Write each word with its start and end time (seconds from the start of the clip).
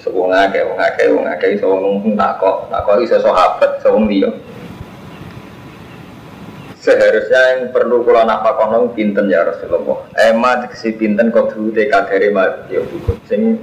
sapa 0.00 0.20
ngakeh 0.20 0.62
wong 0.64 0.78
akeh 0.80 1.06
wong 1.12 1.26
akeh 1.28 1.48
iso 1.56 1.66
wong 1.68 2.16
takok 2.16 2.56
takok 2.72 2.96
iso 3.04 3.16
sahabat 3.20 3.70
iso 3.80 3.88
wong 3.92 4.08
liya. 4.08 4.30
Seharusnya 6.84 7.40
yang 7.56 7.72
perlu 7.72 8.04
kula 8.04 8.28
nafakono 8.28 8.92
pinten 8.92 9.32
ya 9.32 9.40
Rasulullah. 9.44 10.04
Ema 10.20 10.60
dikesi 10.64 10.92
pinten 10.92 11.32
kok 11.32 11.56
dulu 11.56 11.72
kadare 11.72 12.28
mati 12.28 12.76
ya 12.76 12.84
sing 13.24 13.56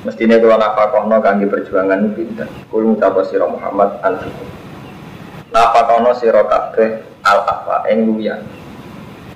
mestine 0.00 0.40
kula 0.40 0.56
nafakono 0.56 1.20
kangge 1.20 1.44
perjuangan 1.44 2.16
pinten. 2.16 2.48
Kul 2.72 2.88
ngucap 2.88 3.20
sira 3.28 3.44
Muhammad 3.44 4.00
anfikum. 4.00 4.48
Nafakono 5.52 6.16
sira 6.16 6.40
kabeh 6.40 7.04
al-afa 7.20 7.84
ing 7.92 8.08
luyan 8.08 8.40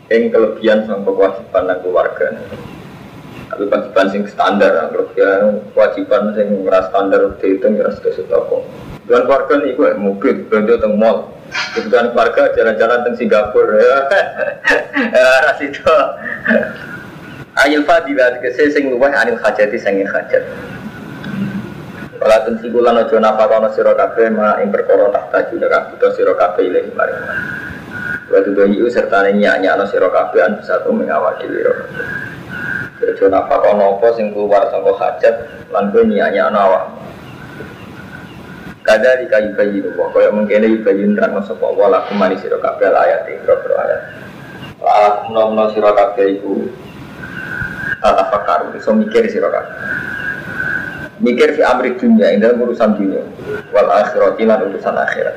yang 0.09 0.33
kelebihan 0.33 0.89
sama 0.89 1.09
kewajiban 1.13 1.63
dan 1.69 1.79
keluarga. 1.85 2.27
Tapi 3.49 3.63
kewajiban 3.65 4.07
sing 4.13 4.23
standar 4.29 4.73
kelebihan 4.93 5.65
kewajiban 5.73 6.37
sing 6.37 6.49
merasa 6.65 6.89
standar 6.93 7.21
dihitung 7.41 7.81
ya 7.81 7.89
sudah 7.97 8.13
sudah 8.13 8.41
kok 8.45 8.63
dan 9.09 9.25
keluarga 9.25 9.55
nih 9.65 9.73
gue 9.73 9.91
mobil 9.97 10.35
belanja 10.47 10.85
teng 10.85 10.95
mall. 11.01 11.33
Kebutuhan 11.49 12.13
keluarga 12.13 12.53
jalan-jalan 12.53 12.99
teng 13.09 13.17
Singapura. 13.17 13.81
Ya 14.99 15.31
ras 15.47 15.63
itu 15.63 15.95
Ayil 17.55 17.87
fadilah 17.87 18.43
kese 18.43 18.75
sing 18.75 18.91
luweh 18.91 19.15
anil 19.15 19.39
hajati 19.41 19.79
sing 19.81 20.05
hajat. 20.05 20.45
Wala 22.19 22.43
tensikulan 22.45 22.99
ojo 23.01 23.17
napa 23.23 23.47
kono 23.47 23.71
sira 23.73 23.95
kabeh 23.95 24.29
ma 24.35 24.59
ing 24.61 24.75
perkara 24.75 25.09
tak 25.15 25.25
taju 25.31 25.55
nek 25.63 25.95
butuh 25.95 26.11
sira 26.19 26.35
kabeh 26.35 26.67
Waktu 28.29 28.53
itu 28.53 28.63
itu 28.77 28.89
serta 28.93 29.25
nyanyi 29.33 29.73
no 29.73 29.89
siro 29.89 30.13
kabean 30.13 30.61
bisa 30.61 30.85
tuh 30.85 30.93
mengawali 30.93 31.49
liro. 31.49 31.73
Kerja 33.01 33.25
napa 33.33 33.57
kono 33.65 33.97
apa 33.97 34.13
sing 34.17 34.37
keluar 34.37 34.69
sangko 34.69 34.93
hajat 35.01 35.35
lan 35.73 35.89
gue 35.89 36.05
nyanyi 36.05 36.45
no 36.53 36.59
awak. 36.61 36.85
Kada 38.85 39.21
di 39.21 39.29
kayu 39.29 39.53
kayu 39.53 39.85
itu, 39.85 39.91
kaya 39.93 40.33
mungkin 40.33 40.65
ada 40.65 40.79
kayu 40.81 41.13
nerang 41.13 41.37
no 41.37 41.43
sopo 41.45 41.77
wala 41.77 42.09
kumani 42.09 42.41
siro 42.41 42.57
kabel 42.57 42.97
ayat 42.97 43.29
ini 43.29 43.45
bro 43.45 43.77
ayat. 43.77 44.01
Lah 44.81 45.29
nom 45.29 45.53
no 45.53 45.69
siro 45.77 45.93
kabel 45.93 46.41
itu 46.41 46.73
tata 48.01 48.33
fakar, 48.33 48.73
so 48.81 48.97
mikir 48.97 49.29
siro 49.29 49.53
kabel. 49.53 49.73
Mikir 51.21 51.59
fi 51.59 51.67
amri 51.67 51.99
dunia, 51.99 52.31
ini 52.31 52.47
urusan 52.47 52.95
dunia, 52.95 53.21
wal 53.75 53.91
akhirati 53.91 54.47
lan 54.47 54.71
urusan 54.71 54.95
akhirat. 54.95 55.37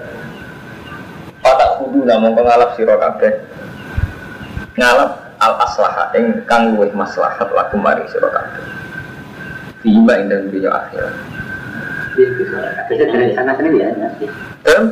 Kudu 1.91 2.07
namun 2.07 2.31
pengalap 2.39 2.79
siro 2.79 2.95
kabeh 2.95 3.35
Ngalap 4.79 5.35
al 5.43 5.53
aslaha 5.59 6.15
ing 6.15 6.39
kang 6.47 6.71
luwih 6.71 6.87
maslahat 6.95 7.51
laku 7.51 7.75
mari 7.75 8.07
siro 8.07 8.31
kabeh 8.31 8.63
Fihima 9.83 10.23
ing 10.23 10.31
dalam 10.31 10.47
dunia 10.47 10.71
akhirat 10.71 11.15
Bisa 12.87 13.03
dari 13.11 13.35
sana 13.35 13.59
sini 13.59 13.83
ya. 13.83 13.91
Em? 14.71 14.83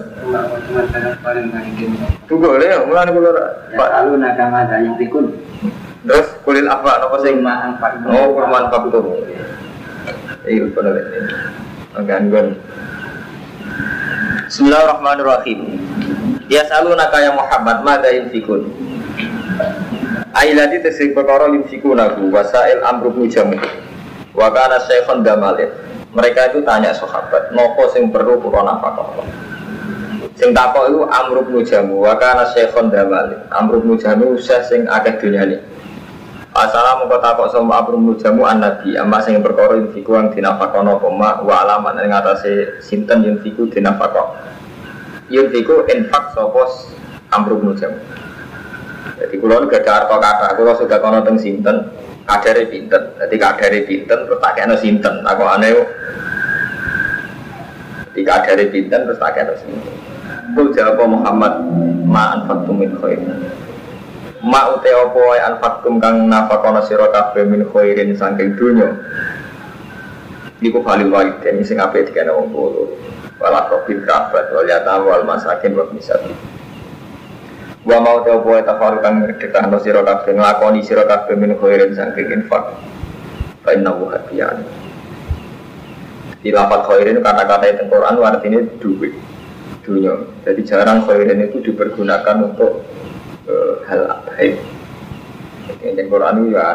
Tunggu 2.28 2.60
ya, 2.60 2.84
mulai 2.84 3.12
kulo 3.12 3.32
Ya 3.76 3.86
lalu 4.00 4.20
nakama 4.20 4.68
dan 4.68 4.88
yang 4.88 4.96
pikun. 5.00 5.36
Terus 6.04 6.28
kulil 6.48 6.66
apa 6.66 7.06
apa 7.06 7.16
sing 7.22 7.44
Lima 7.44 7.70
angkat. 7.70 8.02
Oh, 8.08 8.34
kurman 8.34 8.72
faktum. 8.72 9.20
Iya, 10.48 10.64
benar 10.72 10.96
ini. 10.96 11.20
Gangguan. 12.08 12.48
Bismillahirrahmanirrahim. 14.48 15.89
Ya 16.50 16.66
salu 16.66 16.98
ya 16.98 17.30
Muhammad 17.30 17.86
mada 17.86 18.10
yunfikun. 18.10 18.74
Ailati 20.34 20.82
tesik 20.82 21.14
perkara 21.14 21.46
yunfikunahu 21.46 22.34
wasail 22.34 22.82
amru 22.90 23.14
mujamu. 23.14 23.54
Wa 24.34 24.50
kana 24.50 24.82
syekhon 24.82 25.22
damalin. 25.22 25.70
Mereka 26.10 26.50
itu 26.50 26.66
tanya 26.66 26.90
sahabat, 26.90 27.54
nopo 27.54 27.86
sing 27.94 28.10
perlu 28.10 28.42
kula 28.42 28.66
nafkah. 28.66 29.14
Sing 30.42 30.50
takok 30.50 30.90
itu 30.90 31.00
amru 31.06 31.46
mujamu 31.46 32.02
wa 32.02 32.18
kana 32.18 32.50
syekhon 32.50 32.90
damalin. 32.90 33.46
Amru 33.54 33.86
mujamu 33.86 34.34
usah 34.34 34.66
sing 34.66 34.90
akeh 34.90 35.22
dunyane. 35.22 35.62
Assalamu 36.50 37.14
kau 37.14 37.22
takok 37.22 37.54
sama 37.54 37.78
amru 37.86 38.02
mujamu 38.02 38.42
an 38.50 38.66
nabi 38.66 38.98
amma 38.98 39.22
sing 39.22 39.38
perkara 39.38 39.78
yunfiku 39.78 40.18
ang 40.18 40.34
dinafakono 40.34 40.98
koma 40.98 41.46
wa 41.46 41.62
alaman 41.62 42.02
ing 42.02 42.10
atase 42.10 42.82
sinten 42.82 43.22
yunfiku 43.22 43.70
dinafakon 43.70 44.58
yunfiku 45.30 45.86
infak 45.88 46.34
sopos 46.34 46.94
amru 47.30 47.62
jam. 47.78 47.94
Jadi 49.20 49.36
kulo 49.38 49.68
gak 49.68 49.84
ada 49.84 49.92
harta 50.04 50.16
kata, 50.16 50.48
kulo 50.56 50.72
sudah 50.80 50.98
kono 51.04 51.20
teng 51.22 51.38
sinten, 51.38 51.92
kadare 52.24 52.66
pinten. 52.70 53.16
Jadi 53.20 53.36
kadare 53.36 53.80
pinten 53.84 54.20
terus 54.26 54.40
tak 54.42 54.54
kena 54.58 54.76
sinten. 54.80 55.26
Aku 55.28 55.44
aneh 55.44 55.76
Jadi 58.12 58.22
kadare 58.24 58.66
pinten 58.72 59.06
terus 59.06 59.20
tak 59.20 59.36
kena 59.36 59.54
sinten. 59.60 59.94
Kul 60.56 60.74
jawab 60.74 61.04
Muhammad 61.06 61.54
ma 62.08 62.40
anfaqtum 62.40 62.80
min 62.80 62.92
khair. 62.98 63.20
Ma 64.40 64.72
ute 64.72 64.90
opo 64.96 65.36
wae 65.36 65.42
anfaqtum 65.44 66.00
kang 66.00 66.32
nafakono 66.32 66.80
sira 66.88 67.12
kabeh 67.12 67.44
min 67.44 67.68
khairin 67.70 68.16
saking 68.16 68.56
dunya. 68.56 68.88
Iku 70.64 70.80
balil 70.80 71.12
waliden 71.12 71.64
sing 71.64 71.80
apik 71.80 72.12
dikene 72.12 72.32
wong 72.36 72.52
tuwa 72.52 72.88
wala 73.40 73.72
kobil 73.72 74.04
kerabat 74.04 74.52
wal 74.52 74.68
yatam 74.68 75.08
wal 75.08 75.24
masakin 75.24 75.72
wal 75.74 75.88
misaki 75.96 76.36
wa 77.88 77.98
mau 78.04 78.20
tau 78.28 78.44
poe 78.44 78.60
tafaru 78.60 79.00
kang 79.00 79.24
ngedekah 79.24 79.64
no 79.72 79.80
siro 79.80 80.04
kabeh 80.04 80.36
ngelakoni 80.36 80.84
siro 80.84 81.08
kabeh 81.08 81.34
min 81.40 81.56
khairin 81.56 81.96
sangking 81.96 82.28
infak. 82.36 82.76
Fa 83.64 83.72
inna 83.72 83.96
hadiyan 83.96 84.68
di 86.40 86.52
lapat 86.56 86.88
khairin 86.88 87.20
kata-kata 87.20 87.66
itu 87.68 87.84
Quran 87.92 88.16
artinya 88.24 88.60
duit 88.80 89.12
dunia 89.84 90.16
jadi 90.48 90.62
jarang 90.64 91.04
khairin 91.04 91.44
itu 91.44 91.60
dipergunakan 91.60 92.36
untuk 92.52 92.84
uh, 93.48 93.74
hal 93.88 94.24
baik 94.28 94.56
yang 95.84 96.08
Quran 96.08 96.36
itu 96.44 96.56
ya 96.56 96.68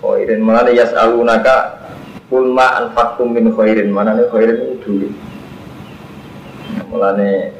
khairin 0.00 0.40
mana 0.40 0.70
yas'alunaka 0.72 1.56
kulma 2.28 2.84
anfakum 2.84 3.32
min 3.32 3.52
khairin. 3.52 3.88
Mana 3.88 4.16
nih 4.16 4.28
khairin 4.28 4.56
itu 4.56 4.76
duit 4.84 5.12
mulane 6.88 7.52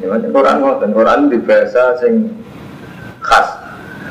ya 0.00 0.06
macam 0.12 0.30
Quran 0.30 0.56
ngoten. 0.60 0.90
Quran 0.92 1.20
di 1.32 1.38
bahasa 1.40 1.96
sing 2.00 2.28
khas. 3.24 3.48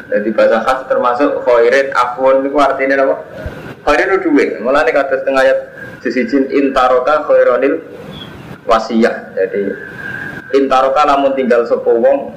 Jadi 0.09 0.29
bahasa 0.33 0.61
khas 0.65 0.79
termasuk 0.89 1.41
khairin 1.45 1.93
afwan 1.93 2.45
itu 2.45 2.57
artinya 2.57 3.05
apa? 3.05 3.15
Khairin 3.85 4.07
itu 4.13 4.29
duit. 4.29 4.49
Mulane 4.61 4.89
kata 4.89 5.21
setengah 5.21 5.41
ayat 5.45 5.59
jin 6.05 6.45
intaroka 6.53 7.25
khaironil 7.25 7.81
wasiyah. 8.65 9.33
Jadi 9.37 9.61
intaroka 10.57 11.01
namun 11.05 11.33
tinggal 11.37 11.65
sepuh 11.65 11.97
wong 11.97 12.33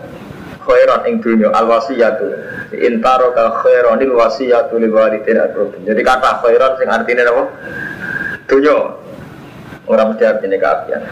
khairan 0.64 1.00
ing 1.08 1.24
dunia 1.24 1.48
al 1.56 1.64
wasiyatu 1.68 2.28
intaroka 2.76 3.64
khaironil 3.64 4.12
wasiyatu 4.16 4.76
lil 4.76 4.92
walidin 4.92 5.40
jadi 5.88 6.00
kata 6.04 6.44
khairan 6.44 6.72
sing 6.76 6.88
artinya 6.88 7.24
apa? 7.32 7.44
Dunia 8.48 8.76
orang 9.88 10.16
mesti 10.16 10.24
artinya 10.24 10.56
keapian 10.56 11.02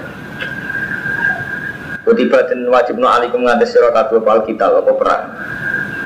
Kutiba 2.06 2.38
dan 2.47 2.62
wajib 2.70 3.03
no 3.03 3.11
alikum 3.11 3.43
ngantes 3.43 3.75
sira 3.75 3.91
kabeh 3.91 4.23
pal 4.23 4.47
kita 4.47 4.70
apa 4.70 4.94
perang. 4.94 5.26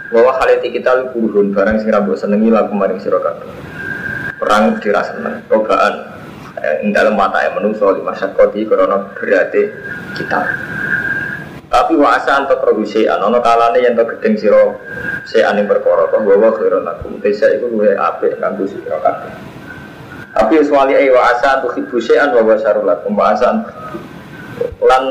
Bahwa 0.09 0.33
haliti 0.41 0.73
kita 0.73 0.97
lu 0.97 1.13
barang 1.53 1.77
sing 1.77 1.93
rambut 1.93 2.17
senengi 2.17 2.49
lagu 2.49 2.73
maring 2.73 2.97
sira 2.97 3.21
kabeh. 3.21 3.45
Perang 4.41 4.81
dirasa 4.81 5.13
seneng, 5.13 5.45
cobaan 5.53 5.95
eh, 6.57 6.81
ing 6.81 6.97
dalam 6.97 7.21
mata 7.21 7.45
yang 7.45 7.61
menungso 7.61 7.93
masa 8.01 8.33
koti 8.33 8.65
karena 8.65 9.13
berarti 9.13 9.63
kita. 10.17 10.41
Tapi 11.69 11.95
wasa 12.01 12.33
anto 12.33 12.57
produsean, 12.57 13.21
ono 13.21 13.39
kalane 13.45 13.85
yang 13.85 13.93
to 13.93 14.03
gedeng 14.03 14.41
sira 14.41 14.73
sean 15.29 15.61
ing 15.61 15.69
perkara 15.69 16.09
to 16.09 16.17
bahwa 16.25 16.49
khairon 16.57 16.83
lakum. 16.89 17.21
Desa 17.21 17.53
iku 17.53 17.69
luwe 17.69 17.93
apik 17.93 18.41
kanggo 18.41 18.65
sira 18.65 18.97
kabeh. 19.05 19.33
Tapi 20.33 20.65
wali 20.65 20.97
ae 20.97 21.13
wa 21.13 21.29
asa 21.29 21.61
antu 21.61 21.77
khibu 21.77 22.01
sean 22.01 22.33
wa 22.33 22.41
wasarul 22.41 22.89
lakum 22.89 23.13
asa 23.21 23.53
lan 24.81 25.05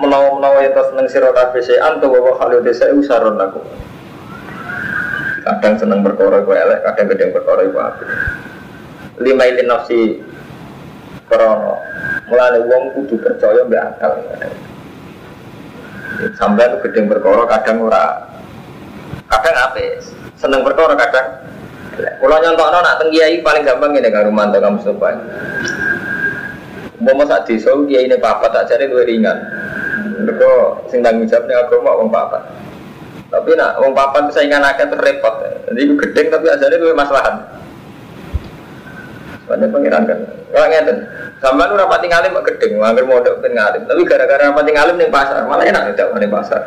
menawa-menawa 0.00 0.64
yang 0.64 0.76
seneng 0.76 1.06
sira 1.08 1.30
kabeh 1.32 1.62
sean 1.64 2.00
to 2.00 2.08
wa 2.08 2.32
khalu 2.36 2.60
desa 2.64 2.88
usaron 2.92 3.36
lakum. 3.40 3.64
Kadang 5.40 5.74
seneng 5.80 6.00
perkara 6.04 6.44
iku 6.44 6.52
elek, 6.52 6.84
kadang 6.84 7.06
gedeng 7.16 7.30
perkara 7.32 7.60
iku 7.64 7.78
apik. 7.80 8.08
Lima 9.24 9.44
ilin 9.48 9.66
nafsi 9.68 10.20
krono. 11.28 11.80
Mulane 12.28 12.58
wong 12.68 12.82
kudu 12.96 13.16
percaya 13.20 13.64
mbek 13.64 13.82
akal. 13.96 14.12
Tuh 16.36 16.80
gedeng 16.84 17.06
perkara 17.08 17.42
kadang 17.48 17.76
ora 17.88 18.04
kadang 19.32 19.56
apik. 19.70 20.04
Seneng 20.36 20.60
perkara 20.60 20.96
kadang 20.96 21.26
kalau 22.00 22.36
nyontokno 22.40 22.78
nak 22.80 22.96
teng 23.00 23.12
paling 23.44 23.64
gampang 23.64 23.92
ini 23.92 24.08
karo 24.08 24.32
mantu 24.32 24.56
kamu 24.56 24.76
Mustafa. 24.80 25.08
Umpama 27.00 27.24
sak 27.24 27.48
desa 27.48 27.72
kiai 27.88 28.08
ini 28.08 28.16
papat 28.20 28.52
tak 28.52 28.64
jare 28.68 28.84
luwih 28.88 29.08
ringan. 29.08 29.36
Mereka 30.26 30.50
sing 30.92 31.00
tanggung 31.00 31.28
jawabnya 31.28 31.64
agama 31.64 31.90
wong 31.96 32.08
papat. 32.12 32.42
Tapi 33.30 33.54
nak 33.54 33.78
wong 33.78 33.94
papat 33.94 34.34
saingan 34.34 34.66
terus 34.74 35.00
repot. 35.00 35.34
Jadi 35.70 35.80
itu 35.86 35.94
gedeng 35.94 36.26
tapi 36.34 36.50
asale 36.50 36.76
luwih 36.82 36.98
maslahat. 36.98 37.34
Soalnya 39.46 39.66
pengiran 39.70 40.06
kan. 40.06 40.18
Kalau 40.50 40.66
ngeten, 40.66 40.96
sampean 41.42 41.74
ora 41.74 41.90
pati 41.90 42.06
ngalim 42.06 42.38
kok 42.38 42.46
gedeng, 42.54 42.78
nganggur 42.78 43.06
modok 43.06 43.42
ben 43.42 43.54
ngalim. 43.54 43.82
Tapi 43.86 44.00
gara-gara 44.06 44.54
pati 44.54 44.70
ngalim 44.70 44.96
ning 44.98 45.10
pasar, 45.10 45.46
malah 45.46 45.66
enak 45.66 45.94
tidak 45.94 46.14
ning 46.18 46.30
pasar. 46.30 46.60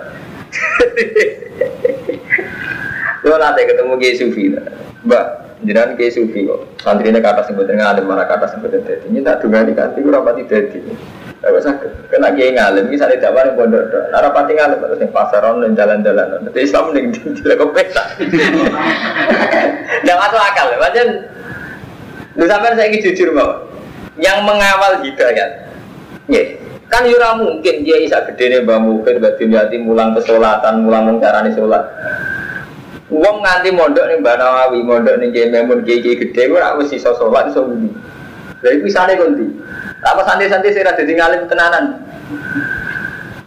Lo 3.23 3.39
nanti 3.39 3.63
ketemu 3.63 3.95
Kiai 3.95 4.19
Sufi, 4.19 4.51
Mbak, 5.07 5.25
jangan 5.63 5.95
Kiai 5.95 6.11
Sufi 6.11 6.43
kok. 6.43 6.59
Santri 6.83 7.07
ini 7.07 7.23
kata 7.23 7.47
sebetulnya 7.47 7.87
ngalim, 7.87 8.03
mana 8.03 8.27
kata 8.27 8.51
sebetulnya 8.51 8.83
dadi. 8.83 9.15
Ini 9.15 9.23
tak 9.23 9.47
dengar 9.47 9.63
di 9.63 9.73
kanti, 9.75 9.99
kurang 10.03 10.27
pati 10.27 10.43
dadi. 10.43 10.79
Gak 11.43 11.59
sakit. 11.59 11.91
Kena 12.07 12.31
Kiai 12.31 12.55
ngalim, 12.55 12.87
misalnya 12.87 13.19
dakwah 13.19 13.43
yang 13.43 13.59
pondok 13.59 13.91
dok. 13.91 14.03
Nara 14.15 14.31
pati 14.31 14.55
ngalim, 14.55 14.79
terus 14.79 15.03
yang 15.03 15.11
pasaran 15.11 15.59
dan 15.59 15.75
jalan-jalan. 15.75 16.39
Nanti 16.39 16.59
Islam 16.63 16.95
nih 16.95 17.11
di 17.11 17.19
lekop 17.43 17.75
peta. 17.75 18.15
Tidak 18.15 20.17
masuk 20.23 20.39
akal, 20.39 20.71
macam. 20.79 21.07
Lu 22.39 22.47
sampai 22.47 22.79
saya 22.79 22.87
ini 22.87 23.03
jujur 23.03 23.35
bahwa 23.35 23.67
yang 24.15 24.47
mengawal 24.47 25.03
hidayat, 25.03 25.67
ya, 26.31 26.41
kan 26.87 27.03
yura 27.05 27.35
mungkin 27.35 27.83
dia 27.83 28.01
bisa 28.01 28.23
gede 28.31 28.45
nih 28.49 28.59
mbak 28.63 28.79
mungkin 28.81 29.19
mbak 29.19 29.69
mulang 29.83 30.15
kesolatan, 30.15 30.87
mulang 30.87 31.11
mengcarani 31.11 31.51
sholat. 31.53 31.83
Wong 33.13 33.45
nganti 33.45 33.69
mondok 33.69 34.09
ning 34.09 34.25
Mbak 34.25 34.41
Nawawi, 34.41 34.81
mondok 34.81 35.21
ning 35.21 35.29
Kiai 35.29 35.53
Memun, 35.53 35.85
Kiai 35.85 36.01
gede 36.01 36.49
ora 36.49 36.73
wis 36.79 36.89
iso 36.89 37.13
salat 37.13 37.53
iso 37.53 37.61
ngendi. 37.61 37.93
Lha 38.65 38.69
iku 38.79 38.89
Apa 40.03 40.21
santri-santri 40.27 40.75
sing 40.75 40.83
ra 40.83 40.91
dadi 40.91 41.15
ngalim 41.15 41.47
tenanan. 41.47 42.03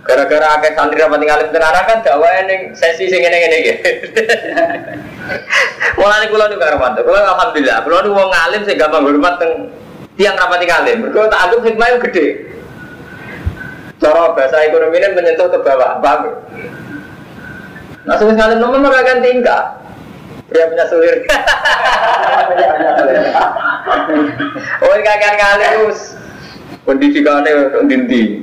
Gara-gara 0.09 0.57
akeh 0.57 0.73
santri 0.73 0.97
ra 0.97 1.13
ngalim 1.13 1.49
tenanan 1.53 1.85
kan 1.85 1.99
dakwae 2.01 2.41
ning 2.49 2.61
sesi 2.73 3.13
sing 3.13 3.21
ngene-ngene 3.21 3.57
iki. 3.61 3.75
Mulane 6.01 6.27
kula 6.33 6.49
niku 6.49 6.61
karo 6.65 6.77
mantu. 6.81 7.01
Kula 7.05 7.21
alhamdulillah, 7.37 7.85
kula 7.85 7.99
niku 8.05 8.15
wong 8.17 8.31
ngalim 8.33 8.63
sing 8.65 8.77
gampang 8.81 9.05
hormat 9.05 9.35
teng 9.37 9.53
tiang 10.17 10.37
rapati 10.41 10.65
ngalim. 10.65 10.97
Mergo 11.05 11.29
tak 11.29 11.43
anggap 11.45 11.61
hikmah 11.69 12.01
gede. 12.09 12.27
Cara 13.97 14.33
bahasa 14.37 14.61
ekonomi 14.65 15.01
ini 15.01 15.09
menyentuh 15.17 15.49
ke 15.49 15.57
bawah, 15.65 15.97
paham? 16.05 16.37
Nah, 18.05 18.15
suami 18.21 18.37
ngalim 18.37 18.61
nomor 18.61 18.81
mereka 18.81 19.09
akan 19.09 19.25
tingkah. 19.25 19.63
Dia 20.53 20.69
punya 20.71 20.85
sulir. 20.87 21.17
oh, 24.85 24.93
ini 24.95 25.03
kakek 25.03 25.33
ngalim 25.41 25.91
pendidikannya 26.87 27.75
dinti. 27.91 28.41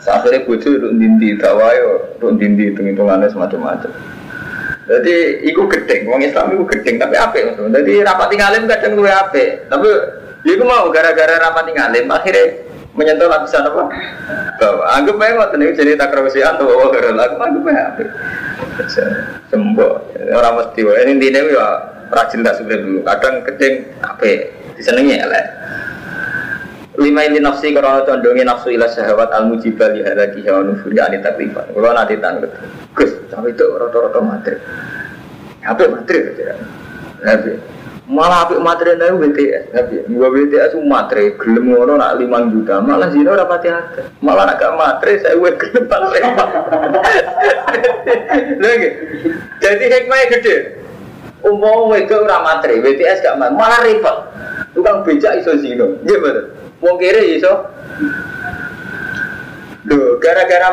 Akhirnya 0.00 0.42
bucu 0.42 0.74
untuk 0.74 0.96
dinti, 0.96 1.38
tawayo 1.38 2.16
untuk 2.18 2.40
dinti, 2.40 2.72
hitung-hitungannya 2.72 3.30
semacam-macam. 3.30 3.92
Jadi, 4.90 5.46
itu 5.46 5.60
gedeng, 5.70 6.02
orang 6.10 6.26
Islam 6.26 6.50
itu 6.50 6.64
gedeng, 6.66 6.96
tapi 6.98 7.14
apa 7.14 7.36
Jadi, 7.54 7.92
rapat 8.02 8.28
ngalim 8.34 8.66
kadang 8.66 8.98
gue 8.98 9.06
apa? 9.06 9.44
Tapi, 9.70 9.88
ya 10.42 10.50
itu 10.58 10.64
mau 10.66 10.90
gara-gara 10.90 11.38
rapat 11.38 11.70
ngalim, 11.70 12.10
akhirnya 12.10 12.70
menyentuh 12.98 13.30
lapisan 13.30 13.70
apa? 13.70 13.82
Bahwa 14.58 14.82
anggap 14.98 15.16
aja 15.22 15.32
mau 15.38 15.48
tenang 15.48 15.72
jadi 15.78 15.94
tak 15.94 16.10
kerasian 16.10 16.58
atau 16.58 16.66
bawa 16.66 16.90
ke 16.90 17.10
lagu 17.14 17.36
anggap 17.38 17.64
aja 17.70 17.82
apa? 17.94 18.02
Sembuh 19.52 19.92
orang 20.34 20.54
mesti 20.58 20.80
ini 20.82 21.10
intinya 21.16 21.40
ya 21.46 21.66
rajin 22.10 22.42
tak 22.42 22.58
sebenarnya 22.58 22.84
dulu. 22.84 23.00
Kadang 23.06 23.34
kedeng 23.46 23.74
apa? 24.02 24.30
Disenengi 24.74 25.20
ya 25.22 25.26
lah. 25.28 25.44
Lima 27.00 27.24
ini 27.24 27.40
nafsi 27.40 27.72
karena 27.72 28.04
condongin 28.04 28.44
nafsu 28.44 28.76
ilah 28.76 28.92
sahabat 28.92 29.32
al 29.32 29.48
mujibal 29.48 29.88
ya 29.96 30.12
lagi 30.12 30.44
hawa 30.44 30.68
nufuri 30.68 31.00
ani 31.00 31.16
taklifan. 31.24 31.72
Kalau 31.72 31.96
nanti 31.96 32.20
tanggut, 32.20 32.52
gus, 32.92 33.08
tapi 33.32 33.56
itu 33.56 33.64
roto-roto 33.64 34.20
materi. 34.20 34.60
Apa 35.64 35.88
materi? 35.88 36.20
Nabi, 37.24 37.56
malah 38.04 38.44
apik 38.44 38.60
materi 38.60 39.00
nih 39.00 39.16
BTS 39.16 39.64
tapi 39.72 40.04
gua 40.12 40.28
BTS 40.28 40.76
materi 40.84 41.32
gelem 41.40 41.72
ngono 41.72 41.96
nak 41.96 42.20
lima 42.20 42.44
juta. 42.52 42.84
Malah 42.84 43.08
zino 43.16 43.32
rapati 43.32 43.68
ada 43.72 44.02
malah 44.20 44.50
nak 44.50 44.60
gak 44.60 44.76
materi 44.76 45.24
saya 45.24 45.40
gue 45.40 45.52
gelem 45.56 45.84
repot 45.88 46.00
lagi 48.60 48.88
jadi 49.62 49.84
hikmahnya 49.88 50.26
gede. 50.36 50.56
Umum 51.40 51.96
itu 51.96 52.12
ora 52.12 52.44
materi 52.44 52.84
BTS 52.84 53.24
gak 53.24 53.40
malah 53.40 53.80
repot 53.88 54.28
tukang 54.76 55.00
becak 55.06 55.40
iso 55.40 55.56
zino 55.56 55.96
gimana 56.04 56.59
mau 56.80 56.96
kiri 56.96 57.36
iso 57.38 57.52
Loh, 59.90 60.20
gara-gara 60.20 60.70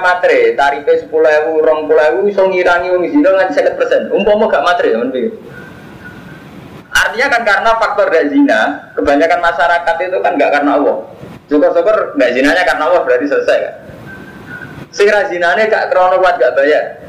ribu, 0.75 1.63
rong 1.63 1.87
puluh 1.87 1.97
ribu, 1.97 2.19
iso 2.27 2.43
ngirangi 2.43 2.91
wong 2.91 3.07
zino 3.07 3.29
nganti 3.33 3.55
sekitar 3.55 3.79
persen. 3.79 4.11
Umpama 4.11 4.51
gak 4.51 4.61
materi, 4.67 4.91
teman 4.91 5.15
pikir. 5.15 5.31
Artinya 6.91 7.27
kan 7.31 7.41
karena 7.47 7.71
faktor 7.79 8.11
gak 8.11 8.27
zina, 8.29 8.91
kebanyakan 8.99 9.39
masyarakat 9.39 9.95
itu 10.03 10.17
kan 10.19 10.31
gak 10.35 10.51
karena 10.59 10.71
Allah. 10.75 10.97
Syukur-syukur 11.47 12.19
gak 12.19 12.31
zinanya 12.35 12.63
karena 12.67 12.83
Allah 12.91 13.01
berarti 13.07 13.25
selesai 13.31 13.57
kan. 13.63 13.75
Sing 14.91 15.07
zinanya 15.07 15.63
gak 15.71 15.87
krono 15.89 16.19
kuat 16.19 16.35
gak 16.35 16.53
bayar. 16.59 16.99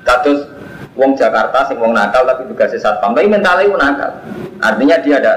Status 0.00 0.48
wong 0.96 1.12
Jakarta 1.14 1.68
sing 1.68 1.76
wong 1.76 1.92
nakal 1.92 2.24
tapi 2.24 2.48
juga 2.48 2.64
sesat 2.66 2.96
tapi 2.98 3.28
mentalnya 3.28 3.68
itu 3.68 3.76
nakal. 3.76 4.10
Artinya 4.64 4.96
dia 5.04 5.20
ada 5.20 5.34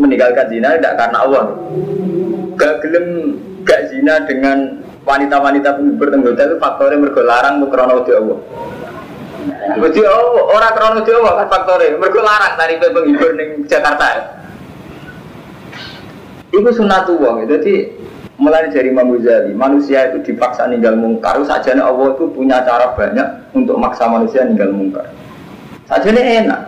meninggalkan 0.00 0.46
zina 0.48 0.76
tidak 0.78 0.96
karena 1.00 1.18
Allah. 1.24 1.44
Gak 2.56 2.74
gelem 2.84 3.06
gak 3.64 3.90
zina 3.90 4.22
dengan 4.28 4.82
wanita-wanita 5.02 5.78
penghibur 5.78 6.08
tenggota 6.12 6.42
itu 6.46 6.56
faktornya 6.62 7.02
mergolarang 7.02 7.58
mukrono 7.58 8.06
di 8.06 8.12
Allah. 8.14 8.38
Wedi 9.82 10.00
ora 10.46 10.70
krono 10.70 11.02
Jawa 11.02 11.42
kan 11.42 11.46
faktore. 11.50 11.98
Mergo 11.98 12.22
tari 12.22 12.78
penghibur 12.78 13.34
ning 13.34 13.66
Jakarta. 13.66 14.38
Iku 16.52 16.68
sunatullah. 16.68 17.48
Jadi 17.48 17.88
mulai 18.36 18.68
dari 18.68 18.92
Imam 18.92 19.08
Ghazali, 19.16 19.56
manusia 19.56 20.12
itu 20.12 20.20
dipaksa 20.32 20.68
ninggal 20.68 20.94
mungkar. 21.00 21.40
Saja 21.48 21.72
Allah 21.80 22.12
itu 22.12 22.28
punya 22.30 22.60
cara 22.62 22.92
banyak 22.92 23.54
untuk 23.56 23.80
maksa 23.80 24.06
manusia 24.06 24.44
ninggal 24.44 24.70
mungkar. 24.70 25.08
Saja 25.88 26.12
enak. 26.12 26.60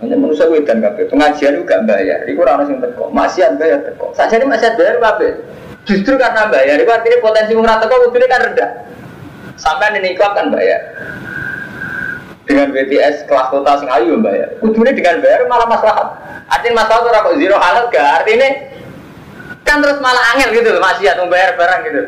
Hanya 0.00 0.16
manusia 0.16 0.48
wedan 0.48 0.80
kabeh. 0.80 1.12
Pengajian 1.12 1.60
juga 1.60 1.84
bayar. 1.84 2.24
Iku 2.24 2.40
ora 2.40 2.56
ono 2.56 2.64
sing 2.64 2.80
teko. 2.80 3.12
Maksiat 3.12 3.60
bayar 3.60 3.84
teko. 3.84 4.16
Saja 4.16 4.40
ini 4.40 4.48
maksiat 4.48 4.74
bayar 4.80 4.96
kabeh. 4.96 5.32
Justru 5.84 6.16
karena 6.20 6.48
bayar, 6.52 6.76
itu 6.76 6.92
artinya 6.92 7.18
potensi 7.24 7.52
mung 7.56 7.68
teko 7.68 7.94
kudune 8.08 8.26
kan 8.28 8.40
rendah. 8.48 8.70
Sampai 9.60 9.92
ini 10.00 10.16
kan 10.16 10.48
bayar 10.48 10.80
dengan 12.48 12.72
BTS 12.74 13.28
kelas 13.28 13.52
kota 13.52 13.76
sing 13.78 13.88
ayu 13.92 14.16
bayar. 14.18 14.56
Kudune 14.58 14.90
dengan 14.96 15.20
bayar 15.20 15.44
malah 15.46 15.68
masalah. 15.68 16.16
Artinya 16.48 16.82
masalah 16.82 17.00
tuh 17.06 17.12
kok 17.12 17.36
zero 17.38 17.56
halal 17.60 17.84
gak 17.92 18.08
artinya 18.24 18.48
kan 19.62 19.78
terus 19.78 20.02
malah 20.02 20.34
angel 20.34 20.50
gitu 20.50 20.68
loh 20.74 20.82
maksiat 20.82 21.14
membayar 21.20 21.54
barang 21.54 21.80
gitu. 21.86 22.00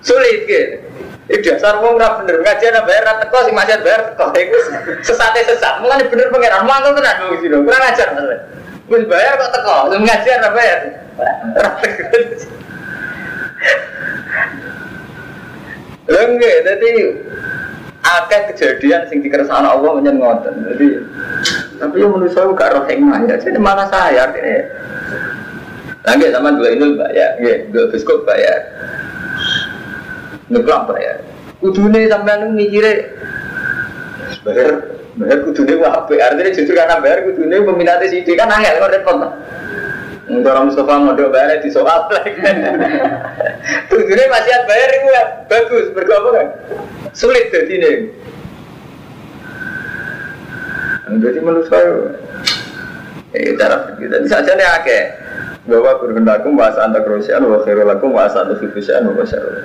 Sulit 0.00 0.48
gitu. 0.48 0.80
Itu 1.26 1.42
dasar 1.42 1.82
wong 1.82 1.98
ora 1.98 2.22
bener 2.22 2.38
ngajian 2.38 2.86
bayar 2.86 3.02
ra 3.02 3.14
teko 3.18 3.38
sing 3.42 3.54
maksiat 3.58 3.82
bayar 3.82 4.14
teko 4.14 4.30
iku 4.30 4.56
sesate 5.02 5.42
sesat. 5.42 5.82
Mulane 5.82 6.06
bener 6.06 6.30
pangeran 6.30 6.62
mangkel 6.62 6.94
tenan 6.94 7.16
wong 7.26 7.38
sira. 7.42 7.56
Kurang 7.58 7.82
ajar 7.82 8.08
masalah. 8.14 8.40
Wis 8.86 9.04
bayar 9.10 9.32
kok 9.34 9.50
teko, 9.50 9.76
sing 9.90 10.02
ngajian 10.06 10.38
ra 10.38 10.50
bayar. 10.54 10.78
Lha 16.06 16.20
enggak, 16.22 16.56
jadi 16.62 16.90
akeh 18.06 18.40
kejadian 18.54 19.02
sing 19.10 19.18
dikersana 19.26 19.74
Allah 19.74 19.90
menyen 19.98 20.22
ngoten. 20.22 20.54
Jadi 20.70 20.86
tapi 21.82 21.98
yang 21.98 22.14
menurut 22.14 22.30
saya 22.30 22.46
gak 22.54 22.70
roh 22.78 22.86
hikmah 22.86 23.26
ya. 23.26 23.34
Jadi 23.34 23.58
mana 23.58 23.90
saya 23.90 24.30
artinya. 24.30 24.62
Lagi 26.06 26.30
sama 26.30 26.54
dua 26.54 26.70
ini 26.70 26.94
bayar, 26.94 27.34
ya, 27.42 27.66
dua 27.74 27.90
biskop 27.90 28.22
bayar, 28.22 28.62
ngeklap 30.50 30.90
bayar. 30.90 31.22
Kudune 31.58 32.06
sampean 32.10 32.52
mikire 32.52 33.16
bayar, 34.44 34.68
bayar 35.16 35.38
kudune 35.42 35.74
apa? 35.82 36.12
Artinya 36.12 36.50
justru 36.52 36.74
karena 36.76 37.00
bayar 37.00 37.24
kudune 37.26 37.56
peminatnya 37.64 38.06
sih 38.12 38.22
kan 38.36 38.52
angel 38.52 38.78
kok 38.82 38.92
repot. 38.92 39.18
Orang 40.26 40.66
Mustafa 40.66 40.98
mau 40.98 41.14
bayar 41.14 41.62
di 41.62 41.70
soal. 41.70 42.10
Tujuannya 43.90 44.24
masih 44.26 44.52
bayar 44.66 44.88
itu 44.90 45.08
bagus, 45.46 45.86
berapa 45.94 46.28
kan? 46.34 46.48
sulit 47.14 47.48
jadi 47.48 47.72
ini. 47.78 47.92
Jadi 51.22 51.38
menurut 51.38 51.70
saya, 51.70 52.12
eh 53.32 53.54
cara. 53.54 53.94
Jadi 53.96 54.26
saja 54.26 54.52
nih 54.58 54.66
akeh 54.66 55.02
bahwa 55.70 56.02
berhendakum 56.02 56.58
bahasa 56.58 56.82
anta 56.82 57.00
kerusian, 57.06 57.46
wa 57.46 57.62
khairulakum 57.62 58.10
bahasa 58.10 58.42
anta 58.42 58.58
fifusian, 58.58 59.06
wa 59.06 59.22
syarul. 59.22 59.62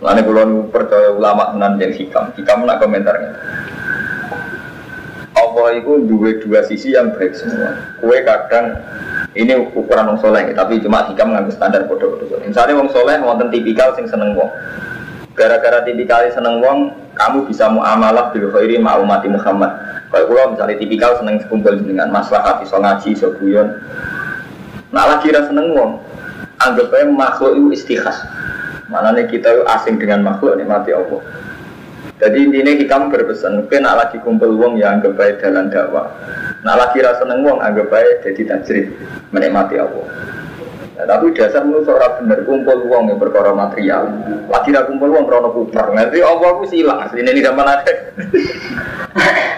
Lalu 0.00 0.20
kalau 0.24 0.64
percaya 0.72 1.12
ulama 1.12 1.52
tenan 1.52 1.76
yang 1.76 1.92
hikam, 1.92 2.32
hikam 2.32 2.64
nak 2.64 2.80
komentarnya. 2.80 3.36
Allah 5.36 5.76
itu 5.76 5.92
dua 6.08 6.40
dua 6.40 6.60
sisi 6.64 6.96
yang 6.96 7.12
baik 7.12 7.36
semua. 7.36 7.76
Kue 8.00 8.24
kadang 8.24 8.80
ini 9.36 9.52
ukuran 9.76 10.08
wong 10.08 10.18
soleh, 10.24 10.56
tapi 10.56 10.80
cuma 10.80 11.04
hikam 11.04 11.36
ngambil 11.36 11.52
standar 11.52 11.84
bodoh 11.84 12.16
bodoh. 12.16 12.40
Misalnya 12.40 12.80
wong 12.80 12.88
soleh 12.88 13.20
wonten 13.20 13.52
tipikal 13.52 13.92
sing 13.92 14.08
seneng 14.08 14.32
wong. 14.32 14.48
Gara-gara 15.36 15.84
tipikal 15.84 16.24
seneng 16.32 16.64
wong, 16.64 16.96
kamu 17.14 17.44
bisa 17.44 17.68
muamalah 17.68 18.32
bil 18.32 18.48
khairi 18.56 18.80
ma 18.80 18.96
umati 18.96 19.28
Muhammad. 19.28 19.68
Kalau 20.08 20.32
kalau 20.32 20.56
misalnya 20.56 20.80
tipikal 20.80 21.12
seneng 21.20 21.44
kumpul 21.46 21.76
dengan 21.76 22.08
maslahat 22.08 22.64
iso 22.64 22.80
ngaji 22.80 23.08
iso 23.12 23.28
guyon. 23.36 23.68
Nah 24.90 25.04
lagi 25.06 25.28
ra 25.30 25.44
seneng 25.44 25.76
wong, 25.76 26.00
anggap 26.58 26.88
makhluk 27.12 27.54
itu 27.54 27.68
istikhas. 27.76 28.16
Mana 28.90 29.14
kita 29.14 29.48
itu 29.54 29.62
asing 29.70 30.02
dengan 30.02 30.26
makhluk 30.26 30.58
nikmati 30.58 30.90
Allah. 30.90 31.22
Jadi 32.20 32.36
intinya 32.36 32.72
hikam 32.76 33.08
berpesan, 33.08 33.64
mungkin 33.64 33.80
nak 33.80 33.96
lagi 33.96 34.20
kumpul 34.20 34.52
wong 34.52 34.76
yang 34.76 35.00
anggap 35.00 35.16
baik 35.16 35.40
dalam 35.40 35.72
dakwah. 35.72 36.12
Nak 36.60 36.76
lagi 36.76 37.00
rasa 37.00 37.24
seneng 37.24 37.40
wong 37.48 37.64
anggap 37.64 37.88
baik 37.88 38.20
jadi 38.26 38.42
tajrid 38.44 38.92
menikmati 39.32 39.80
Allah. 39.80 40.04
Nah, 41.00 41.08
tapi 41.08 41.32
dasar 41.32 41.64
menurut 41.64 41.88
orang 41.88 42.20
bener 42.20 42.44
kumpul 42.44 42.78
wong 42.92 43.08
yang 43.08 43.16
berkoro 43.16 43.56
material. 43.56 44.04
Lagi 44.52 44.68
ra 44.68 44.84
kumpul 44.84 45.08
wong 45.08 45.24
krono 45.24 45.48
putar. 45.48 45.96
Nanti 45.96 46.20
Allah 46.20 46.48
aku 46.52 46.68
silang 46.68 47.00
asli 47.00 47.24
ini 47.24 47.40
zaman 47.40 47.64
ada. 47.64 47.92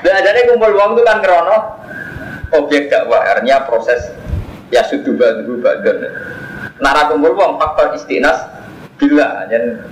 Dan 0.06 0.22
jadi 0.22 0.40
kumpul 0.54 0.70
wong 0.70 0.94
itu 0.94 1.02
kan 1.02 1.18
krono 1.18 1.58
objek 2.54 2.94
dakwah, 2.94 3.26
artinya 3.26 3.66
proses 3.66 4.14
ya 4.70 4.86
sudah 4.86 5.18
badu 5.18 5.58
badan. 5.58 6.14
Nara 6.78 7.10
kumpul 7.10 7.34
wong 7.34 7.58
faktor 7.58 7.98
istinas 7.98 8.38
bila 9.02 9.50
dan 9.50 9.82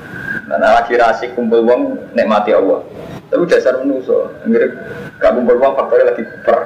Nah, 0.51 0.83
lagi 0.83 0.99
rasi 0.99 1.31
kumpul 1.35 1.63
uang 1.63 2.11
nikmati 2.15 2.51
Allah. 2.51 2.83
Tapi 3.31 3.47
dasar 3.47 3.79
menuso, 3.79 4.35
mirip 4.43 4.75
gak 5.23 5.31
kumpul 5.39 5.63
uang 5.63 5.79
faktornya 5.79 6.11
lagi 6.11 6.27
kuper. 6.27 6.59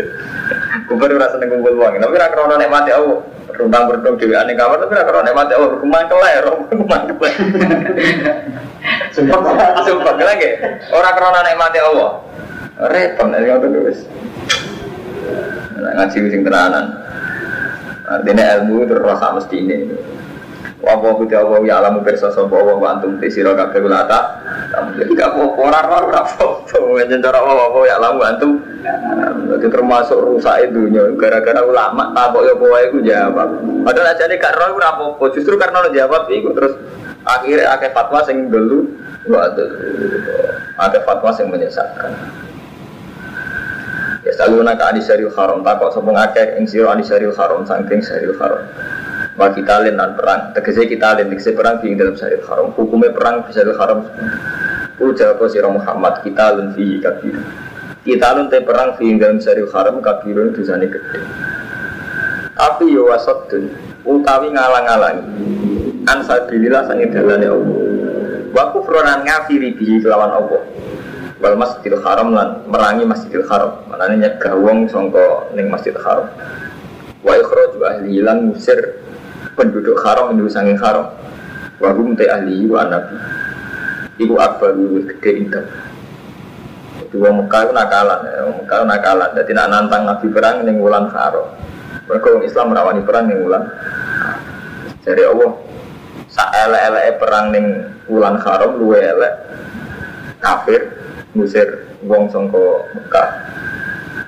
kuper 0.92 1.08
rasa 1.16 1.40
seneng 1.40 1.56
kumpul 1.56 1.80
uang, 1.80 1.96
tapi 1.96 2.14
rak 2.20 2.36
krono 2.36 2.60
nikmati 2.60 2.92
Allah. 2.92 3.24
Rundang 3.56 3.88
berdong 3.88 4.20
dewi 4.20 4.36
aneh 4.36 4.52
kamar, 4.52 4.84
tapi 4.84 4.92
rak 4.92 5.08
krono 5.08 5.24
nikmati 5.24 5.52
Allah. 5.56 5.70
Kumang 5.80 6.04
keler, 6.04 6.44
kumang 6.68 7.04
keler. 7.16 7.34
Sumpah, 9.16 9.40
sumpah 9.88 10.14
lagi. 10.20 10.48
Orang 10.92 11.14
krono 11.16 11.40
nikmati 11.40 11.78
Allah. 11.80 12.10
Repot, 12.92 13.26
nanti 13.32 13.48
ngotot 13.48 13.70
terus. 13.72 13.98
Ngaji 15.80 16.16
sing 16.28 16.42
tenanan. 16.44 16.86
Artinya 18.04 18.44
ilmu 18.60 18.84
terus 18.84 19.04
rasa 19.04 19.32
mesti 19.32 19.56
ini. 19.56 19.78
Wawa 20.78 21.10
kuti 21.18 21.34
Allah 21.34 21.58
ya 21.66 21.82
alamu 21.82 22.06
persa 22.06 22.30
sapa 22.30 22.54
wa 22.54 22.78
wa 22.78 22.94
antum 22.94 23.18
te 23.18 23.26
sira 23.26 23.50
kabeh 23.50 23.82
kula 23.82 24.06
ta. 24.06 24.38
Jadi 24.94 25.10
gak 25.10 25.34
apa 25.34 25.42
ora 25.58 25.80
ora 25.90 25.98
ora 26.06 26.20
apa. 26.22 26.46
Njen 27.02 27.18
cara 27.18 27.42
wa 27.42 27.82
ya 27.82 27.98
alamu 27.98 28.22
antum. 28.22 28.62
Itu 29.58 29.66
termasuk 29.74 30.22
rusak 30.22 30.70
dunia 30.70 31.10
gara-gara 31.18 31.66
ulama 31.66 32.14
takok 32.14 32.42
ya 32.46 32.54
apa 32.54 32.66
iku 32.86 32.98
jawab. 33.02 33.48
Padahal 33.82 34.14
aja 34.14 34.30
gak 34.30 34.54
ora 34.54 34.66
ora 34.70 34.88
apa 34.94 35.24
justru 35.34 35.58
karena 35.58 35.82
lo 35.82 35.90
jawab 35.90 36.30
iku 36.30 36.54
terus 36.54 36.78
akhirnya 37.26 37.74
akeh 37.74 37.90
fatwa 37.90 38.22
sing 38.22 38.46
dulu 38.46 38.86
ada 40.78 40.98
fatwa 41.02 41.34
yang 41.34 41.46
menyesatkan. 41.58 42.12
Ya 44.22 44.30
saluna 44.38 44.78
ka 44.78 44.94
adisaril 44.94 45.34
haram 45.34 45.66
takok 45.66 45.90
sapa 45.90 46.06
ngakeh 46.06 46.62
ing 46.62 46.70
sira 46.70 46.94
adisaril 46.94 47.34
haram 47.34 47.66
saking 47.66 47.98
saril 47.98 48.38
haram. 48.38 48.62
Kita 49.38 49.86
dan 49.86 50.18
perang, 50.18 50.50
tegese 50.50 50.82
kita 50.90 51.14
lain, 51.14 51.30
tegese 51.30 51.54
perang 51.54 51.78
di 51.78 51.94
dalam 51.94 52.18
syarif 52.18 52.42
haram. 52.50 52.74
Hukumnya 52.74 53.14
perang 53.14 53.46
di 53.46 53.54
syarif 53.54 53.78
haram. 53.78 54.02
Ujar 54.98 55.38
sirah 55.46 55.70
Muhammad 55.70 56.26
kita 56.26 56.58
lain 56.58 56.74
fihi. 56.74 56.98
Kita 58.02 58.34
lain 58.34 58.50
te 58.50 58.58
perang 58.66 58.98
di 58.98 59.14
dalam 59.14 59.38
syarif 59.38 59.70
haram 59.70 60.02
kabirun 60.02 60.50
dosane 60.50 60.90
gede. 60.90 61.22
Tapi 62.58 62.90
yo 62.90 63.06
wasatun 63.06 63.70
utawi 64.02 64.50
ngalang-alangi. 64.50 65.22
An 66.10 66.26
sabilillah 66.26 66.90
sange 66.90 67.06
dalane 67.14 67.46
Allah. 67.46 67.78
Wa 68.50 68.74
kufronan 68.74 69.22
ngafiri 69.22 69.78
bihi 69.78 70.02
kelawan 70.02 70.34
Allah. 70.34 70.62
Wal 71.38 71.54
masjidil 71.54 72.02
haram 72.02 72.34
lan 72.34 72.66
merangi 72.66 73.06
masjidil 73.06 73.46
haram. 73.46 73.86
Manane 73.86 74.18
nyegah 74.18 74.58
wong 74.58 74.90
sangka 74.90 75.54
ning 75.54 75.70
masjidil 75.70 76.02
haram. 76.02 76.26
Wa 77.22 77.38
ikhraju 77.38 77.78
ahli 77.86 78.18
lan 78.18 78.50
musir 78.50 78.98
penduduk 79.58 79.98
haram 80.06 80.30
penduduk 80.30 80.54
sanging 80.54 80.78
haram 80.78 81.10
wahum 81.82 82.14
te 82.14 82.30
ahli 82.30 82.62
wa 82.70 82.86
nabi. 82.86 83.18
Ibu 84.18 84.34
akbar 84.38 84.74
luwih 84.78 85.06
gede 85.10 85.30
indah 85.46 85.66
jadi 86.98 87.14
wong 87.24 87.46
Mekah 87.46 87.60
itu 87.64 87.72
nakalan 87.72 88.20
ya. 88.26 88.42
Wong 88.44 88.56
Mekah 88.66 88.80
nakalan. 88.84 89.30
Jadi 89.38 89.50
nak 89.54 89.66
nantang 89.70 90.02
nabi 90.04 90.26
perang 90.28 90.56
ning 90.66 90.76
wulan 90.82 91.06
haram 91.08 91.46
mereka 92.08 92.26
wong 92.34 92.42
Islam 92.44 92.66
merawani 92.72 93.02
perang 93.04 93.24
ning 93.30 93.38
wulan 93.44 93.62
jadi 95.08 95.24
Allah 95.24 95.50
sak 96.28 96.50
elek 96.68 97.16
perang 97.16 97.48
ning 97.48 97.64
wulan 98.12 98.36
haram 98.44 98.76
luwe 98.76 99.00
elek. 99.00 99.34
Kafir 100.38 101.00
ngusir 101.32 101.88
wong 102.04 102.28
sangka 102.28 102.84
Mekah. 102.92 103.28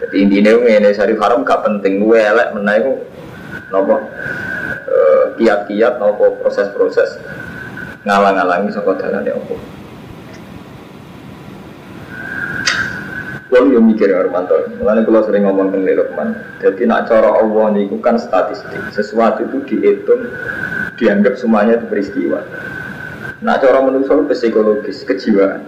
Jadi 0.00 0.16
intinya 0.24 0.56
ini 0.56 0.90
syarif 0.96 1.20
haram 1.20 1.44
gak 1.44 1.60
penting. 1.68 2.00
Luwe 2.00 2.16
elek 2.16 2.56
menaik 2.56 2.84
nopo 3.68 4.00
kiat-kiat 5.40 5.96
nopo 5.96 6.36
proses-proses 6.44 7.16
ngalang-alangi 8.04 8.68
saka 8.68 8.92
dalan 9.00 9.24
ya 9.24 9.32
Allah. 9.32 9.60
Kalau 13.50 13.66
yang 13.76 13.92
mikir 13.92 14.08
Armanto, 14.14 14.56
mulanya 14.78 15.04
kalau 15.04 15.26
sering 15.26 15.44
ngomong 15.44 15.74
tentang 15.74 15.92
Lukman, 15.98 16.28
jadi 16.64 16.86
nak 16.86 17.10
cara 17.10 17.34
Allah 17.34 17.66
ini 17.76 17.92
kan 17.98 18.16
statistik, 18.16 18.78
sesuatu 18.94 19.42
itu 19.42 19.58
dihitung, 19.66 20.32
dianggap 20.96 21.34
semuanya 21.36 21.76
itu 21.76 21.86
peristiwa. 21.90 22.40
Nak 23.42 23.56
cara 23.60 23.84
manusia 23.84 24.16
psikologis, 24.16 25.02
kejiwaan. 25.02 25.60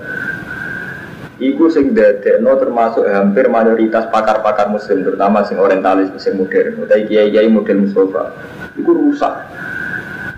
Iku 1.43 1.67
sing 1.67 1.91
no 2.39 2.55
termasuk 2.55 3.03
hampir 3.11 3.51
mayoritas 3.51 4.07
pakar-pakar 4.15 4.71
muslim 4.71 5.03
terutama 5.03 5.43
sing 5.43 5.59
orientalis 5.59 6.15
sing 6.23 6.39
modern 6.39 6.87
utawi 6.87 7.11
kiai-kiai 7.11 7.51
model 7.51 7.83
Mustafa. 7.83 8.31
Iku 8.79 8.91
rusak. 8.95 9.35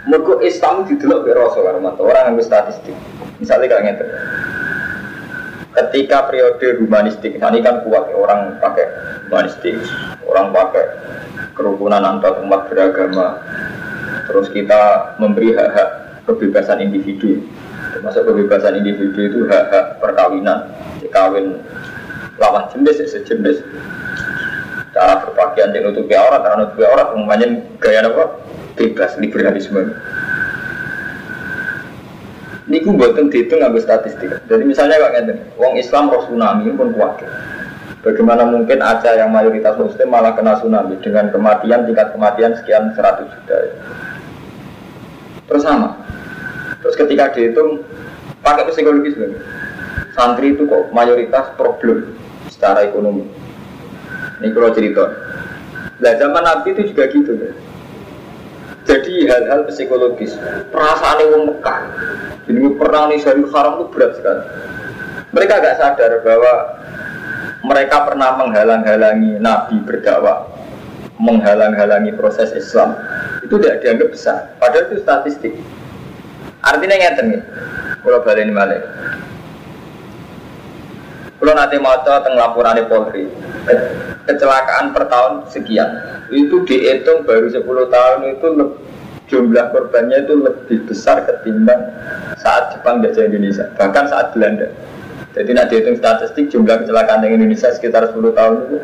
Mergo 0.09 0.41
Islam 0.41 0.89
didelok 0.89 1.29
ke 1.29 1.33
Rasul 1.37 1.65
orang 1.69 2.33
yang 2.33 2.41
statistik. 2.41 2.97
Misalnya 3.37 3.77
kayak 3.77 3.83
ngeten. 3.85 4.09
Ketika 5.75 6.31
periode 6.31 6.81
humanistik, 6.81 7.37
ini 7.37 7.59
kan 7.61 7.83
kuat 7.83 8.09
orang 8.15 8.57
pakai 8.63 8.87
humanistik, 9.27 9.75
orang 10.25 10.55
pakai 10.55 10.87
kerukunan 11.53 12.01
antar 12.01 12.41
umat 12.47 12.71
beragama. 12.73 13.43
Terus 14.31 14.49
kita 14.55 15.13
memberi 15.21 15.53
hak-hak 15.53 15.89
kebebasan 16.25 16.81
individu 16.81 17.45
termasuk 17.95 18.27
kebebasan 18.27 18.83
individu 18.83 19.19
itu 19.23 19.39
hak-hak 19.47 20.03
perkawinan 20.03 20.67
kawin 21.15 21.63
lawan 22.43 22.67
jenis 22.75 22.99
ya 22.99 23.07
sejenis. 23.07 23.63
Cara 24.91 25.23
berpakaian 25.23 25.75
yang 25.75 25.91
nutupi 25.91 26.15
aurat 26.15 26.43
cara 26.43 26.55
nutupi 26.59 26.83
aurat 26.87 27.15
umumnya 27.15 27.63
gaya 27.79 28.03
apa? 28.07 28.43
Bebas 28.75 29.15
liberalisme. 29.23 29.95
Ini 32.65 32.81
gue 32.81 32.97
buatan 32.97 33.31
dihitung 33.31 33.63
nggak 33.63 33.79
statistik. 33.79 34.35
Jadi 34.51 34.63
misalnya 34.67 34.99
kayak 34.99 35.13
ngeten 35.15 35.39
wong 35.61 35.79
Islam 35.79 36.11
roh 36.11 36.27
tsunami 36.27 36.67
pun 36.75 36.91
kuat. 36.97 37.23
Bagaimana 38.03 38.45
mungkin 38.45 38.85
Aceh 38.85 39.17
yang 39.17 39.33
mayoritas 39.33 39.81
muslim 39.81 40.13
malah 40.13 40.37
kena 40.37 40.61
tsunami 40.61 40.99
dengan 41.01 41.33
kematian 41.33 41.89
tingkat 41.89 42.13
kematian 42.13 42.53
sekian 42.59 42.93
100 42.93 43.31
juta. 43.31 43.57
Terus 45.45 45.63
sama 45.63 45.97
Terus 46.85 47.01
ketika 47.01 47.33
dihitung 47.33 47.81
pakai 48.45 48.69
psikologis 48.69 49.17
sebenarnya. 49.17 49.41
Santri 50.13 50.53
itu 50.53 50.69
kok 50.69 50.93
mayoritas 50.93 51.57
problem 51.57 52.13
secara 52.53 52.85
ekonomi. 52.85 53.25
Ini 54.45 54.53
kalau 54.53 54.71
cerita. 54.77 55.05
Nah 55.99 56.13
zaman 56.21 56.45
Nabi 56.45 56.77
itu 56.77 56.93
juga 56.93 57.09
gitu 57.09 57.33
kan. 57.35 57.55
Jadi 58.85 59.25
hal-hal 59.25 59.65
psikologis, 59.65 60.37
perasaan 60.69 61.25
yang 61.25 61.49
Mekah, 61.49 61.81
ini 62.53 62.69
perang 62.77 63.09
di 63.09 63.17
Syarif 63.17 63.49
Haram 63.57 63.81
itu 63.81 63.85
berat 63.89 64.13
sekali. 64.21 64.45
Mereka 65.33 65.53
agak 65.57 65.75
sadar 65.81 66.13
bahwa 66.21 66.53
mereka 67.65 68.05
pernah 68.05 68.37
menghalang-halangi 68.37 69.41
Nabi 69.41 69.81
berdakwah, 69.89 70.53
menghalang-halangi 71.17 72.13
proses 72.13 72.53
Islam. 72.53 72.93
Itu 73.41 73.57
tidak 73.57 73.81
dianggap 73.81 74.09
besar, 74.13 74.39
padahal 74.61 74.85
itu 74.93 75.01
statistik. 75.01 75.57
Artinya 76.65 76.97
ngeten 76.97 77.27
kalau 78.05 78.21
balik 78.21 78.45
ini 78.45 78.53
balik. 78.53 78.81
Kalau 81.41 81.53
nanti 81.61 81.77
mau 81.77 82.01
teng 82.01 82.41
laporan 82.41 82.81
Polri, 82.89 83.29
ke- 83.69 83.89
kecelakaan 84.25 84.97
per 84.97 85.05
tahun 85.13 85.45
sekian, 85.53 85.93
itu 86.33 86.65
dihitung 86.65 87.29
baru 87.29 87.53
10 87.53 87.93
tahun 87.93 88.19
itu 88.33 88.47
jumlah 89.29 89.73
korbannya 89.73 90.25
itu 90.25 90.41
lebih 90.41 90.89
besar 90.89 91.25
ketimbang 91.29 91.93
saat 92.41 92.73
Jepang 92.73 93.05
jajah 93.05 93.29
Indonesia, 93.29 93.69
bahkan 93.77 94.09
saat 94.09 94.33
Belanda. 94.33 94.73
Jadi 95.37 95.51
nak 95.53 95.69
dihitung 95.69 96.01
statistik 96.01 96.49
jumlah 96.49 96.81
kecelakaan 96.87 97.27
di 97.27 97.35
Indonesia 97.35 97.69
sekitar 97.77 98.09
10 98.09 98.33
tahun 98.33 98.55
itu 98.65 98.77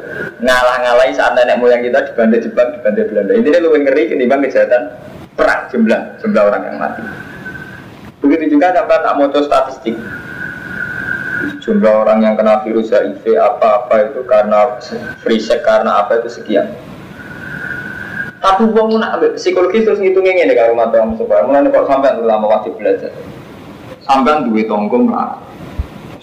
ngalah-ngalahi 0.45 1.13
saat 1.17 1.39
nenek 1.39 1.63
moyang 1.63 1.81
kita 1.81 2.13
dibanding 2.13 2.45
Jepang, 2.45 2.77
dibanding 2.77 3.07
Belanda. 3.09 3.33
Intinya 3.41 3.61
lebih 3.65 3.81
ngeri 3.89 4.03
ketimbang 4.11 4.41
kejahatan 4.45 4.83
perang 5.33 5.61
jumlah 5.73 6.01
jumlah 6.21 6.43
orang 6.45 6.63
yang 6.69 6.77
mati. 6.77 7.30
Begitu 8.21 8.57
juga 8.57 8.77
sampai 8.77 9.01
tak 9.01 9.15
mau 9.17 9.29
statistik 9.33 9.97
jumlah 11.61 12.05
orang 12.05 12.25
yang 12.25 12.35
kena 12.37 12.65
virus 12.65 12.93
HIV 12.93 13.37
apa-apa 13.37 14.13
itu 14.13 14.21
karena 14.25 14.81
free 15.21 15.41
sex 15.41 15.61
karena 15.65 16.01
apa 16.05 16.21
itu 16.21 16.29
sekian. 16.41 16.67
Tapi 18.41 18.73
uang 18.73 18.97
nak 18.97 19.21
ambil 19.21 19.37
psikologi 19.37 19.85
terus 19.85 20.01
ngitungnya 20.01 20.49
ini 20.49 20.57
kalau 20.57 20.73
mata 20.73 20.97
kamu 20.97 21.21
supaya 21.21 21.45
mulai 21.45 21.69
kok 21.69 21.85
sampai 21.85 22.17
lama 22.25 22.47
wajib 22.49 22.73
belajar. 22.81 23.13
Sampai 24.01 24.49
duit 24.49 24.65
tonggo 24.65 24.97
melarat. 24.97 25.45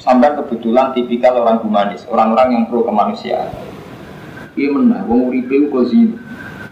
Sampai 0.01 0.33
kebetulan 0.33 0.97
tipikal 0.97 1.37
orang 1.45 1.61
humanis, 1.61 2.09
orang-orang 2.09 2.57
yang 2.57 2.63
pro 2.65 2.81
kemanusiaan. 2.81 3.53
Dia 4.57 4.73
menang, 4.73 5.05
wong 5.05 5.29
uripe 5.29 5.69
kok 5.69 5.93
zina. 5.93 6.17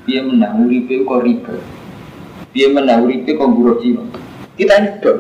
Dia 0.10 0.26
menang, 0.26 0.66
uripe 0.66 1.06
kok 1.06 1.22
riba. 1.22 1.56
Dia 2.58 2.68
menang, 2.74 3.06
uripe 3.06 3.38
kok 3.38 3.52
Cina. 3.84 4.02
Kita 4.56 4.74
ini 4.80 4.90
dong. 5.04 5.20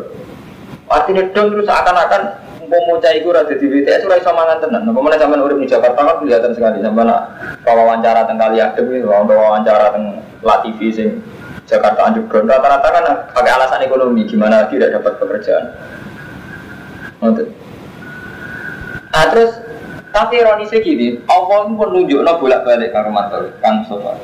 Artinya 0.87 1.23
dong 1.35 1.47
terus 1.51 1.67
akan-akan 1.67 2.21
mau 2.65 2.81
mau 2.89 2.97
cai 2.97 3.21
gue 3.21 3.29
rada 3.29 3.53
di 3.53 3.67
BTS 3.67 4.09
ora 4.09 4.17
iso 4.17 4.31
mangan 4.33 4.57
tenan. 4.63 4.89
Apa 4.89 4.99
urip 5.37 5.57
di 5.61 5.69
Jakarta 5.69 5.99
kan 6.01 6.17
kelihatan 6.23 6.51
sekali 6.55 6.81
sampean 6.81 7.09
nak 7.11 7.21
wawancara 7.65 8.25
teng 8.25 8.41
kali 8.41 8.57
adem 8.57 8.89
gitu, 8.89 9.07
wawancara 9.09 9.93
teng 9.93 10.23
La 10.41 10.61
TV 10.61 10.89
sing 10.93 11.21
Jakarta 11.65 12.05
Underground 12.09 12.49
rata-rata 12.49 12.87
kan 12.93 13.05
pakai 13.33 13.51
alasan 13.53 13.81
ekonomi 13.85 14.29
gimana 14.29 14.69
tidak 14.69 14.93
dapat 14.97 15.17
pekerjaan. 15.17 15.65
Ngoten. 17.21 17.47
Nah 19.09 19.25
terus 19.33 19.51
tapi 20.15 20.39
ironisnya 20.39 20.79
gini, 20.79 21.19
Allah 21.27 21.67
itu 21.67 21.75
menunjukkan 21.75 22.39
bolak-balik 22.39 22.95
karo 22.95 23.11
mantel 23.11 23.51
Kang 23.59 23.83
Sofa. 23.83 24.15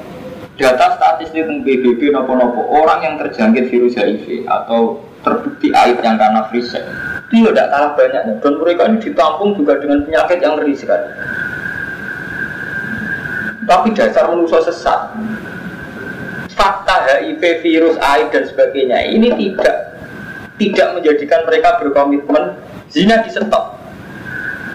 Data 0.61 0.93
statistik 0.93 1.41
tentang 1.41 1.65
PBB 1.65 2.13
nopo-nopo. 2.13 2.61
Orang 2.69 3.01
yang 3.01 3.15
terjangkit 3.17 3.73
virus 3.73 3.97
HIV 3.97 4.45
atau 4.45 5.01
terbukti 5.25 5.73
aib 5.73 5.97
yang 6.01 6.17
karena 6.17 6.45
sex 6.53 6.85
itu 7.31 7.47
ya 7.47 7.55
tidak 7.55 7.67
kalah 7.71 7.91
banyaknya 7.95 8.33
dan 8.43 8.53
mereka 8.59 8.81
ini 8.91 8.97
ditampung 8.99 9.55
juga 9.55 9.79
dengan 9.79 10.03
penyakit 10.03 10.37
yang 10.43 10.59
ngeri 10.59 10.75
sekali. 10.75 11.07
Tapi 13.63 13.87
dasar 13.95 14.27
manusia 14.27 14.59
sesat. 14.67 15.15
Fakta 16.51 17.07
HIV 17.07 17.63
virus 17.63 17.95
aib 17.95 18.35
dan 18.35 18.43
sebagainya 18.51 19.07
ini 19.07 19.31
tidak 19.31 19.95
tidak 20.59 20.87
menjadikan 20.99 21.47
mereka 21.47 21.79
berkomitmen 21.79 22.59
zina 22.91 23.23
di 23.23 23.31
stop. 23.31 23.79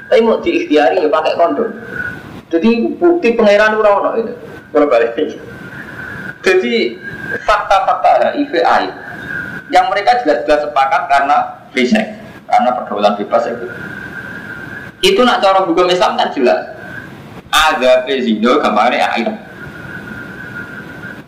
Tapi 0.09 0.25
mau 0.25 0.40
diikhtiari 0.40 1.05
ya 1.05 1.12
pakai 1.12 1.37
kondom. 1.37 1.71
Jadi 2.49 2.97
bukti 2.97 3.37
pangeran 3.37 3.76
ora 3.76 4.16
itu. 4.16 4.33
Berbalik 4.73 5.12
jadi 6.47 6.95
fakta-fakta 7.43 8.38
HIV 8.38 8.53
aib 8.62 8.95
yang 9.75 9.91
mereka 9.91 10.23
jelas-jelas 10.23 10.62
sepakat 10.62 11.11
karena 11.11 11.37
sex, 11.75 12.07
karena 12.47 12.71
pergaulan 12.71 13.19
bebas 13.19 13.50
itu. 13.50 13.67
Itu 15.03 15.21
nak 15.26 15.43
cara 15.43 15.67
hukum 15.67 15.91
Islam 15.91 16.15
kan 16.15 16.31
jelas. 16.31 16.71
Ada 17.50 18.07
pezindo 18.07 18.62
gambarnya 18.62 19.11
aib. 19.19 19.29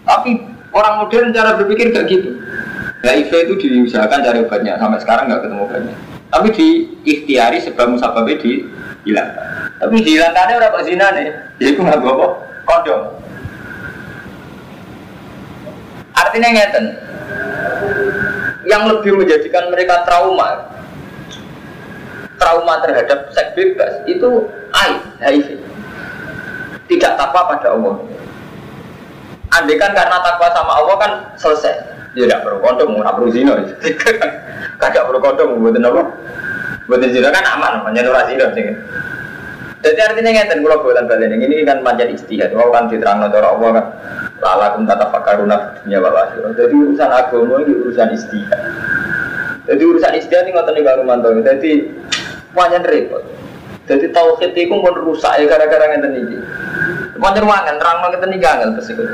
Tapi 0.06 0.40
orang 0.70 0.94
modern 1.04 1.34
cara 1.34 1.58
berpikir 1.58 1.90
gak 1.92 2.06
gitu. 2.08 2.38
HIV 3.02 3.30
itu 3.30 3.54
diusahakan 3.62 4.26
cari 4.26 4.38
obatnya, 4.42 4.74
sampai 4.74 4.98
sekarang 4.98 5.30
nggak 5.30 5.42
ketemu 5.46 5.62
obatnya. 5.70 5.94
Tapi 6.28 6.48
di 6.50 6.68
ikhtiari 7.06 7.58
sebab 7.62 7.94
musababnya 7.94 8.36
dihilangkan. 8.42 9.46
Tapi 9.78 9.94
dihilangkannya 10.02 10.54
berapa 10.58 10.78
zina 10.82 11.06
nih? 11.14 11.28
Jadi 11.62 11.68
aku 11.74 11.80
nggak 11.86 12.00
bawa 12.02 12.26
kondom. 12.66 13.02
Artinya 16.18 16.48
ngeten, 16.50 16.84
yang 18.66 18.90
lebih 18.90 19.16
menjadikan 19.16 19.70
mereka 19.70 20.02
trauma 20.02 20.78
trauma 22.38 22.78
terhadap 22.86 23.28
seks 23.34 23.52
bebas 23.58 23.92
itu 24.06 24.46
AIDS, 24.72 25.04
HIV. 25.20 25.48
Tidak 26.88 27.12
takwa 27.18 27.50
pada 27.50 27.74
Allah. 27.74 28.00
Andai 29.52 29.76
kan 29.76 29.92
karena 29.92 30.16
takwa 30.22 30.48
sama 30.54 30.72
Allah 30.78 30.96
kan 30.96 31.12
selesai. 31.36 31.74
Dia 32.16 32.24
tidak 32.24 32.40
perlu 32.46 32.58
kondom, 32.64 32.88
nggak 32.96 33.14
perlu 33.20 33.28
zina. 33.28 33.52
Tidak 34.80 35.04
perlu 35.04 35.20
kondom, 35.20 35.60
buatin 35.60 35.84
apa? 35.84 36.02
Buatin 36.88 37.10
zina 37.12 37.28
kan 37.28 37.44
aman, 37.44 37.84
namanya 37.84 38.00
nurah 38.08 38.24
zina 38.24 38.48
jadi 39.88 40.00
artinya 40.04 40.30
ngeten 40.36 40.60
kalau 40.60 40.84
buatan 40.84 41.08
balik 41.08 41.32
ini 41.32 41.64
kan 41.64 41.80
panjang 41.80 42.12
istihad, 42.12 42.52
wow 42.52 42.68
kan 42.68 42.92
diterang 42.92 43.24
cara 43.32 43.48
Allah 43.56 43.68
kan 43.80 43.86
lalakum 44.36 44.84
tata 44.84 45.08
fakaruna 45.08 45.80
dunia 45.80 46.04
wal. 46.04 46.12
Jadi 46.52 46.74
urusan 46.76 47.08
agama 47.08 47.64
ini 47.64 47.72
urusan 47.72 48.08
istihad. 48.12 48.60
Jadi 49.64 49.82
urusan 49.88 50.12
istihad 50.20 50.44
ini 50.44 50.52
ngoten 50.52 50.76
nih 50.76 50.84
karo 50.84 51.02
mantau. 51.08 51.32
Jadi 51.40 51.88
panjang 52.52 52.84
repot. 52.84 53.24
Jadi 53.88 54.12
tauhid 54.12 54.52
itu 54.52 54.68
pun 54.68 54.92
rusak 54.92 55.40
ya 55.40 55.48
gara-gara 55.48 55.96
ngeten 55.96 56.12
iki. 56.20 56.36
Panjang 57.16 57.48
wangan 57.48 57.80
terang 57.80 58.04
ngeten 58.04 58.36
iki 58.36 58.44
angel 58.44 58.70
terus 58.76 58.92
iku. 58.92 59.04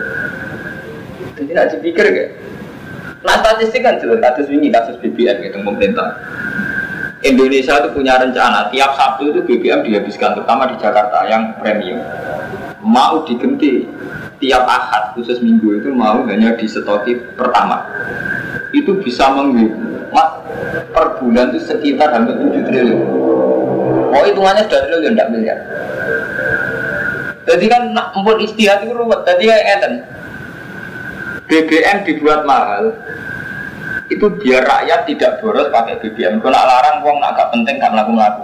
Jadi 1.38 1.50
nak 1.54 1.70
dipikir 1.70 2.06
gak? 2.10 2.28
Nah 3.22 3.38
statistik 3.40 3.86
kan 3.86 4.02
jelas 4.02 4.18
kasus 4.18 4.50
ini 4.50 4.74
kasus 4.74 4.98
BBM 4.98 5.46
gitu 5.46 5.62
pemerintah. 5.62 6.18
Indonesia 7.24 7.80
itu 7.80 7.88
punya 7.96 8.20
rencana. 8.20 8.68
Tiap 8.68 8.90
Sabtu 9.00 9.32
itu 9.32 9.40
BBM 9.48 9.80
dihabiskan 9.80 10.36
terutama 10.36 10.68
di 10.68 10.76
Jakarta 10.76 11.24
yang 11.24 11.56
premium. 11.56 12.04
Mau 12.84 13.24
diganti 13.24 13.88
tiap 14.36 14.68
ahad 14.68 15.16
khusus 15.16 15.40
minggu 15.40 15.80
itu 15.80 15.88
mau 15.88 16.20
hanya 16.28 16.52
di 16.52 16.68
pertama. 17.32 17.80
Itu 18.76 19.00
bisa 19.00 19.32
menghemat 19.32 20.28
per 20.92 21.16
bulan 21.16 21.56
itu 21.56 21.64
sekitar 21.64 22.12
hampir 22.12 22.36
7 22.36 22.60
triliun. 22.68 23.00
Oh 24.12 24.22
hitungannya 24.28 24.68
sudah 24.68 24.80
triliun 24.84 25.16
tidak 25.16 25.30
miliar. 25.32 25.58
Jadi 27.48 27.64
kan 27.72 27.82
empun 27.92 28.36
istihad 28.44 28.84
itu 28.84 28.92
ruwet. 28.92 29.24
Jadi 29.24 29.48
kayak 29.48 29.80
BBM 31.48 31.98
dibuat 32.04 32.44
mahal 32.44 32.92
itu 34.12 34.26
biar 34.28 34.62
rakyat 34.64 35.00
tidak 35.08 35.40
boros 35.40 35.72
pakai 35.72 35.96
BBM. 35.96 36.44
Kalau 36.44 36.60
larang, 36.60 37.00
uang 37.00 37.18
nak 37.24 37.32
gak 37.40 37.48
penting 37.56 37.80
gak 37.80 37.92
melaku 37.92 38.12
melaku. 38.12 38.42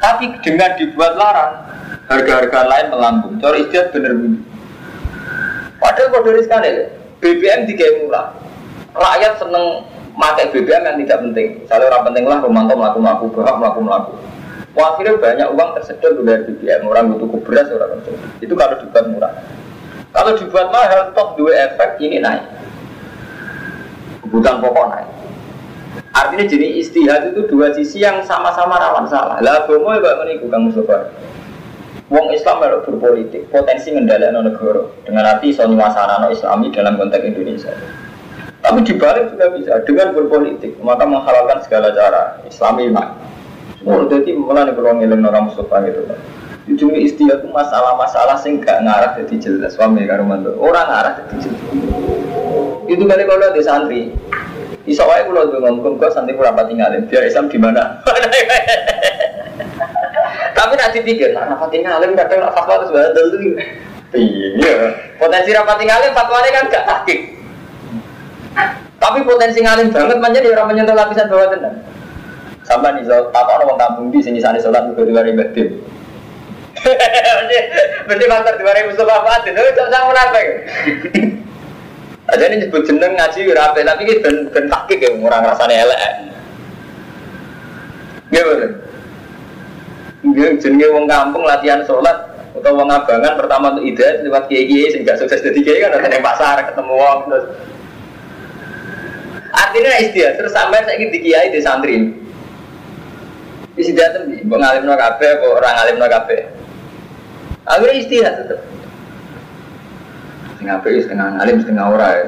Tapi 0.00 0.24
dengan 0.40 0.70
dibuat 0.78 1.12
larang, 1.18 1.52
harga-harga 2.06 2.60
lain 2.70 2.86
melambung. 2.94 3.34
Cara 3.42 3.56
istiadat 3.58 3.90
bener 3.90 4.12
bunyi. 4.14 4.38
Padahal 5.82 6.12
kode 6.14 6.40
sekali, 6.46 6.70
BBM 7.18 7.66
dikai 7.66 8.06
murah. 8.06 8.32
Rakyat 8.94 9.42
seneng 9.42 9.86
pakai 10.14 10.54
BBM 10.54 10.82
yang 10.86 10.96
tidak 11.02 11.18
penting. 11.26 11.48
Misalnya 11.66 11.86
orang 11.90 12.04
penting 12.12 12.24
lah, 12.30 12.38
Romanto 12.38 12.74
melaku 12.78 12.98
melaku, 13.02 13.24
berhak 13.34 13.56
melaku 13.58 13.80
melaku. 13.82 14.12
Wah, 14.78 14.94
akhirnya 14.94 15.18
banyak 15.18 15.48
uang 15.50 15.70
tersedot 15.74 16.22
dari 16.22 16.46
BBM. 16.46 16.86
Orang 16.86 17.18
butuh 17.18 17.42
beras, 17.42 17.66
orang 17.74 17.98
itu 18.38 18.54
kalau 18.54 18.78
dibuat 18.78 19.04
murah. 19.10 19.32
Kalau 20.10 20.32
dibuat 20.38 20.68
mahal, 20.70 21.10
top 21.14 21.34
dua 21.34 21.70
efek 21.70 21.98
ini 22.02 22.22
naik 22.22 22.69
kebutuhan 24.30 24.62
pokok 24.62 24.86
naik. 24.94 25.08
Artinya 26.14 26.46
jenis 26.46 26.86
istihad 26.86 27.34
itu 27.34 27.50
dua 27.50 27.74
sisi 27.74 27.98
yang 27.98 28.22
sama-sama 28.22 28.78
rawan 28.78 29.10
salah. 29.10 29.42
Lah 29.42 29.66
agama 29.66 29.98
ya 29.98 30.22
meniku 30.22 30.46
Kang 30.46 30.70
Mustafa. 30.70 31.10
Wong 32.10 32.34
Islam 32.34 32.58
harus 32.62 32.82
berpolitik, 32.86 33.46
potensi 33.54 33.94
ngendalikan 33.94 34.42
negara 34.42 34.82
dengan 35.06 35.30
arti 35.30 35.54
iso 35.54 35.62
no 35.66 35.78
Islami 36.26 36.74
dalam 36.74 36.98
konteks 36.98 37.22
Indonesia. 37.22 37.70
Tapi 38.60 38.78
dibalik 38.82 39.30
juga 39.30 39.46
bisa 39.54 39.78
dengan 39.86 40.10
berpolitik, 40.14 40.74
maka 40.82 41.06
menghalalkan 41.06 41.62
segala 41.62 41.94
cara 41.94 42.42
Islami 42.50 42.90
mak. 42.90 43.14
Semua 43.78 44.04
jadi 44.10 44.34
mulai 44.36 44.74
kalau 44.74 44.98
ngiling 44.98 45.22
orang 45.22 45.48
Mustafa 45.48 45.86
gitu. 45.86 46.02
Ujung 46.68 46.92
istihad 46.92 47.40
itu 47.40 47.48
masalah-masalah 47.48 48.36
sing 48.36 48.60
gak 48.60 48.84
ngarah 48.84 49.16
jadi 49.16 49.36
jelas. 49.40 49.78
Suami 49.78 50.04
karo 50.04 50.28
mantu. 50.28 50.52
Orang 50.60 50.88
ngarah 50.88 51.12
jadi 51.24 51.48
jelas. 51.48 51.60
Itu 52.90 53.02
kali 53.08 53.24
kalau 53.24 53.54
di 53.56 53.62
santri. 53.64 54.12
Iso 54.84 55.04
wae 55.08 55.24
kula 55.24 55.48
ngomong 55.48 55.96
kok 55.96 56.12
santri 56.12 56.36
kurang 56.36 56.56
pati 56.56 56.76
ngalim 56.76 57.08
biar 57.08 57.24
Islam 57.24 57.48
di 57.48 57.58
mana? 57.60 58.00
Tapi 60.56 60.74
nanti 60.76 61.00
pikir 61.00 61.32
nah 61.32 61.48
rapati 61.48 61.80
ngalim 61.80 62.12
kadang 62.12 62.44
nak 62.44 62.52
fatwa 62.52 62.84
terus 62.84 62.92
badal 62.92 63.24
tuh. 63.32 63.40
Iya. 64.12 64.76
Potensi 65.16 65.56
rapati 65.56 65.84
ngalim 65.88 66.12
fatwanya 66.12 66.50
kan 66.52 66.64
gak 66.68 66.84
takik 66.84 67.20
tapi 69.00 69.24
potensi 69.24 69.64
ngalim 69.64 69.88
banget 69.88 70.20
menjadi 70.20 70.52
orang 70.52 70.76
menyentuh 70.76 70.92
lapisan 70.92 71.32
bawah 71.32 71.48
tenang 71.48 71.80
Sampai 72.68 73.00
nih 73.00 73.08
apa 73.10 73.52
orang 73.64 73.80
kampung 73.80 74.06
di 74.14 74.22
sini 74.22 74.38
sana 74.38 74.60
sholat 74.60 74.86
juga 74.86 75.02
dua 75.02 75.26
ribu. 75.26 75.42
Berarti 78.08 78.24
faktor 78.24 78.54
dua 78.56 78.72
ribu 78.72 78.88
Mustafa 78.96 79.16
Fatin, 79.22 79.52
itu 79.52 79.82
sama 79.92 80.06
munafik. 80.08 80.46
Aja 82.30 82.44
ini 82.46 82.62
nyebut 82.62 82.82
jeneng 82.86 83.12
ngaji 83.18 83.40
rapi, 83.52 83.80
tapi 83.82 84.02
ini 84.06 84.14
ben 84.22 84.36
ben 84.54 84.64
takik 84.70 85.02
ya 85.02 85.10
orang 85.12 85.50
rasanya 85.50 85.76
elek. 85.82 86.02
Gimana? 88.30 88.66
Dia 90.30 90.48
jenenge 90.62 90.86
wong 90.94 91.04
kampung 91.10 91.42
latihan 91.42 91.82
sholat 91.82 92.30
atau 92.50 92.76
wong 92.76 92.90
abangan 92.92 93.34
pertama 93.38 93.72
untuk 93.74 93.88
ide 93.88 94.26
lewat 94.26 94.50
kiai 94.50 94.68
kiai 94.68 94.92
sehingga 94.92 95.14
sukses 95.16 95.40
jadi 95.40 95.58
kiai 95.64 95.78
kan 95.80 95.96
ada 95.96 96.10
yang 96.10 96.20
pasar 96.20 96.60
ketemu 96.66 96.92
wong 96.92 97.18
terus 97.30 97.46
artinya 99.54 99.92
istiadat 100.02 100.34
terus 100.36 100.52
sampai 100.52 100.82
saya 100.82 100.98
ingin 100.98 101.14
kiai 101.14 101.48
di 101.54 101.60
santri 101.62 102.10
istiadat 103.78 104.12
tuh 104.12 104.22
mau 104.50 104.58
ngalim 104.58 104.82
no 104.82 104.98
kafe 104.98 105.40
kok 105.40 105.50
orang 105.56 105.74
ngalim 105.78 105.96
no 106.02 106.06
kafe 106.10 106.36
akhirnya 107.70 107.96
istiadat 108.02 108.34
tetap 108.42 108.60
setengah 110.58 110.76
PI, 110.84 110.98
setengah 111.06 111.26
ngalim, 111.38 111.56
setengah 111.62 111.84
orang 111.86 112.18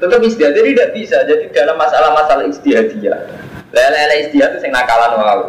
tetap 0.00 0.20
istiadat 0.24 0.54
jadi 0.56 0.68
tidak 0.72 0.90
bisa. 0.96 1.16
Jadi 1.28 1.44
dalam 1.52 1.76
masalah-masalah 1.76 2.44
dia 2.96 3.16
lele-lele 3.68 4.16
istiadat 4.26 4.58
itu 4.58 4.64
yang 4.64 4.74
nakalan 4.74 5.12
wow 5.20 5.40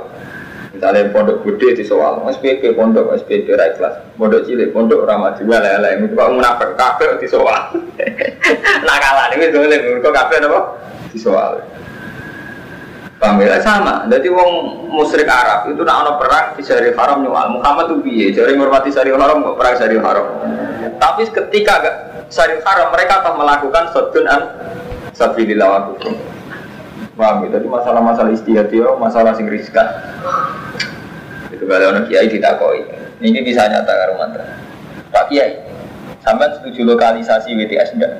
Misalnya 0.69 1.10
pondok 1.10 1.41
gede 1.43 1.82
di 1.82 1.84
soal, 1.84 2.21
SPP 2.30 2.78
pondok, 2.78 3.12
SPP 3.17 3.58
ra 3.58 3.73
kelas, 3.73 4.06
pondok 4.21 4.45
cilik, 4.45 4.69
pondok 4.69 5.02
ramah 5.02 5.34
juga 5.34 5.65
lele, 5.65 6.06
itu 6.06 6.13
kok 6.13 6.30
munafik 6.30 6.78
kafe 6.78 7.17
di 7.17 7.25
soal. 7.25 7.73
Nakalan 8.88 9.34
ini 9.34 9.49
boleh, 9.49 9.80
kok 9.97 10.13
kafe 10.13 10.39
apa? 10.39 10.62
Di 11.10 11.17
soal. 11.17 11.65
Paham 13.19 13.36
ya? 13.43 13.60
Sama. 13.60 14.08
Jadi 14.08 14.32
wong 14.32 14.51
musyrik 14.88 15.27
Arab 15.27 15.67
itu 15.67 15.84
nak 15.84 16.08
ono 16.08 16.12
perang 16.15 16.55
di 16.55 16.63
Syarif 16.63 16.95
Haram 16.95 17.19
nyual. 17.19 17.51
Muhammad 17.60 17.91
tuh 17.91 17.99
biye, 17.99 18.32
jadi 18.32 18.55
ngurmati 18.55 18.95
Syarif 18.95 19.19
Haram 19.19 19.43
kok 19.43 19.60
perang 19.60 19.75
Syarif 19.75 19.99
Haram. 19.99 20.27
Tapi 20.95 21.27
ketika 21.27 21.75
Syarif 22.32 22.63
Haram 22.63 22.95
mereka 22.95 23.19
telah 23.19 23.36
melakukan 23.36 23.91
sodun 23.91 24.23
an 24.23 24.41
sabilillah 25.12 25.67
wa 25.67 25.79
kufrum. 25.91 26.15
Paham 27.19 27.43
ya? 27.51 27.60
Masalah-masalah 27.60 28.32
istihad 28.32 28.71
itu 28.71 28.88
masalah 28.95 29.36
sing 29.36 29.51
riskan. 29.51 29.84
Itu 31.51 31.67
kalau 31.67 31.91
orang 31.91 32.08
kiai 32.08 32.32
ditakoi. 32.32 32.88
Ini 33.19 33.43
bisa 33.43 33.67
nyata 33.67 33.91
karo 33.91 34.15
mantra. 34.15 34.47
Pak 35.12 35.27
Kiai, 35.27 35.60
sampai 36.23 36.55
setuju 36.55 36.88
lokalisasi 36.88 37.51
WTS 37.51 37.99
enggak? 37.99 38.13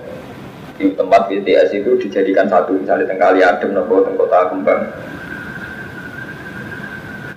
Di 0.80 0.96
tempat 0.96 1.28
WTS 1.28 1.76
itu 1.76 2.00
dijadikan 2.00 2.48
satu, 2.48 2.80
misalnya 2.80 3.12
tengkali 3.12 3.44
adem, 3.44 3.76
nopo 3.76 4.08
kota 4.16 4.48
kembang. 4.48 4.88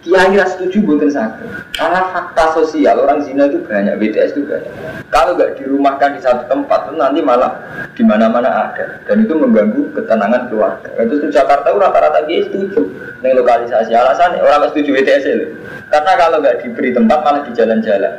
Kiai 0.02 0.34
rasa 0.34 0.58
setuju 0.58 0.82
bukan 0.82 1.10
sakit. 1.10 1.46
Karena 1.78 2.10
fakta 2.10 2.58
sosial 2.58 2.98
orang 3.06 3.22
zina 3.22 3.46
itu 3.46 3.62
banyak, 3.62 3.98
BTS 4.02 4.34
banyak. 4.34 4.74
Kalau 5.14 5.38
nggak 5.38 5.62
dirumahkan 5.62 6.18
di 6.18 6.20
satu 6.22 6.50
tempat, 6.50 6.90
itu 6.90 6.98
nanti 6.98 7.22
malah 7.22 7.62
di 7.94 8.02
mana-mana 8.02 8.50
ada. 8.50 8.98
Dan 9.06 9.22
itu 9.22 9.38
mengganggu 9.38 9.94
ketenangan 9.94 10.50
keluarga. 10.50 10.90
Itu 10.98 11.22
di 11.22 11.30
Jakarta 11.30 11.70
rata-rata 11.70 12.26
kiai 12.26 12.46
setuju 12.50 12.82
dengan 13.22 13.46
lokalisasi. 13.46 13.94
Alasan 13.94 14.42
orang 14.42 14.66
nggak 14.66 14.70
setuju 14.74 14.90
BTS 15.02 15.22
itu. 15.22 15.46
Karena 15.86 16.12
kalau 16.18 16.36
nggak 16.42 16.66
diberi 16.66 16.90
tempat 16.90 17.18
malah 17.22 17.42
di 17.46 17.50
jalan-jalan. 17.54 18.12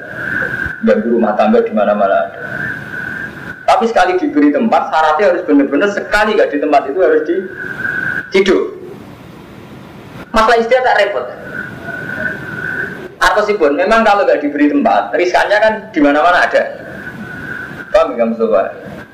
Ganggu 0.87 1.07
rumah 1.11 1.35
tangga 1.35 1.59
di 1.63 1.71
mana-mana 1.75 2.15
ada. 2.15 2.39
Tapi 3.73 3.89
sekali 3.89 4.21
diberi 4.21 4.53
tempat, 4.53 4.93
syaratnya 4.93 5.33
harus 5.33 5.41
benar-benar 5.49 5.89
sekali 5.89 6.37
nggak 6.37 6.53
di 6.53 6.57
tempat 6.61 6.81
itu 6.93 6.99
harus 7.01 7.21
di 7.25 7.35
tidur. 8.29 8.69
Masalah 10.29 10.61
istilah 10.61 10.83
tak 10.85 10.97
repot. 11.01 11.25
Atau 13.17 13.41
sih 13.49 13.57
pun 13.57 13.73
memang 13.73 14.05
kalau 14.05 14.29
nggak 14.29 14.45
diberi 14.45 14.69
tempat 14.69 15.09
riskannya 15.17 15.57
kan 15.57 15.73
di 15.89 15.99
mana 16.05 16.21
mana 16.21 16.45
ada. 16.45 16.63
Paham 17.89 18.13
nggak 18.13 18.29
Mustafa 18.29 18.61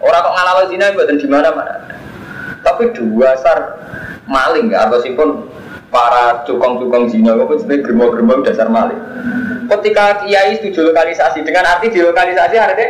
orang 0.04 0.24
kok 0.24 0.36
ngalalo 0.36 0.64
zina 0.72 0.96
buatan 0.96 1.20
di 1.20 1.28
mana 1.28 1.50
mana 1.52 1.76
tapi 2.64 2.92
dua 2.96 3.36
sar 3.40 3.80
maling 4.28 4.72
nggak? 4.72 4.82
Atau 4.92 5.00
sih 5.04 5.14
pun 5.16 5.48
para 5.90 6.44
cukong-cukong 6.46 7.10
zina 7.10 7.34
itu 7.36 7.64
sebenarnya 7.64 7.86
gerbong-gerbong 7.88 8.42
dasar 8.46 8.68
maling. 8.68 9.00
Ketika 9.70 10.26
kiai 10.26 10.58
setuju 10.60 10.92
lokalisasi 10.92 11.46
dengan 11.46 11.66
arti 11.66 11.94
di 11.94 12.00
lokalisasi 12.02 12.56
artinya 12.58 12.88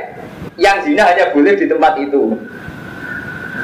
yang 0.59 0.83
zina 0.83 1.07
hanya 1.07 1.31
boleh 1.31 1.55
di 1.55 1.65
tempat 1.65 1.95
itu 1.97 2.35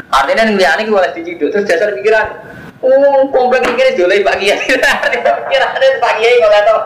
artinya 0.10 0.44
yang 0.56 0.80
ini 0.80 0.90
boleh 0.90 1.12
diciduk 1.12 1.52
terus 1.52 1.68
dasar 1.68 1.92
pikiran 1.94 2.56
Oh, 2.86 3.26
komplek 3.34 3.66
ini 3.66 3.98
dolai 3.98 4.22
Pak 4.22 4.38
Kiai. 4.38 4.62
Ada 4.78 5.18
Pak 5.98 6.14
Kiai 6.22 6.38
kalau 6.38 6.62
tahu. 6.70 6.80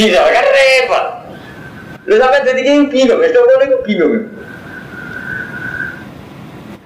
Iya, 0.00 0.24
kan 0.24 0.46
repot. 0.48 1.04
Lu 2.08 2.14
sampai 2.16 2.46
jadi 2.46 2.60
gini 2.64 2.88
bingung, 2.88 3.20
itu 3.20 3.36
boleh 3.36 3.66
kok 3.68 3.82
bingung. 3.84 4.32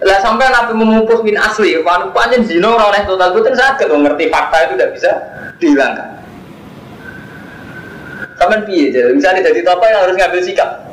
Lah 0.05 0.19
sampai 0.21 0.53
nabi 0.53 0.77
memupus 0.77 1.25
min 1.25 1.41
asli, 1.41 1.73
kalau 1.81 2.13
panjang 2.13 2.45
zino 2.45 2.77
orang 2.77 3.09
total 3.09 3.33
itu 3.33 3.49
sakit, 3.55 3.89
ngerti 3.89 4.29
fakta 4.29 4.57
itu 4.69 4.75
tidak 4.77 4.91
bisa 4.93 5.11
dihilangkan. 5.57 6.09
Sampai 8.37 8.61
piye, 8.69 8.93
misalnya 9.17 9.49
jadi 9.49 9.65
apa 9.65 9.85
yang 9.89 10.01
harus 10.05 10.17
ngambil 10.21 10.43
sikap. 10.45 10.86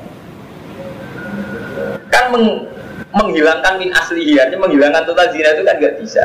Kan 2.14 2.30
meng, 2.30 2.70
menghilangkan 3.10 3.82
min 3.82 3.90
asli 3.98 4.38
artinya 4.38 4.70
menghilangkan 4.70 5.02
total 5.10 5.34
zina 5.34 5.58
itu 5.58 5.66
kan 5.66 5.82
nggak 5.82 5.98
bisa. 5.98 6.24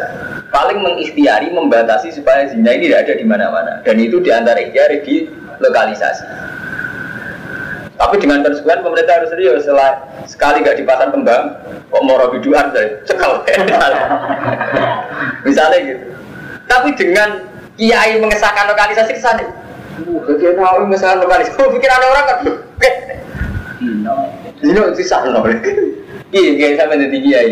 Paling 0.53 0.85
mengikhtiari 0.85 1.49
membatasi 1.49 2.13
supaya 2.13 2.45
zina 2.53 2.77
ini 2.77 2.93
tidak 2.93 3.09
ada 3.09 3.15
di 3.17 3.25
mana-mana. 3.25 3.73
Dan 3.89 3.97
itu 3.97 4.21
di 4.21 4.29
antara 4.29 4.61
ikhtiar 4.61 4.93
di 5.01 5.25
lokalisasi. 5.65 6.49
Tapi 7.99 8.15
dengan 8.23 8.47
konsekuensi 8.47 8.87
pemerintah 8.87 9.15
harus 9.19 9.31
serius. 9.35 9.67
Setelah 9.67 10.07
sekali 10.23 10.63
gak 10.63 10.79
dipasang 10.79 11.11
kembang 11.11 11.59
kok 11.89 12.03
mau 12.05 12.21
biduan 12.31 12.71
saya 12.71 13.01
cekal 13.03 13.43
misalnya 15.49 15.79
gitu. 15.83 16.07
Tapi 16.69 16.89
dengan 16.95 17.43
kiai 17.75 18.21
mengesahkan 18.21 18.71
lokalisasi 18.71 19.15
ke 19.17 19.23
sana 19.23 19.47
Uh, 19.99 20.23
bagian 20.31 20.55
tahu 20.55 20.87
mengesahkan 20.87 21.27
lokalisasi. 21.27 21.59
Oh, 21.59 21.75
pikiran 21.75 21.99
orang 21.99 22.25
kan. 22.31 22.39
Ini 24.59 24.75
itu 24.75 25.03
sah 25.07 25.23
Iya, 26.29 26.51
kayak 26.61 26.77
sampai 26.77 27.01
jadi 27.09 27.19
kiai. 27.25 27.51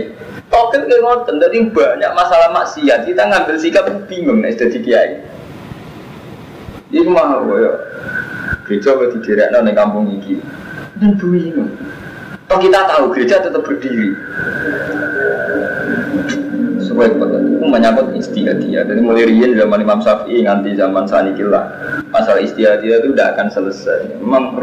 Token 0.53 0.85
ke 0.85 0.97
ngoten, 1.01 1.41
jadi 1.41 1.59
banyak 1.73 2.13
masalah 2.13 2.53
maksiat. 2.53 3.09
Kita 3.09 3.25
ngambil 3.25 3.57
sikap 3.57 3.89
bingung 4.05 4.45
nih 4.45 4.53
jadi 4.53 4.79
kiai. 4.85 5.11
Ini 6.93 7.09
mah 7.09 7.41
ya. 7.57 7.73
Gereja 8.69 8.99
di 8.99 9.19
daerah 9.23 9.65
di 9.65 9.73
kampung 9.73 10.13
ini. 10.13 10.43
Dan 11.01 11.17
bingung. 11.17 11.73
Toh 12.47 12.59
kita 12.63 12.87
tahu 12.87 13.11
gereja 13.11 13.43
tetap 13.43 13.63
berdiri. 13.67 14.15
Supaya 16.79 17.11
itu 17.11 17.27
menyangkut 17.67 18.15
istiadia. 18.15 18.87
Jadi 18.87 19.01
mulai 19.03 19.27
rian 19.27 19.59
zaman 19.59 19.83
Imam 19.83 19.99
Syafi'i 19.99 20.47
nganti 20.47 20.79
zaman 20.79 21.11
Sanikillah. 21.11 21.65
Masalah 22.15 22.39
istiadia 22.39 23.03
itu 23.03 23.11
tidak 23.15 23.35
akan 23.35 23.49
selesai. 23.51 24.23
Memang 24.23 24.55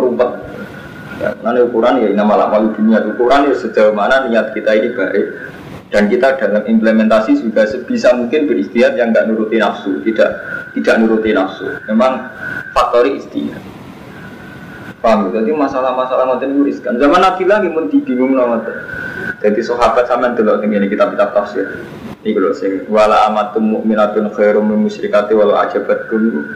Nanti 1.39 1.59
ukuran 1.63 2.03
ya 2.03 2.09
nama 2.11 2.47
lama 2.47 2.73
dunia 2.75 2.99
ukuran 3.07 3.47
ya 3.47 3.55
sejauh 3.55 3.95
mana 3.95 4.27
niat 4.27 4.51
kita 4.51 4.71
ini 4.75 4.91
baik 4.91 5.27
dan 5.93 6.09
kita 6.09 6.41
dalam 6.41 6.65
implementasi 6.65 7.37
juga 7.37 7.69
sebisa 7.69 8.17
mungkin 8.17 8.49
beristiad 8.49 8.97
yang 8.97 9.13
nggak 9.13 9.29
nuruti 9.29 9.61
nafsu, 9.61 10.01
tidak 10.01 10.41
tidak 10.73 11.05
nuruti 11.05 11.29
nafsu. 11.37 11.69
Memang 11.85 12.33
faktor 12.73 13.05
istiad. 13.05 13.61
Paham? 14.97 15.29
Ya? 15.29 15.43
Jadi 15.43 15.53
masalah-masalah 15.53 16.33
ngoten 16.33 16.57
itu 16.57 16.61
riskan. 16.65 16.97
Zaman 16.97 17.21
Nabi 17.21 17.43
lagi 17.45 17.69
pun 17.69 17.85
bingung 17.93 18.33
ngoten. 18.33 18.73
Jadi 19.45 19.61
sahabat 19.61 20.09
sama 20.09 20.33
dulu 20.33 20.57
dengan 20.65 20.89
kitab-kitab 20.89 21.29
tafsir. 21.37 21.85
Ini 22.25 22.31
kalau 22.33 22.55
sing 22.57 22.87
wala 22.89 23.29
amatum 23.29 23.77
mu'minatun 23.77 24.33
khairum 24.33 24.65
min 24.65 24.89
musyrikati 24.89 25.37
walau 25.37 25.61
ajabatkum. 25.61 26.47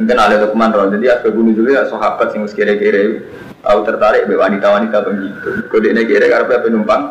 Mungkin 0.00 0.16
ada 0.16 0.48
Lukman 0.48 0.72
roh. 0.72 0.88
Jadi 0.88 1.12
asbabun 1.12 1.52
dulu 1.52 1.76
ya 1.76 1.84
sahabat 1.92 2.32
sing 2.32 2.46
kira-kira 2.56 3.20
tahu 3.62 3.78
tertarik 3.86 4.26
be 4.26 4.34
wanita-wanita 4.34 4.98
begitu. 5.06 5.50
Kode 5.70 5.94
ini 5.94 6.02
kira 6.04 6.26
karena 6.26 6.58
penumpang 6.60 7.02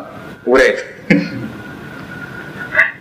urek. 0.44 0.76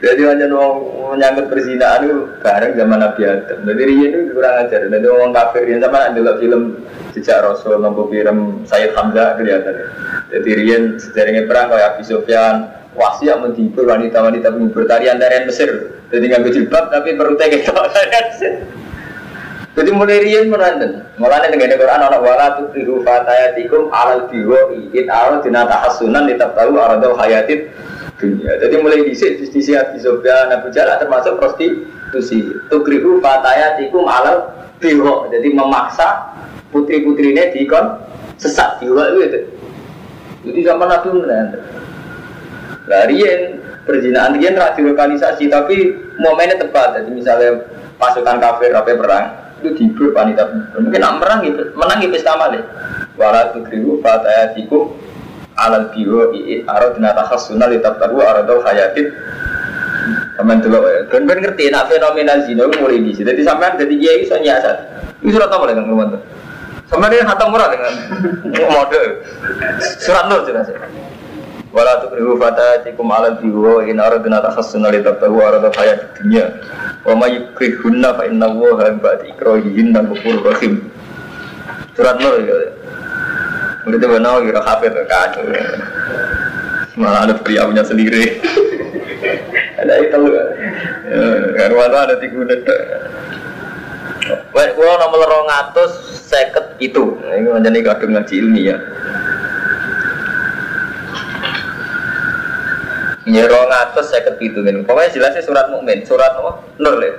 Jadi 0.02 0.26
hanya 0.26 0.50
mau 0.50 0.82
menyangkut 1.14 1.54
perzinaan 1.54 2.10
itu 2.10 2.26
bareng 2.42 2.74
zaman 2.74 3.06
Nabi 3.06 3.22
Adam. 3.22 3.60
Jadi 3.70 3.82
dia 3.86 4.08
itu 4.10 4.34
kurang 4.34 4.56
ajar. 4.66 4.82
Jadi 4.90 5.06
orang 5.06 5.30
kafir 5.30 5.64
yang 5.70 5.78
sama 5.78 6.10
ada 6.10 6.34
film 6.42 6.82
sejak 7.14 7.46
Rasul 7.46 7.78
nomor 7.78 8.10
film 8.10 8.66
Sayyid 8.66 8.98
Hamzah 8.98 9.38
kelihatan. 9.38 9.78
Jadi 10.34 10.50
Rian 10.58 10.98
sejarahnya 10.98 11.46
perang 11.46 11.70
kayak 11.70 12.02
Abi 12.02 12.04
Sufyan 12.10 12.74
wasiat 12.98 13.46
menghibur 13.46 13.86
wanita-wanita 13.86 14.50
bertarian 14.74 15.22
tarian 15.22 15.46
Mesir. 15.46 15.70
Jadi 16.10 16.24
nggak 16.34 16.50
jilbab 16.50 16.90
tapi 16.90 17.14
perutnya 17.14 17.46
gitu. 17.54 17.72
Jadi 19.72 19.90
mulai 19.96 20.20
rian 20.20 20.52
menanten. 20.52 21.00
Mulai 21.16 21.48
dengan 21.48 21.72
Quran 21.80 22.04
anak 22.04 22.20
wala 22.20 22.60
tuh 22.60 22.76
fatayatikum 23.08 23.88
alal 23.88 24.28
biwori 24.28 24.92
in 24.92 25.08
alal 25.08 25.40
dinata 25.40 25.80
hasunan 25.88 26.28
tetap 26.28 26.52
tahu 26.60 26.76
arado 26.76 27.16
hayatit 27.16 27.72
dunia. 28.20 28.60
Jadi 28.60 28.76
mulai 28.84 29.08
disik 29.08 29.40
justisi 29.40 29.72
Abi 29.72 29.96
Sofyan 30.04 30.52
Abu 30.52 30.76
Jalal 30.76 31.00
termasuk 31.00 31.40
prosti 31.40 31.88
Itu 32.12 32.20
sih. 32.20 32.44
Tukrihu 32.68 33.24
fatayatikum 33.24 34.04
alal 34.12 34.52
biho. 34.84 35.32
Jadi 35.32 35.48
memaksa 35.56 36.36
putri-putrinya 36.76 37.56
dikon 37.56 37.96
sesat 38.36 38.76
biho 38.84 39.00
itu. 39.24 39.40
Jadi 40.52 40.60
zaman 40.68 40.92
Nabi 40.92 41.08
benar. 41.16 41.48
Larian 42.92 43.64
perzinahan 43.88 44.36
dia 44.36 44.52
radikalisasi 44.52 45.48
tapi 45.48 45.96
momennya 46.20 46.60
tepat. 46.60 47.00
Jadi 47.00 47.10
misalnya 47.16 47.64
pasukan 47.96 48.36
kafir 48.36 48.76
apa 48.76 48.92
perang 49.00 49.41
itu 49.62 49.70
diburu 49.78 50.10
wanita 50.18 50.44
mungkin 50.76 51.00
nak 51.00 51.22
merang 51.22 51.40
gitu 51.46 51.72
menang 51.78 52.02
gitu 52.02 52.18
sama 52.20 52.50
deh 52.50 52.66
wala 53.16 53.54
tukrihu 53.54 54.02
fatayatikum 54.02 54.98
alal 55.62 55.94
biho 55.94 56.34
iin 56.34 56.66
arad 56.66 56.98
nata 56.98 57.30
khasuna 57.30 57.70
litab 57.70 58.02
tahu 58.02 58.20
aradul 58.20 58.66
hayatin 58.66 59.14
Sampai 60.34 60.58
dulu 60.58 60.82
ben 61.14 61.30
ben 61.30 61.38
ngerti 61.38 61.70
nak 61.70 61.86
fenomena 61.86 62.42
zina 62.42 62.66
itu 62.66 62.82
mulai 62.82 62.98
di 62.98 63.14
sini. 63.14 63.30
Jadi 63.30 63.42
sampai 63.46 63.78
jadi 63.78 63.94
kiai 63.94 64.26
iso 64.26 64.36
nyasar. 64.42 64.76
Ini 65.22 65.30
surat 65.30 65.54
apa 65.54 65.66
dengan 65.70 65.86
teman 65.86 66.08
tuh? 66.18 66.22
Sampai 66.90 67.14
dia 67.14 67.22
khatam 67.22 67.54
murah 67.54 67.70
dengan 67.70 67.94
mode 68.74 69.04
surat 70.02 70.26
nur 70.26 70.42
jelas. 70.50 70.66
Wala 71.72 72.04
tukrihu 72.04 72.36
fatatikum 72.36 73.08
ala 73.08 73.40
biwa 73.40 73.88
in 73.88 74.04
aradna 74.04 74.44
takhassuna 74.44 74.92
li 74.92 75.00
tabtahu 75.00 75.40
arada 75.40 75.72
hayat 75.72 76.20
dunya. 76.20 76.52
Wa 77.08 77.16
may 77.16 77.40
yukrihunna 77.40 78.20
fa 78.20 78.28
inna 78.28 78.52
Allaha 78.52 78.92
ba'da 79.00 79.24
ikrahihinna 79.32 80.04
ghafurur 80.04 80.52
rahim. 80.52 80.92
Surat 81.96 82.20
nur 82.20 82.44
ya. 82.44 82.56
Begitu 83.88 84.06
benar 84.06 84.44
kira 84.44 84.62
kafir 84.62 84.92
kacau. 85.08 85.48
Malah 87.00 87.32
ada 87.32 87.40
punya 87.40 87.88
sendiri. 87.88 88.44
ada 89.82 89.94
itu 89.98 90.22
karena 91.58 91.98
ada 92.06 92.16
tiga 92.20 92.40
detik 92.46 92.80
Wah, 94.54 94.96
nomor 95.02 95.26
rong 95.26 95.50
atus 95.50 95.92
seket 96.30 96.78
itu, 96.78 97.18
ini 97.26 97.50
menjadi 97.50 97.92
kadung 97.92 98.14
ngaji 98.14 98.34
ilmiah. 98.38 98.80
Ya 103.30 103.46
rong 103.46 103.70
atus 103.70 104.10
seket 104.10 104.42
itu 104.42 104.66
kan. 104.66 104.82
Pokoknya 104.82 105.14
jelasnya 105.14 105.46
surat 105.46 105.70
mukmin, 105.70 106.02
surat 106.10 106.34
apa? 106.34 106.58
Nur 106.82 106.98
le. 106.98 107.10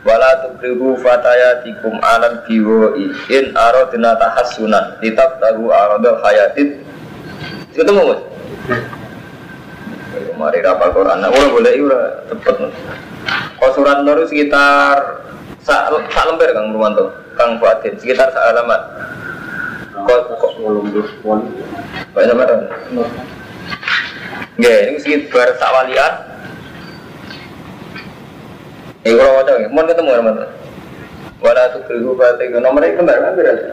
Wala 0.00 0.48
tukrihu 0.48 0.96
fatayatikum 0.96 2.00
alal 2.00 2.40
biwoi 2.48 3.12
in 3.28 3.52
aradna 3.52 4.16
tahassunan 4.16 4.96
litabtahu 5.04 5.68
aradal 5.68 6.24
hayatid. 6.24 6.80
Ketemu 7.76 8.16
mas? 8.16 8.20
Mari 10.40 10.64
rapal 10.64 10.88
Quran. 10.96 11.20
Nah, 11.20 11.28
boleh 11.28 11.74
ura 11.84 12.24
cepet. 12.32 12.56
Oh 13.60 13.70
surat 13.76 14.00
Nur 14.00 14.24
sekitar 14.24 15.20
sak 15.60 15.92
sak 15.92 16.24
lembar 16.32 16.48
Kang 16.56 16.72
Rumanto, 16.72 17.12
Kang 17.36 17.60
Fuadin 17.60 17.92
sekitar 18.00 18.32
sak 18.32 18.56
alamat. 18.56 18.80
Kok 20.00 20.20
kok 20.40 20.52
Pak 22.16 22.24
sama 22.24 22.48
dong. 22.48 22.64
Nggih, 24.60 24.78
ini 24.92 24.98
sekitar 25.00 25.56
sak 25.56 25.72
walian. 25.72 26.12
Eh 29.08 29.16
kalau 29.16 29.40
coba, 29.40 29.68
mau 29.72 29.84
ketemu 29.88 30.10
teman 30.12 30.34
teman. 30.36 30.48
Wala 31.40 31.72
tuh 31.72 31.80
berarti 31.88 32.52
nomornya 32.52 32.96
kembar 33.00 33.16
kan 33.16 33.32
berarti. 33.32 33.64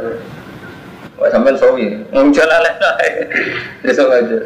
Wah 1.20 1.28
sampai 1.34 1.58
sawi, 1.58 2.00
mau 2.14 2.30
jalan 2.30 2.62
lain, 2.62 3.26
besok 3.84 4.14
aja. 4.14 4.38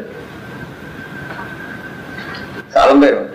Salam 2.72 2.98
ber. 2.98 3.28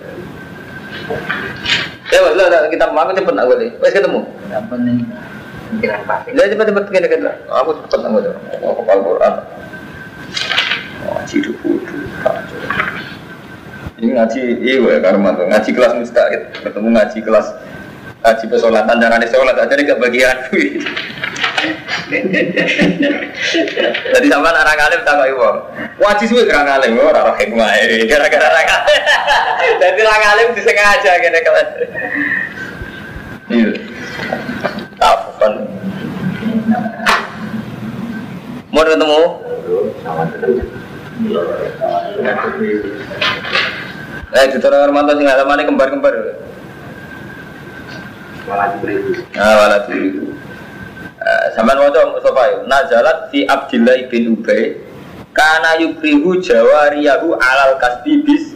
Ya 2.09 2.19
mas, 2.23 2.33
lah 2.33 2.67
kita 2.73 2.89
mau 2.89 3.07
cepet 3.13 3.33
nak 3.37 3.45
boleh. 3.45 3.69
Wes 3.77 3.93
ketemu. 3.93 4.25
Apa 4.49 4.73
nih? 4.81 5.05
Lah 6.33 6.45
cepet 6.49 6.85
kene 6.89 7.07
kene. 7.07 7.31
Aku 7.61 7.77
cepet 7.85 7.99
nang 8.01 8.11
ngono. 8.17 8.31
Aku 8.57 8.81
hafal 8.81 8.99
Quran. 9.05 9.33
Ngaji 11.05 11.35
dulu. 11.45 11.71
Ini 13.97 14.13
ngaji, 14.13 14.41
iya 14.61 14.77
gue 14.77 15.01
karma 15.01 15.33
tuh 15.33 15.49
ngaji 15.49 15.69
kelas 15.73 15.97
mustahil, 15.97 16.41
ketemu 16.53 16.89
ngaji 16.93 17.17
kelas 17.25 17.49
ngaji 18.21 18.45
pesolatan 18.45 19.01
jangan 19.01 19.17
ada 19.17 19.25
sholat 19.25 19.57
aja 19.57 19.73
nih 19.73 19.89
kebagian. 19.89 20.37
Jadi 24.13 24.27
sama 24.29 24.53
orang 24.53 24.77
alim 24.77 25.01
tak 25.01 25.17
kau 25.17 25.25
ibu, 25.25 25.49
wajib 25.97 26.29
sih 26.29 26.45
orang 26.45 26.77
alim, 26.77 27.01
orang 27.01 27.25
orang 27.25 27.37
hikmah 27.41 27.73
ini, 27.73 28.05
gara-gara 28.05 28.45
orang 28.45 28.69
alim. 28.69 29.01
Jadi 29.81 29.99
orang 30.05 30.23
alim 30.29 30.47
disengaja 30.53 31.11
kena 31.17 31.39
kelas. 31.41 31.69
Iya, 33.49 33.69
apa 35.01 35.47
Mau 38.69 38.83
ketemu? 38.85 39.21
Eh, 44.27 44.45
di 44.51 44.59
Torah 44.59 44.83
Armanto 44.83 45.15
sing 45.15 45.23
alamane 45.23 45.63
kembar-kembar. 45.63 46.13
Malah 48.43 48.67
diberi. 48.75 49.23
Ah, 49.39 49.55
wala 49.55 49.77
dulu. 49.87 50.35
Sampeyan 51.55 51.79
waca 51.79 52.11
Mustafa 52.11 52.43
yo. 52.51 52.57
Nazalat 52.67 53.31
fi 53.31 53.47
Abdillah 53.47 54.07
bin 54.11 54.35
Ubay 54.35 54.83
kana 55.31 55.79
yukrihu 55.79 56.43
jawariyahu 56.43 57.39
alal 57.39 57.79
kasbi 57.79 58.23
bis 58.27 58.51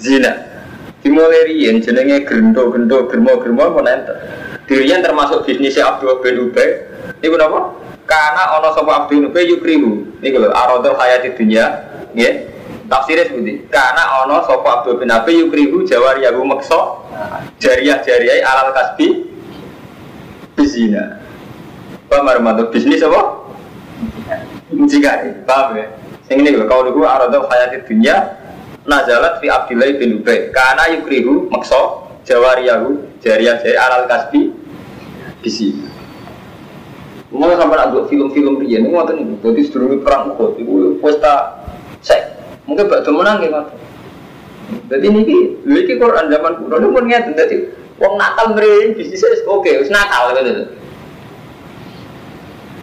zina. 0.00 0.40
Dimulai 1.04 1.52
riyen 1.52 1.84
jenenge 1.84 2.24
gendo-gendo 2.24 3.12
germo-germo 3.12 3.60
apa 3.60 3.80
nenten. 3.84 4.16
Dirian 4.64 5.04
termasuk 5.04 5.44
bisnisnya 5.44 5.92
Abdul 5.92 6.24
bin 6.24 6.48
Ubay. 6.48 6.80
Iku 7.20 7.36
napa? 7.36 7.76
Karena 8.08 8.56
ono 8.56 8.72
sapa 8.72 9.04
Abdul 9.04 9.20
bin 9.20 9.24
Ubay 9.28 9.44
yukrihu. 9.52 10.16
Niku 10.24 10.40
lho 10.40 10.48
aradul 10.48 10.96
hayati 10.96 11.36
dunya, 11.36 11.84
nggih. 12.16 12.55
Tafsirnya 12.86 13.26
seperti 13.26 13.66
karena 13.66 14.22
ono 14.22 14.46
sapa 14.46 14.80
Abdul 14.80 15.02
bin 15.02 15.10
Ubay 15.10 15.42
yukrihu 15.42 15.82
jawariyahu 15.82 16.46
maksa 16.46 17.02
jariah-jariah 17.58 18.46
alal 18.46 18.70
kasbi 18.70 19.26
bizina. 20.54 21.18
Paham 22.06 22.30
Armando 22.30 22.70
bisnis 22.70 23.02
apa? 23.02 23.42
Mucikari, 24.70 25.34
paham 25.42 25.78
ya? 25.78 25.86
Yang 26.30 26.38
ini 26.42 26.48
kalau 26.66 26.90
dulu 26.90 27.06
aradul 27.06 27.46
hayati 27.50 27.86
dunya 27.86 28.38
nazalat 28.86 29.42
fi 29.42 29.50
Abdillah 29.50 29.98
bin 29.98 30.22
Ubay 30.22 30.54
karena 30.54 30.90
yukrihu 30.94 31.50
makso 31.50 32.06
jawariyahu 32.22 33.18
jariah 33.22 33.58
jari 33.58 33.78
alal 33.78 34.06
kasbi 34.06 34.54
bisi 35.42 35.74
mau 37.30 37.50
sampai 37.52 37.76
nak 37.76 38.06
film-film 38.06 38.62
rian 38.62 38.86
ini 38.86 38.94
ngotot 38.94 39.14
nih 39.18 39.26
jadi 39.42 39.60
sedurungi 39.66 39.98
perang 40.00 40.32
Uhud 40.34 40.62
itu 40.62 40.96
pesta 41.02 41.58
sek 42.00 42.35
mungkin 42.66 42.84
bakal 42.90 43.14
menang 43.14 43.38
ya 43.42 43.48
ngotot 43.50 43.78
jadi 44.90 45.06
ini 45.06 45.22
ini 45.62 45.94
Quran 45.94 46.26
zaman 46.26 46.52
kuno 46.58 46.74
ini 46.82 46.88
pun 46.90 47.04
ngerti 47.06 47.32
jadi 47.38 47.56
Wong 47.96 48.20
Natal 48.20 48.52
mrene 48.52 48.92
bisnisnya 48.92 49.40
oke, 49.48 49.70
wis 49.80 49.88
Natal 49.88 50.36
gitu. 50.36 50.68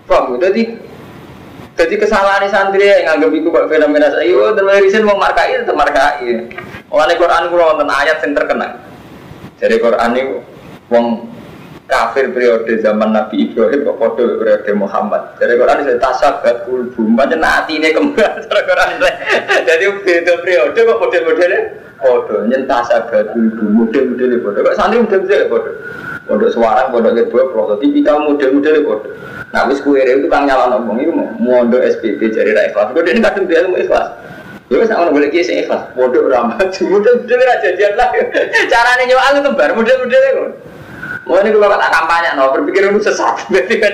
Paham? 0.10 0.42
Jadi 0.42 0.62
jadi 1.74 1.96
kesalahan 1.98 2.50
santri 2.50 2.86
yang 2.86 3.18
nganggap 3.18 3.32
itu 3.34 3.50
kok 3.50 3.66
fenomena 3.70 4.10
saya, 4.10 4.30
oh 4.38 4.54
terus 4.54 4.82
riset 4.82 5.06
mau 5.06 5.18
markai 5.18 5.58
tetap 5.58 5.78
markai. 5.78 6.50
Mulane 6.90 7.14
Quran 7.18 7.50
kula 7.50 7.64
wonten 7.74 7.90
ayat 7.90 8.22
yang 8.22 8.34
terkenal. 8.38 8.72
Jadi 9.58 9.76
Quran 9.82 10.12
itu 10.18 10.36
wong 10.90 11.06
kafir 11.88 12.32
periode 12.32 12.80
zaman 12.80 13.12
Nabi 13.12 13.52
Ibrahim 13.52 13.84
kok 13.84 13.98
podo 14.00 14.40
periode 14.40 14.72
Muhammad. 14.76 15.36
Jadi 15.40 15.54
Quran 15.60 15.84
itu 15.84 15.94
tasabat 16.00 16.64
kulbu, 16.64 17.02
macam 17.12 17.44
nanti 17.44 17.76
ini 17.76 17.92
kembar 17.92 18.40
cara 18.48 18.62
Quran. 18.64 18.90
Jadi 19.68 19.84
beda 20.04 20.34
periode 20.42 20.80
kok 20.80 21.00
model-modelnya 21.00 21.60
podo, 22.00 22.36
nyentas 22.48 22.88
sabat 22.88 23.36
kulbu, 23.36 23.64
model-modelnya 23.68 24.38
podo. 24.40 24.58
Kok 24.64 24.76
santri 24.80 25.04
model-modelnya 25.04 25.52
podo. 25.52 25.72
Pondok 26.24 26.50
suara, 26.56 26.88
pondok 26.88 27.20
kedua, 27.20 27.52
pondok 27.52 27.78
tipikal 27.84 28.24
model-modelnya 28.32 28.82
podo. 28.88 29.10
Nah, 29.52 29.68
wis 29.68 29.84
kue 29.84 30.00
itu 30.00 30.24
tukang 30.26 30.48
nyala 30.48 30.72
ngomong 30.74 30.98
itu 31.04 31.12
mau 31.12 31.28
mondok 31.38 31.84
SPP 31.84 32.32
jadi 32.32 32.56
ra 32.56 32.64
ikhlas. 32.72 32.96
Kok 32.96 33.04
dia 33.04 33.20
kadang 33.20 33.46
dia 33.46 33.68
mau 33.68 33.78
ikhlas. 33.78 34.08
Ya 34.72 34.80
wis 34.80 34.90
ana 34.90 35.12
boleh 35.12 35.28
kiye 35.28 35.44
sing 35.44 35.60
ikhlas. 35.62 35.92
Mondok 36.00 36.32
ra 36.32 36.48
maju, 36.48 36.82
model-model 36.88 37.40
ra 37.44 37.56
jadian 37.60 37.94
lah. 38.00 38.10
Carane 38.72 39.04
nyawal 39.04 39.44
itu 39.44 39.52
bar 39.52 39.72
model-modelnya 39.76 40.32
kok. 40.32 40.50
Mau 41.24 41.40
ini 41.40 41.56
kalau 41.56 41.72
kata 41.72 41.88
kampanye, 41.88 42.30
no, 42.36 42.52
berpikir 42.52 42.84
itu 42.92 43.00
sesat, 43.00 43.36
berarti 43.52 43.76
kan. 43.80 43.94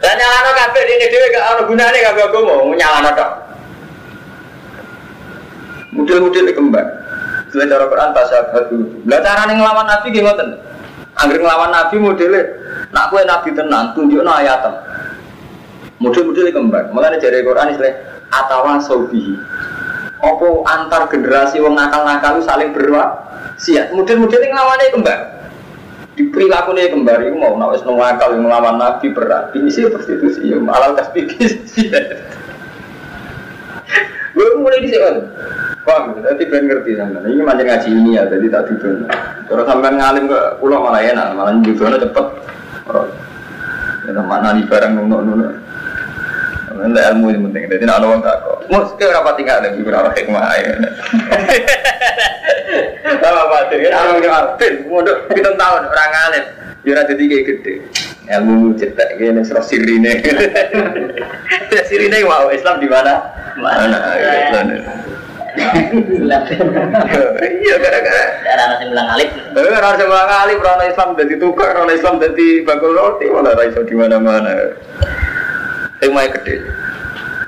Dan 0.00 0.14
nyalano 0.16 0.50
kafe 0.56 0.80
ini 0.88 1.06
dewe 1.08 1.26
gak 1.32 1.44
ada 1.44 1.62
gunanya 1.64 1.98
gak 2.12 2.28
gue 2.32 2.42
mau 2.44 2.72
nyalano 2.72 3.10
dok. 3.12 3.30
Model-model 5.94 6.52
kembang. 6.52 6.88
Setelah 7.48 7.66
cara 7.70 7.84
Quran 7.86 8.10
tasabat 8.16 8.64
dulu. 8.72 8.86
Lah 9.06 9.20
cara 9.22 9.46
ngelawan 9.46 9.86
Nabi 9.86 10.08
gimana? 10.10 10.44
Angger 11.14 11.38
ngelawan 11.38 11.70
Nabi 11.70 11.94
modelnya, 12.02 12.42
nak 12.90 13.14
kue 13.14 13.22
Nabi 13.22 13.54
tenan, 13.54 13.94
tunjuk 13.94 14.26
no 14.26 14.34
ayatem. 14.34 14.74
Model-model 16.02 16.50
kembang. 16.50 16.90
Makanya 16.90 17.22
dari 17.22 17.46
Quran 17.46 17.70
istilah 17.70 17.94
atawa 18.34 18.82
sobihi. 18.82 19.38
Apa 20.22 20.46
antar 20.70 21.02
generasi 21.10 21.58
wong 21.58 21.74
nakal-nakal 21.74 22.38
saling 22.44 22.70
berwasiat. 22.70 23.90
Model-model 23.96 24.40
yang 24.44 24.54
lawannya 24.54 24.94
kembar. 24.94 25.20
Di 26.14 26.22
perilaku 26.30 26.70
nih 26.78 26.94
kembar 26.94 27.18
itu 27.26 27.34
mau 27.34 27.58
nak 27.58 27.74
wis 27.74 27.82
nakal 27.82 28.30
yang 28.34 28.46
melawan 28.46 28.78
nabi 28.78 29.10
berat. 29.10 29.50
Ini 29.56 29.68
sih 29.72 29.90
prostitusi 29.90 30.46
ya 30.46 30.62
malah 30.62 30.94
kasih 30.94 31.26
Gue 34.34 34.48
mulai 34.62 34.82
di 34.82 34.88
sini. 34.90 35.22
Paham, 35.84 36.16
nanti 36.16 36.48
ben 36.48 36.64
ngerti 36.64 36.96
sama. 36.96 37.20
Ini 37.28 37.44
macam 37.44 37.60
ngaji 37.68 37.88
ini 37.92 38.16
ya, 38.16 38.24
jadi 38.24 38.48
tak 38.48 38.72
tidur. 38.72 39.04
Kalau 39.52 39.68
sampai 39.68 39.92
ngalim 39.92 40.24
ke 40.32 40.40
pulau 40.56 40.80
malah 40.80 41.04
enak, 41.04 41.36
malah 41.36 41.52
judulnya 41.60 42.00
cepet. 42.00 42.26
Ya, 44.08 44.20
mana 44.24 44.56
nih 44.56 44.64
barang 44.64 44.96
nunuk-nunuk. 44.96 45.63
Ini 46.74 47.00
ilmu 47.14 47.26
yang 47.30 47.42
penting, 47.48 47.62
jadi 47.70 47.84
nak 47.86 48.02
orang 48.02 48.18
tak 48.18 48.42
kok. 48.42 48.58
Mus, 48.66 48.90
ke 48.98 49.06
berapa 49.06 49.30
tinggal 49.38 49.62
lagi 49.62 49.80
berapa 49.80 50.10
hikmah 50.10 50.44
ya. 50.58 50.74
Sama 53.22 53.42
batin, 53.46 53.78
kan 53.86 53.92
orang 53.94 54.26
batin, 54.26 54.72
mudah 54.90 55.16
kita 55.30 55.50
tahun 55.54 55.82
orang 55.86 56.12
alim. 56.28 56.44
Ya 56.84 57.00
jadi 57.00 57.22
kayak 57.24 57.44
gede. 57.48 57.74
Ilmu 58.28 58.76
cetak 58.76 59.16
gini, 59.16 59.40
serah 59.40 59.64
sirine. 59.64 60.20
sirine 61.88 62.18
mau 62.28 62.52
Islam 62.52 62.76
di 62.76 62.88
mana? 62.90 63.24
Mana? 63.56 63.98
Islam. 64.20 64.66
Iya 67.38 67.74
gara-gara 67.78 68.24
Darah 68.42 68.64
nasi 68.74 68.84
bilang 68.90 69.08
alif. 69.14 69.30
Eh, 69.54 69.70
orang 69.70 69.94
sebelah 69.96 70.26
kali 70.26 70.54
orang 70.58 70.88
Islam 70.90 71.08
jadi 71.14 71.34
tukar, 71.38 71.72
orang 71.78 71.94
Islam 71.94 72.14
jadi 72.18 72.46
bakul 72.66 72.92
roti, 72.92 73.30
malah 73.30 73.54
raiso 73.54 73.86
di 73.86 73.94
mana-mana. 73.94 74.74
Hikmah 76.04 76.28
gede. 76.40 76.54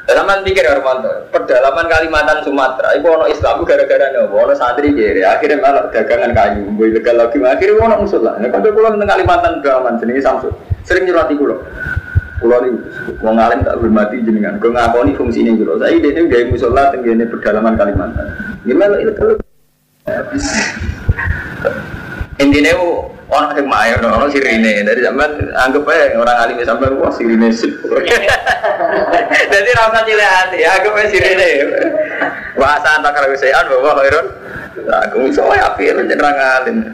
Zaman 0.06 0.46
pikir 0.46 0.62
Armanto, 0.70 1.10
pedalaman 1.34 1.90
Kalimantan 1.90 2.38
Sumatera, 2.46 2.94
itu 2.94 3.10
ono 3.10 3.26
Islam 3.26 3.66
gara-gara 3.66 4.06
nopo, 4.14 4.38
ono 4.38 4.54
santri 4.54 4.94
kiri, 4.94 5.26
akhirnya 5.26 5.58
malah 5.58 5.90
dagangan 5.90 6.30
kayu, 6.30 6.62
gue 6.78 6.94
legal 6.94 7.18
lagi, 7.18 7.42
akhirnya 7.42 7.82
ono 7.82 8.06
musuh 8.06 8.22
lah. 8.22 8.38
Nah, 8.38 8.46
kalau 8.46 8.70
pulau 8.70 8.94
tentang 8.94 9.18
Kalimantan 9.18 9.58
pedalaman, 9.58 9.98
jenis 9.98 10.22
Samsul, 10.22 10.54
sering 10.86 11.10
nyurati 11.10 11.34
pulau. 11.34 11.58
Pulau 12.38 12.62
ini, 12.70 12.78
mau 13.18 13.34
ngalim 13.34 13.66
tak 13.66 13.82
hormati 13.82 14.22
jenengan, 14.22 14.62
gue 14.62 14.70
ngakoni 14.70 15.18
fungsi 15.18 15.42
ini 15.42 15.58
gitu. 15.58 15.74
Saya 15.74 15.90
ide 15.90 16.14
ini 16.14 16.30
gaya 16.30 16.46
musola 16.54 16.94
tinggi 16.94 17.26
pedalaman 17.26 17.74
Kalimantan. 17.74 18.26
Gimana 18.62 19.02
itu 19.02 19.10
kalau 19.10 19.34
intinya 22.36 22.72
orang 23.26 23.58
yang 23.58 23.68
mayor, 23.68 24.00
orang 24.06 24.30
sirine 24.30 24.86
dari 24.86 25.00
zaman 25.02 25.50
anggap 25.58 25.88
aja 25.90 26.14
orang 26.14 26.36
alim 26.46 26.56
sampai 26.62 26.94
wah 26.94 27.10
sirine 27.10 27.48
sih. 27.50 27.72
Jadi 29.52 29.70
rasa 29.74 30.00
cilik 30.06 30.28
hati, 30.30 30.58
anggap 30.62 30.92
aja 30.94 31.08
sirine. 31.10 31.50
Bahasa 32.56 32.88
antar 32.96 33.12
saya 33.36 33.66
bahwa 33.66 34.00
Khairun, 34.00 34.26
aku 34.86 35.16
bisa 35.28 35.42
ya 35.42 35.74
api 35.74 35.84
lu 35.92 36.02
jenrang 36.06 36.38
alim. 36.38 36.78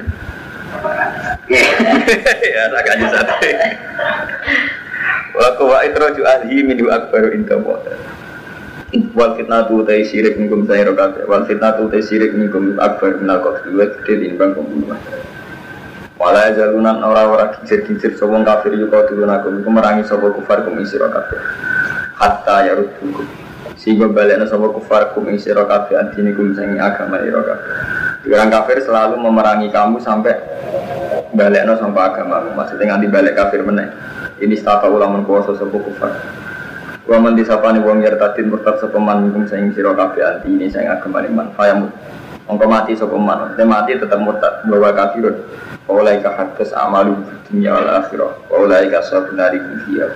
Ya, 2.53 2.65
tak 2.73 2.89
aja 2.97 3.07
satu. 3.13 3.35
Wa 5.37 5.49
kuwa 5.57 5.85
itroju 5.85 6.25
ahli 6.25 6.65
minu 6.65 6.89
akbaru 6.89 7.33
inta 7.37 7.57
Wal 8.93 9.41
fitnatu 9.41 9.81
utai 9.81 10.05
syirik 10.05 10.37
minkum 10.37 10.69
saya 10.69 10.85
rokabe 10.85 11.25
Wal 11.25 11.49
fitnatu 11.49 11.89
utai 11.89 12.05
syirik 12.05 12.37
minkum 12.37 12.77
akbar 12.77 13.17
minal 13.25 13.41
kofi 13.41 13.73
Wa 13.73 13.89
gede 13.89 14.29
timbang 14.29 14.53
pembunuhan 14.53 15.01
Wala 16.21 16.53
jalunan 16.53 17.01
ora-ora 17.01 17.57
kicir-kicir 17.57 18.21
Sobong 18.21 18.45
kafir 18.45 18.77
yuka 18.77 19.09
turun 19.09 19.33
aku 19.33 19.65
Iku 19.65 19.71
merangi 19.73 20.05
sobo 20.05 20.37
kufar 20.37 20.69
kum 20.69 20.77
isi 20.85 21.01
rokabe 21.01 21.41
Hatta 22.21 22.69
ya 22.69 22.77
rudukum 22.77 23.25
Sehingga 23.81 24.13
baliknya 24.13 24.45
sobo 24.45 24.77
kufar 24.77 25.17
kum 25.17 25.25
isi 25.33 25.49
rokabe 25.57 25.97
Antini 25.97 26.37
kum 26.37 26.53
sangi 26.53 26.77
agama 26.77 27.17
iro 27.25 27.41
kabe 27.49 27.65
Orang 28.29 28.53
kafir 28.53 28.77
selalu 28.85 29.17
memerangi 29.25 29.73
kamu 29.73 30.05
sampai 30.05 30.37
baliknya 31.33 31.81
sampai 31.81 32.13
agama 32.13 32.45
Maksudnya 32.61 32.93
nganti 32.93 33.09
balik 33.09 33.41
kafir 33.41 33.65
meneng 33.65 33.89
Ini 34.37 34.53
stata 34.53 34.85
ulama 34.93 35.25
kuasa 35.25 35.57
sobo 35.57 35.81
kufar 35.81 36.42
Wa 37.03 37.19
man 37.19 37.35
disapani 37.35 37.83
wong 37.83 38.07
yartadin 38.07 38.47
murtad 38.47 38.79
sapa 38.79 38.95
man 38.95 39.27
minkum 39.27 39.43
saing 39.51 39.75
sira 39.75 39.91
kabeh 39.91 40.23
anti 40.23 40.47
ini 40.55 40.71
saing 40.71 40.87
agama 40.87 41.19
iman 41.27 41.51
fayamut. 41.59 41.91
Mongko 42.47 42.67
mati 42.71 42.95
sapa 42.95 43.19
man, 43.19 43.59
te 43.59 43.67
mati 43.67 43.99
tetep 43.99 44.23
murtad 44.23 44.63
bahwa 44.71 44.95
kafirun. 44.95 45.35
Wa 45.91 45.99
ulai 45.99 46.23
ka 46.23 46.31
hadas 46.31 46.71
amalu 46.79 47.19
dunya 47.51 47.75
wal 47.75 47.91
akhirah. 47.99 48.33
Wa 48.47 48.57
ulai 48.63 48.87
ka 48.87 49.03
sabun 49.03 49.35
dari 49.35 49.59
fiha. 49.83 50.07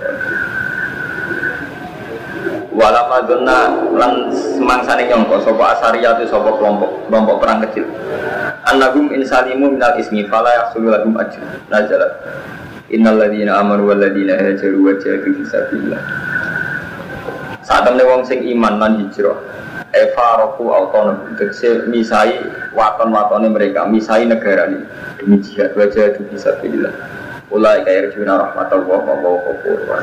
Wala 2.71 3.01
madonna 3.11 3.59
lan 3.91 4.31
semangsane 4.31 5.11
nyangka 5.11 5.43
sapa 5.43 5.63
asariyatu 5.75 6.23
sapa 6.31 6.55
kelompok 6.55 7.11
kelompok 7.11 7.35
perang 7.43 7.59
kecil. 7.67 7.83
Annahum 8.63 9.11
insalimu 9.11 9.75
minal 9.75 9.99
ismi 9.99 10.23
fala 10.31 10.55
yahsulu 10.55 10.95
lahum 10.95 11.19
ajr. 11.19 11.43
Nazalat. 11.67 12.15
Innal 12.87 13.19
ladzina 13.19 13.59
amanu 13.59 13.91
wal 13.91 13.99
ladzina 13.99 14.39
hajaru 14.39 14.87
wa 14.87 14.95
jahadu 14.95 15.35
fi. 15.35 15.43
Saat 17.67 17.83
temen 17.83 18.07
wong 18.07 18.23
sing 18.23 18.47
iman 18.55 18.79
lan 18.79 18.95
hijrah 19.03 19.35
Eva 19.91 20.27
roku 20.39 20.71
autonom. 20.71 21.35
Tegese 21.35 21.83
misai 21.91 22.39
waton-watone 22.71 23.51
mereka 23.51 23.83
Misai 23.83 24.23
negara 24.23 24.71
ini. 24.71 24.87
Demi 25.19 25.43
jihad 25.43 25.75
wajah 25.75 26.15
itu 26.15 26.23
bisa 26.31 26.55
pilih 26.63 26.95
Ulai 27.51 27.83
kaya 27.83 28.07
rejuna 28.07 28.39
rahmatullah 28.39 28.99
wa 29.03 29.15
wa 29.19 29.39
kufur. 29.59 29.99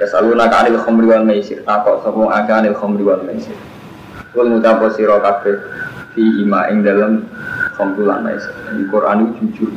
Ya 0.00 0.06
saluna 0.08 0.48
anil 0.48 0.80
khomri 0.80 1.04
wal 1.04 1.24
maisir. 1.28 1.60
Takok 1.68 2.04
aga 2.32 2.64
anil 2.64 2.76
khomri 2.76 3.04
wal 3.04 3.20
maisir. 3.28 3.56
Kul 4.32 4.48
mutapo 4.48 4.88
siro 4.92 5.20
kabeh 5.20 5.56
Fi 6.16 6.24
ima 6.40 6.68
ing 6.72 6.80
dalam 6.80 7.28
khomri 7.76 8.08
lan 8.08 8.24
maisir. 8.24 8.52
Di 8.72 8.88
Quran 8.88 9.36
itu 9.36 9.44
jujur 9.52 9.72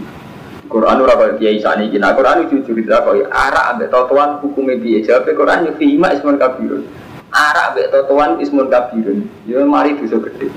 Quran 0.72 1.04
ora 1.04 1.20
kaya 1.20 1.36
kiai 1.36 1.60
sani 1.60 1.92
iki. 1.92 2.00
Nah, 2.00 2.16
Quran 2.16 2.48
itu 2.48 2.64
jujur 2.64 2.80
kaya 2.88 3.28
arak 3.28 3.76
ambek 3.76 3.92
totoan 3.92 4.40
hukume 4.40 4.80
piye? 4.80 5.04
Jawab 5.04 5.28
Quran 5.28 5.68
yo 5.68 5.72
fi 5.76 6.00
ma 6.00 6.16
ismun 6.16 6.40
kabirun. 6.40 6.88
Arak 7.36 7.76
ambek 7.76 7.92
totoan 7.92 8.40
ismun 8.40 8.72
kabirun. 8.72 9.28
Yo 9.44 9.68
mari 9.68 10.00
dosa 10.00 10.16
gede. 10.24 10.48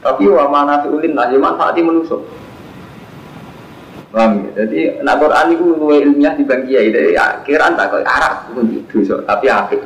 Tapi 0.00 0.30
wa 0.30 0.46
mana 0.46 0.86
ulin 0.86 1.18
nah 1.18 1.26
yo 1.26 1.42
manfaati 1.42 1.82
manusa. 1.82 2.22
Paham 4.14 4.46
ya? 4.46 4.62
Jadi 4.62 5.02
nak 5.02 5.18
Quran 5.18 5.46
itu 5.58 5.64
luwe 5.74 5.98
ilmiah 5.98 6.38
di 6.38 6.46
bang 6.46 6.62
kiai. 6.70 6.94
Jadi 6.94 7.18
akhiran 7.18 7.74
tak 7.74 7.90
kaya 7.90 8.06
arak 8.06 8.54
itu 8.54 8.86
dosa, 8.86 9.18
tapi 9.26 9.50
api. 9.50 9.78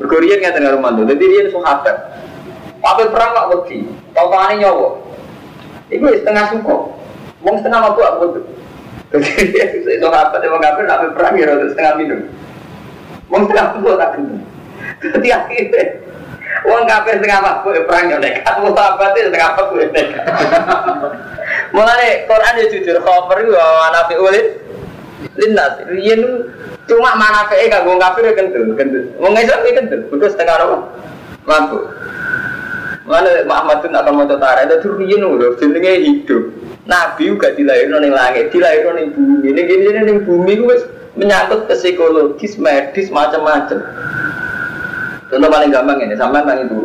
Berkorian 0.00 0.40
ngeten 0.40 0.64
karo 0.64 0.80
mantu. 0.80 1.04
Jadi 1.04 1.24
dia 1.28 1.52
sahabat. 1.52 1.96
Apa 2.80 3.04
perang 3.12 3.36
kok 3.36 3.48
wedi? 3.52 3.84
Totone 4.16 4.58
nyawa. 4.58 4.88
Iku 5.92 6.08
setengah 6.08 6.56
suku. 6.56 7.01
Wong 7.42 7.56
setengah 7.58 7.80
waktu 7.90 8.00
aku 8.06 8.24
tuh. 8.38 8.44
Jadi 9.12 9.30
itu 9.98 10.06
apa? 10.08 10.36
Emang 10.40 10.62
apa? 10.62 10.80
Nak 10.82 11.14
perang 11.18 11.34
ya 11.36 11.52
setengah 11.68 11.92
minum. 11.98 12.20
Wong 13.28 13.42
setengah 13.46 13.64
waktu 13.76 13.90
tak 13.98 14.10
minum. 14.18 14.40
Jadi 15.02 15.28
akhirnya 15.30 15.84
Wong 16.62 16.86
kafe 16.86 17.18
setengah 17.18 17.40
waktu 17.42 17.68
perang 17.90 18.06
ya 18.06 18.16
nekat. 18.22 18.54
Apa 18.54 19.04
itu 19.18 19.20
setengah 19.26 19.48
waktu 19.58 19.74
ya 19.74 19.86
nekat. 19.90 20.24
Mulane 21.74 22.08
Quran 22.28 22.60
ya 22.60 22.64
jujur 22.70 22.96
khabar 23.02 23.36
itu 23.42 23.50
wa 23.50 24.00
fi 24.06 24.14
ulil 24.14 24.46
linnas. 25.34 25.74
Yen 25.98 26.22
cuma 26.86 27.18
manafe 27.18 27.66
kanggo 27.66 27.98
kafir 27.98 28.30
ya 28.30 28.32
kentul, 28.38 28.62
kentul. 28.78 29.04
Wong 29.18 29.34
Islam 29.34 29.66
ya 29.66 29.72
kentul. 29.74 30.00
Kudu 30.12 30.26
setengah 30.30 30.54
apa? 30.62 30.76
Mampu. 31.48 31.78
Mana 33.02 33.42
Muhammadun 33.42 33.98
atau 33.98 34.12
mau 34.14 34.24
tara 34.30 34.62
itu 34.62 34.76
turian 34.86 35.26
udah 35.26 35.58
jenenge 35.58 35.92
hidup. 36.06 36.61
Nabi 36.82 37.30
juga 37.30 37.54
dilahirkan 37.54 38.02
di 38.02 38.10
langit, 38.10 38.44
dilahirkan 38.50 38.98
di 38.98 39.06
bumi. 39.14 39.46
Ini 39.54 39.60
gini 39.70 39.84
ini 39.86 40.00
di 40.02 40.14
bumi 40.26 40.52
itu 40.58 40.64
menyangkut 41.14 41.70
ke 41.70 41.74
psikologis, 41.78 42.58
medis, 42.58 43.06
macam-macam. 43.14 43.78
Contoh 45.30 45.48
paling 45.48 45.70
gampang 45.70 46.02
ini, 46.02 46.18
sampai 46.18 46.42
tentang 46.42 46.60
itu 46.66 46.78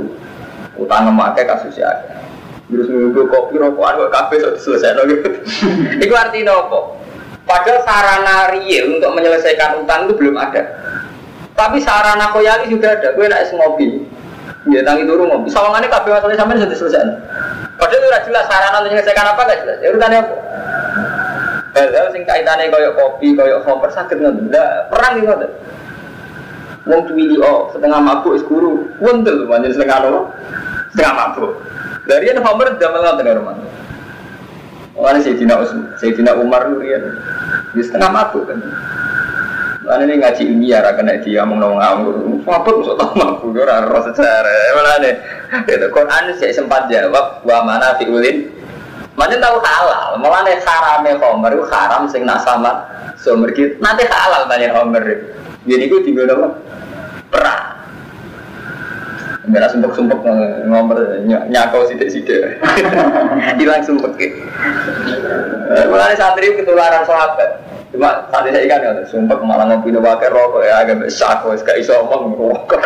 utang 0.78 1.10
memakai 1.10 1.50
kasus 1.50 1.76
ya. 1.76 1.90
Terus 2.68 2.92
minggu 2.92 3.32
kopi 3.32 3.58
rokokan 3.58 4.08
kok 4.08 4.12
kafe 4.12 4.36
sudah 4.44 4.60
selesai. 4.60 4.92
Itu 6.04 6.14
artinya 6.24 6.68
apa? 6.68 6.80
Padahal 7.48 7.80
sarana 7.88 8.52
real 8.52 9.00
untuk 9.00 9.16
menyelesaikan 9.16 9.88
utang 9.88 10.06
itu 10.06 10.14
belum 10.20 10.36
ada. 10.36 10.68
Tapi 11.56 11.80
sarana 11.80 12.28
koyali 12.36 12.68
sudah 12.68 13.00
ada. 13.00 13.16
Gue 13.16 13.32
naik 13.32 13.56
ngopi, 13.56 14.04
Ya 14.68 14.82
tangi 14.84 15.08
turu 15.08 15.24
ngopi. 15.28 15.48
Sawangannya 15.48 15.88
kabeh 15.88 16.12
masalah 16.12 16.36
sampean 16.36 16.60
sudah 16.60 16.78
selesai. 16.78 17.08
Padahal 17.78 18.02
itu 18.04 18.08
jelas 18.28 18.46
sarana 18.50 18.80
menyelesaikan 18.84 19.28
apa 19.32 19.42
gak 19.48 19.60
jelas. 19.64 19.78
Ya 19.80 19.88
urutannya 19.94 20.20
apa? 20.20 20.36
Hal-hal 21.78 22.10
sing 22.10 22.26
kaitannya 22.26 22.74
koyok 22.74 22.94
kopi, 22.98 23.38
koyok 23.38 23.62
koper 23.62 23.90
sakit 23.94 24.18
nggak? 24.18 24.34
Nggak 24.50 24.70
perang 24.90 25.14
nih 25.14 25.24
nggak? 25.30 25.52
Wong 26.88 27.02
cuwili 27.06 27.38
oh 27.44 27.70
setengah 27.76 28.00
mabuk 28.00 28.34
es 28.40 28.44
guru, 28.48 28.88
wontel 28.98 29.46
manjen 29.46 29.76
setengah 29.76 30.08
apa? 30.08 30.22
Setengah 30.96 31.14
mabuk. 31.14 31.52
Dari 32.08 32.32
yang 32.32 32.40
Homer 32.40 32.80
tidak 32.80 32.96
melihat 32.96 33.16
dengan 33.20 33.36
rumah. 33.44 33.56
Mana 34.98 35.20
Sayyidina 35.22 35.60
Usman, 35.62 35.94
Sayyidina 36.00 36.34
Umar 36.40 36.66
ya, 36.82 36.98
di 37.76 37.82
setengah 37.84 38.10
mabuk 38.10 38.48
kan. 38.50 38.58
Mana 39.86 40.08
ini 40.08 40.24
ngaji 40.24 40.42
ilmiah, 40.48 40.82
kena 40.96 41.20
dia 41.22 41.46
mau 41.46 41.60
ngomong 41.60 41.80
ngawur, 41.84 42.16
Mabuk 42.48 42.80
masuk 42.80 42.96
tahu 42.96 43.12
mabuk 43.20 43.60
ora 43.60 43.84
ora 43.84 44.00
secara. 44.08 44.56
Mana 44.72 45.04
nih? 45.04 45.14
Itu 45.68 45.88
Quran 45.92 46.32
sih 46.40 46.56
sempat 46.56 46.88
jawab 46.88 47.44
wa 47.44 47.60
mana 47.68 48.00
fiulin. 48.00 48.48
Mana 49.20 49.36
tahu 49.36 49.58
halal, 49.60 50.16
malah 50.22 50.46
nih 50.46 50.62
harame 50.62 51.18
homer 51.20 51.52
itu 51.58 51.66
haram 51.74 52.08
sing 52.08 52.24
nak 52.24 52.46
sama 52.48 52.88
sumber. 53.20 53.52
Nanti 53.84 54.08
halal 54.08 54.48
banyak 54.48 54.72
homer. 54.72 55.04
Jadi 55.68 55.84
gue 55.92 56.06
tinggal 56.06 56.32
apa? 56.32 56.48
Perang. 57.28 57.64
Merah 59.48 59.68
sumpuk-sumpuk 59.68 60.24
ngomber 60.72 61.24
nyakau 61.28 61.84
sidik-sidik. 61.90 62.64
Hilang 63.60 63.84
gitu. 63.84 64.00
Malah 65.92 66.16
santri 66.16 66.56
ketularan 66.56 67.04
sahabat. 67.04 67.67
Cuma 67.98 68.30
tadi 68.30 68.54
saya 68.54 68.62
ikan 68.70 68.86
ya, 68.86 69.02
sumpah 69.10 69.42
malah 69.42 69.66
ngopi 69.74 69.90
no 69.90 70.06
pakai 70.06 70.30
rokok 70.30 70.62
ya 70.62 70.86
agak 70.86 71.02
besar 71.02 71.42
kok, 71.42 71.58
gak 71.66 71.82
iso 71.82 71.98
omong 71.98 72.38
rokok. 72.38 72.78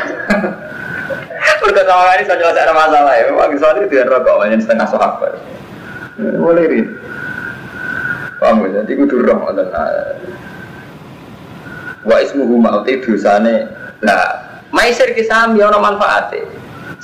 Pertama 1.59 2.15
kali 2.15 2.23
saya 2.23 2.39
selesai 2.39 2.71
masalah 2.71 3.11
ya, 3.19 3.27
memang 3.27 3.59
soal 3.59 3.83
itu 3.83 3.99
rokok 4.07 4.39
banyak 4.39 4.63
setengah 4.63 4.87
sahabat. 4.87 5.35
Boleh 6.15 6.63
ini. 6.63 6.87
Paham 8.39 8.63
ya? 8.71 8.87
Jadi 8.87 9.03
kudu 9.03 9.19
roh 9.19 9.35
ngoten. 9.35 9.67
Wa 12.07 12.15
ismuhu 12.23 12.55
ma'uti 12.55 13.03
dosane. 13.03 13.67
Nah, 13.99 14.63
maisir 14.71 15.11
ki 15.11 15.27
sami 15.27 15.59
ana 15.59 15.75
manfaate. 15.75 16.39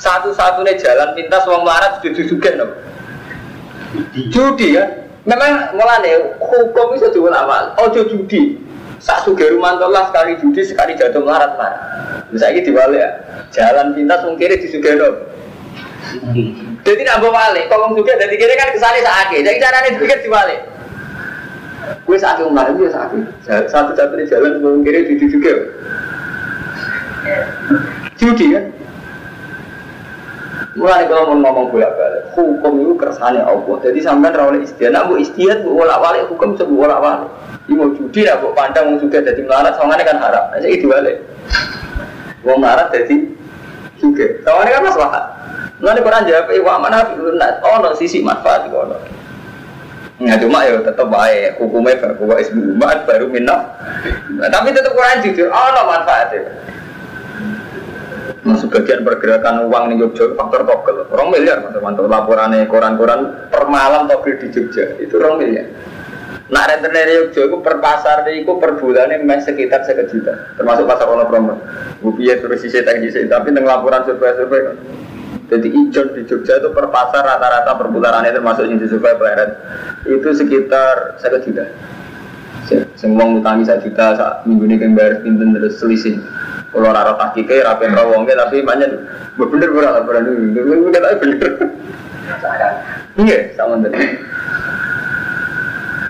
Satu-satunya 0.00 0.80
jalan 0.80 1.12
pintas 1.12 1.44
wong 1.44 1.68
melarat 1.68 2.00
judi 2.00 2.24
juga 2.24 2.56
no. 2.56 2.72
Judi 4.32 4.80
kan? 4.80 5.07
Memang 5.28 5.76
mulane 5.76 6.40
hukum 6.40 6.96
itu 6.96 7.12
diulama. 7.12 7.76
Ojo 7.76 8.08
judi. 8.08 8.56
Sak 8.98 9.28
suge 9.28 9.46
rumantolah 9.52 10.10
sekali 10.10 10.40
judi 10.40 10.64
sekali 10.64 10.96
jatuh 10.96 11.20
melarat 11.20 11.52
lah. 11.60 11.72
Bisa 12.32 12.48
ini 12.48 12.64
diwali 12.64 12.96
ya. 12.96 13.08
Jalan 13.52 13.92
pintas 13.92 14.24
mungkin 14.24 14.56
di 14.56 14.66
sugeno. 14.72 15.28
Jadi 16.82 17.04
nak 17.04 17.20
balik, 17.20 17.68
kalau 17.68 17.92
juga 17.92 18.16
dari 18.16 18.40
kiri 18.40 18.56
kan 18.56 18.72
ke 18.72 18.80
sana 18.80 18.96
sakit. 19.04 19.44
Jadi 19.44 19.60
caranya 19.60 19.92
dipikir 19.92 20.18
diwali. 20.24 20.56
Gue 22.08 22.16
sakit 22.16 22.48
umar 22.48 22.72
itu 22.72 22.88
sakit. 22.88 23.22
Satu-satunya 23.68 24.24
jalan 24.32 24.64
mungkin 24.64 25.04
judi 25.12 25.26
juga. 25.28 25.52
Judi 28.16 28.56
kan? 28.56 28.64
Mulai 30.78 31.10
kalau 31.10 31.34
mau 31.34 31.50
ngomong 31.50 31.74
bolak 31.74 31.90
balik, 31.98 32.22
hukum 32.38 32.72
itu 32.78 32.94
kersane 32.94 33.42
Allah. 33.42 33.76
Jadi 33.82 33.98
sampai 33.98 34.30
rawale 34.30 34.62
istiadat, 34.62 34.94
nak 34.94 35.04
bu 35.10 35.18
istiadat 35.18 35.66
bu 35.66 35.74
bolak 35.74 35.98
balik, 35.98 36.22
hukum 36.30 36.54
bisa 36.54 36.64
bolak 36.70 37.02
balik. 37.02 37.30
Ini 37.66 37.74
mau 37.74 37.90
judi 37.98 38.22
lah, 38.22 38.38
bu 38.38 38.54
pandang 38.54 38.94
mau 38.94 39.02
juga 39.02 39.18
jadi 39.26 39.42
melarat, 39.42 39.74
soalnya 39.74 40.06
kan 40.06 40.18
harap. 40.22 40.44
Nah, 40.54 40.62
itu 40.62 40.86
balik. 40.86 41.18
Mau 42.46 42.54
melarat 42.62 42.94
jadi 42.94 43.26
juga. 43.98 44.26
Soalnya 44.46 44.70
kan 44.78 44.82
masalah. 44.86 45.24
Mulai 45.82 46.02
Quran 46.02 46.22
jawab, 46.30 46.46
eh 46.54 46.62
wa 46.62 46.74
mana 46.78 46.98
oh 47.62 47.76
no 47.82 47.90
sisi 47.98 48.22
manfaat 48.22 48.66
itu 48.66 48.78
no. 48.78 48.98
Nah 50.18 50.34
cuma 50.42 50.66
ya 50.66 50.82
tetap 50.82 51.06
baik, 51.06 51.62
hukumnya 51.62 51.94
baru 52.02 52.38
ismu 52.38 52.74
umat 52.74 53.06
baru 53.06 53.30
minah. 53.30 53.78
Nah, 54.34 54.50
tapi 54.50 54.74
tetap 54.74 54.94
Quran 54.94 55.22
jujur, 55.22 55.46
oh 55.50 55.68
no 55.74 55.82
manfaatnya. 55.86 56.42
Nah, 58.48 58.56
sebagian 58.56 59.04
pergerakan 59.04 59.68
uang 59.68 59.92
nih 59.92 59.96
Jogja 60.00 60.32
faktor 60.32 60.64
togel, 60.64 61.04
orang 61.12 61.28
miliar 61.36 61.60
mas 61.60 61.76
mantap 61.84 62.08
laporannya 62.08 62.64
koran-koran 62.64 63.52
per 63.52 63.68
malam 63.68 64.08
togel 64.08 64.40
di 64.40 64.48
Jogja. 64.48 64.96
Itu 64.96 65.20
orang 65.20 65.44
miliar. 65.44 65.68
Nah 66.48 66.64
rentenir 66.64 67.28
Jogja 67.28 67.44
itu 67.44 67.60
per 67.60 67.76
pasar 67.76 68.24
itu 68.32 68.48
per 68.56 68.80
bulannya 68.80 69.20
masih 69.20 69.52
sekitar 69.52 69.84
sekitar 69.84 70.08
juta, 70.08 70.32
termasuk 70.56 70.88
pasar 70.88 71.12
ono 71.12 71.28
promo. 71.28 71.60
Bupiya 72.00 72.40
terus 72.40 72.64
sisi 72.64 72.80
teknis 72.80 73.20
tapi 73.28 73.52
dengan 73.52 73.84
laporan 73.84 74.08
survei-survei 74.08 74.80
jadi 75.48 75.68
ijon 75.68 76.16
di 76.16 76.24
Jogja 76.24 76.56
itu 76.56 76.72
per 76.72 76.88
pasar 76.88 77.24
rata-rata 77.24 77.72
per 77.76 77.88
bularannya 77.92 78.32
termasuk 78.32 78.64
yang 78.64 78.80
survei 78.84 79.12
itu 80.08 80.28
sekitar 80.32 81.20
sekitar 81.20 81.40
juta. 81.44 81.64
Semua 82.98 83.24
ngutangi 83.24 83.64
satu 83.64 83.88
juta 83.88 84.16
saat 84.18 84.36
minggu 84.44 84.68
ini 84.68 84.76
bayar 84.92 85.24
pinten 85.24 85.56
terus 85.56 85.80
selisih. 85.80 86.20
Kalau 86.68 86.92
rara 86.92 87.16
tahkike 87.16 87.64
rapi 87.64 87.88
rawongnya 87.88 88.36
tapi 88.36 88.60
banyak 88.60 88.90
bener 89.40 89.68
bener 89.72 89.90
laporan 89.94 90.22
dulu. 90.28 90.44
Dulu 90.52 90.72
kita 90.92 91.08
bener. 91.16 91.50
Iya, 93.18 93.38
sama 93.56 93.80
bener. 93.80 94.02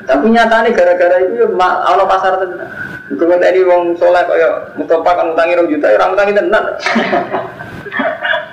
Tapi 0.08 0.26
nyatanya 0.32 0.72
gara-gara 0.72 1.16
itu 1.20 1.44
ya 1.44 1.46
Allah 1.60 2.06
pasar 2.08 2.40
tenan. 2.40 2.87
Iku 3.08 3.24
tadi 3.24 3.60
wong 3.64 3.96
soleh 3.96 4.20
kaya 4.28 4.48
Mustafa 4.76 5.10
kan 5.16 5.32
utangi 5.32 5.56
rong 5.56 5.68
juta, 5.72 5.88
orang 5.96 6.12
utangi 6.12 6.36
tenan. 6.36 6.64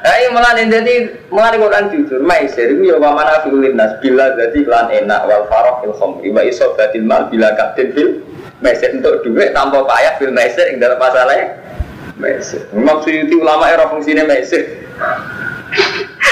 Ayo 0.06 0.30
malah 0.32 0.54
jadi 0.54 1.18
malah 1.34 1.58
Quran 1.58 1.90
jujur, 1.90 2.22
maisir 2.22 2.78
itu 2.78 2.94
ya 2.94 3.02
mana 3.02 3.42
filin 3.42 3.74
nas 3.74 3.98
bila 4.00 4.38
jadi 4.38 4.62
lan 4.70 4.94
enak 4.94 5.26
wal 5.26 5.50
farok 5.50 5.82
fil 5.82 5.98
khomri 5.98 6.30
wa 6.30 6.46
isobatil 6.46 7.02
mal 7.02 7.26
bila 7.26 7.50
kapten 7.58 7.90
fil 7.90 8.22
maisir 8.62 8.94
untuk 8.94 9.26
duit 9.26 9.50
tanpa 9.58 9.82
payah 9.82 10.14
fil 10.22 10.30
maisir 10.30 10.70
yang 10.70 10.78
dalam 10.78 11.02
masalahnya 11.02 11.58
maisir. 12.22 12.70
Memang 12.70 13.02
suyuti 13.02 13.34
ulama 13.34 13.66
era 13.66 13.90
fungsinya 13.90 14.30
maisir. 14.30 14.86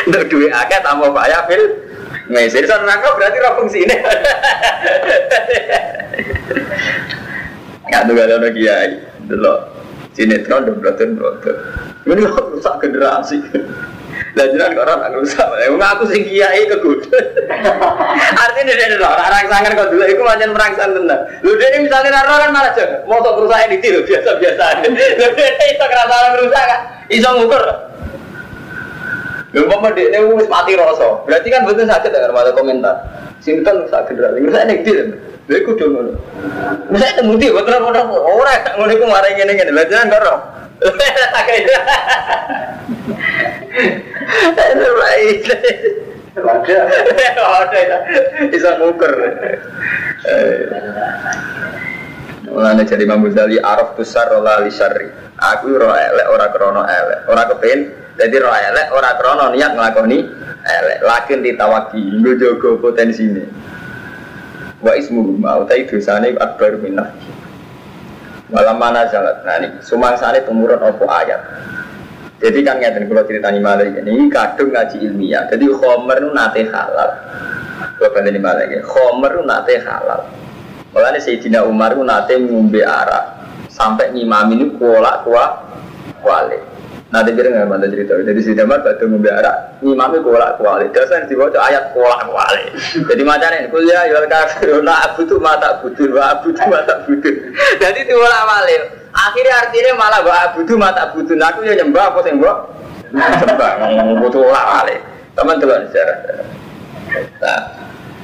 untuk 0.08 0.24
duit 0.30 0.52
akeh 0.54 0.80
tanpa 0.86 1.10
payah 1.10 1.42
fil 1.50 1.64
maisir. 2.30 2.64
Soal 2.70 2.86
nangka 2.86 3.10
berarti 3.18 3.38
era 3.42 3.52
fungsinya. 3.58 3.98
Nggak 7.84 8.02
tuh 8.08 8.16
ada 8.16 8.50
kiai, 8.50 8.90
dulu 9.28 9.56
sinetron 10.14 10.70
dan 10.70 10.76
broadcast 10.80 11.14
broadcast. 11.18 11.60
Ini 12.06 12.22
kok 12.30 12.48
rusak 12.54 12.76
generasi. 12.84 13.38
Jenengan 14.34 14.78
kok 14.78 14.86
ora 14.86 15.10
rusak. 15.14 15.46
Wong 15.74 15.82
aku 15.82 16.04
sing 16.10 16.26
kiai 16.26 16.66
kegut. 16.70 17.06
Artinya 18.34 18.74
dia 18.78 18.98
ora 18.98 19.26
orang 19.30 19.48
sangar 19.50 19.72
kok 19.74 19.90
dulu 19.90 20.04
iku 20.06 20.22
pancen 20.26 20.54
merangsang 20.54 20.92
tenan. 20.94 21.20
Lho 21.42 21.52
dene 21.58 21.78
misalnya 21.86 22.22
ora 22.24 22.46
kan 22.46 22.52
malah 22.54 22.72
jek 22.78 23.06
moto 23.10 23.30
kerusakan 23.42 23.74
iki 23.74 23.88
lho 23.94 24.02
biasa-biasa. 24.06 24.66
Lho 24.90 25.28
dene 25.34 25.66
iso 25.74 25.86
kerasa 25.86 26.16
rusak 26.40 26.64
kan. 26.66 26.80
Iso 27.10 27.30
ngukur. 27.34 27.64
Lho 29.54 29.60
umpama 29.66 29.90
dekne 29.94 30.18
wis 30.34 30.50
mati 30.50 30.74
rasa. 30.78 31.26
Berarti 31.26 31.48
kan 31.50 31.66
betul 31.66 31.86
sakit 31.90 32.10
ya 32.14 32.30
ada 32.30 32.52
komentar. 32.54 32.96
Sinten 33.42 33.86
rusak 33.86 34.14
generasi. 34.14 34.46
Rusak 34.46 34.64
nek 34.70 34.82
dia. 34.86 35.04
Lha 35.44 35.56
iku 35.60 35.76
do 35.76 35.86
ngono. 35.92 36.16
Mesti 36.88 37.20
temu 37.20 37.36
dia 37.36 37.52
betul 37.52 37.76
ora 37.76 38.02
ora 38.08 38.54
ngono 38.80 38.92
iku 38.96 39.06
maring 39.12 39.36
ngene-ngene. 39.36 39.72
Lah 39.76 39.84
jenengan 39.84 40.14
karo. 40.14 40.34
Itu 44.54 44.90
baik. 44.96 45.44
Ada. 46.34 46.80
Ada. 47.44 47.98
Bisa 48.48 48.80
ngukur. 48.80 49.12
Mulane 52.48 52.86
jadi 52.88 53.04
Imam 53.04 53.26
Ghazali 53.28 53.60
araf 53.60 54.00
besar 54.00 54.32
rola 54.32 54.64
li 54.64 54.72
syarri. 54.72 55.12
Aku 55.44 55.76
ora 55.76 56.08
elek 56.08 56.28
ora 56.32 56.48
krono 56.56 56.88
elek. 56.88 57.28
Ora 57.28 57.44
kepen 57.52 57.80
jadi 58.16 58.36
ora 58.40 58.64
elek 58.72 58.88
ora 58.96 59.12
krono 59.20 59.52
niat 59.52 59.76
nglakoni 59.76 60.24
elek. 60.64 61.00
Lakin 61.04 61.44
ditawaki 61.44 62.00
nggo 62.00 62.32
jaga 62.40 62.70
potensine. 62.80 63.44
Wa 64.84 64.94
ismu 65.00 65.40
ma 65.40 65.64
utai 65.64 65.88
dosane 65.88 66.36
akbar 66.36 66.76
minah. 66.84 67.16
Malam 68.52 68.78
mana 68.78 69.08
jalan, 69.10 69.42
nah 69.48 69.56
ini 69.58 69.82
sumangsane 69.82 70.44
tumurun 70.44 70.78
opo 70.78 71.08
ayat. 71.10 71.42
Jadi 72.44 72.60
kan 72.68 72.76
ngeten 72.84 73.08
kalau 73.08 73.24
ceritanya 73.24 73.58
malah 73.64 73.88
ini 73.88 74.28
kadung 74.28 74.76
ngaji 74.76 75.08
ilmiah. 75.08 75.48
Jadi 75.48 75.64
khomer 75.72 76.20
itu 76.20 76.30
nate 76.36 76.62
halal. 76.68 77.10
Kalau 77.96 78.20
ini 78.28 78.40
malah 78.44 78.68
ini 78.68 78.84
khomer 78.84 79.32
itu 79.40 79.44
nate 79.48 79.76
halal. 79.80 80.28
Mulanya 80.92 81.24
Sayyidina 81.24 81.64
Umar 81.64 81.96
itu 81.96 82.04
nate 82.04 82.36
ngombe 82.36 82.84
arak 82.84 83.24
sampai 83.72 84.12
ngimam 84.12 84.52
ini 84.54 84.76
kuala 84.76 85.24
kuah 85.24 85.50
kuali. 86.20 86.73
Nanti 87.14 87.30
kira 87.38 87.54
nggak 87.54 87.70
mana 87.70 87.86
cerita. 87.86 88.18
Jadi 88.18 88.42
Sayyidina 88.42 88.66
Umar 88.66 88.82
batu 88.82 89.06
arak 89.06 89.56
ngimami 89.86 90.18
kuala 90.26 90.58
kuali. 90.58 90.90
Dasar 90.90 91.30
di 91.30 91.38
bawah 91.38 91.62
ayat 91.62 91.94
kuala 91.94 92.26
kuali. 92.26 92.74
Jadi 93.06 93.22
macamnya 93.22 93.70
kuliah 93.70 94.10
jual 94.10 94.26
kafiruna 94.26 94.94
abu 95.06 95.22
tuh 95.30 95.38
mata 95.38 95.78
budur, 95.86 96.10
abu 96.18 96.50
tuh 96.50 96.66
mata 96.66 97.06
budur. 97.06 97.54
Jadi 97.86 98.00
diulang 98.10 98.46
balik. 98.50 98.82
Akhirnya 99.14 99.54
artinya 99.62 99.92
malah 99.94 100.20
bawa 100.26 100.38
abudu 100.50 100.74
mata 100.74 101.14
abudu. 101.14 101.38
Aku 101.38 101.62
ya 101.62 101.78
nyembah 101.78 102.04
apa 102.10 102.20
sih 102.26 102.34
mbak? 102.34 102.58
Nyembah, 103.14 103.72
butuh 104.18 104.42
ulah 104.50 104.64
balik. 104.82 105.00
Teman 105.38 105.62
teman 105.62 105.86
sejarah. 105.94 106.18
Nah, 107.38 107.62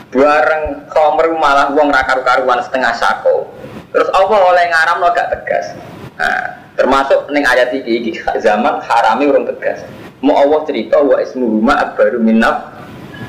bareng 0.10 0.64
komer 0.90 1.30
malah 1.38 1.70
uang 1.78 1.94
rakaru 1.94 2.26
karuan 2.26 2.58
setengah 2.66 2.98
sako. 2.98 3.54
Terus 3.94 4.10
Allah 4.18 4.40
oleh 4.50 4.66
ngaram 4.66 4.98
lo 4.98 5.14
gak 5.14 5.30
tegas. 5.30 5.78
Nah, 6.18 6.59
termasuk 6.80 7.28
neng 7.36 7.44
ayat 7.44 7.76
iki, 7.76 8.16
zaman 8.46 8.80
harami 8.80 9.28
orang 9.28 9.44
tegas. 9.52 9.84
Mau 10.24 10.40
Allah 10.40 10.64
cerita 10.64 11.04
wa 11.04 11.20
ismu 11.20 11.60
ma 11.60 11.76
akbaru 11.84 12.24
minaf. 12.24 12.80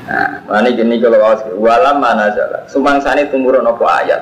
Nah, 0.07 0.43
mana 0.47 0.71
gini 0.71 0.99
kalau 1.03 1.19
awas 1.19 1.43
walam 1.59 1.99
mana 1.99 2.31
jalan. 2.31 2.63
Sumangsane 2.71 3.27
tumurun 3.27 3.67
apa 3.67 3.85
ayat 4.03 4.21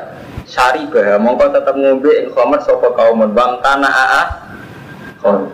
sari 0.50 0.90
bah 0.90 1.22
mongko 1.22 1.54
tetap 1.54 1.78
ngombe 1.78 2.10
ing 2.10 2.34
khomer 2.34 2.58
sapa 2.66 2.90
kaumun 2.98 3.38
bang 3.38 3.54
tanah 3.62 3.94
aa 3.94 4.24
khon 5.22 5.46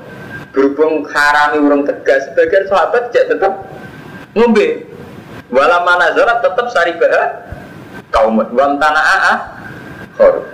berhubung 0.55 1.03
harami 1.11 1.59
urung 1.59 1.83
tegas, 1.83 2.31
sebagian 2.31 2.63
sahabat 2.71 3.11
tidak 3.11 3.35
tetap 3.35 3.53
ngombe. 4.39 4.87
Wala 5.51 5.83
mana 5.83 6.15
zarat 6.15 6.39
tetap 6.39 6.67
saribah 6.71 7.11
kaum 8.15 8.39
wam 8.39 8.79
tanah 8.79 9.03
ah 9.03 9.37
khor 10.15 10.47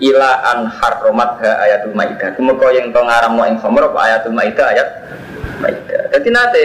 ila 0.00 0.30
an 0.52 0.68
harromat 0.68 1.40
ha 1.40 1.50
ayatul 1.64 1.94
maidah. 1.96 2.36
Kau 2.36 2.70
yang 2.72 2.92
to 2.92 3.00
ngaramno 3.00 3.42
ing 3.48 3.56
apa 3.60 3.98
ayatul 4.04 4.34
maidah 4.36 4.66
ayat 4.72 4.88
maidah. 5.60 6.02
Jadi 6.12 6.28
nate 6.28 6.64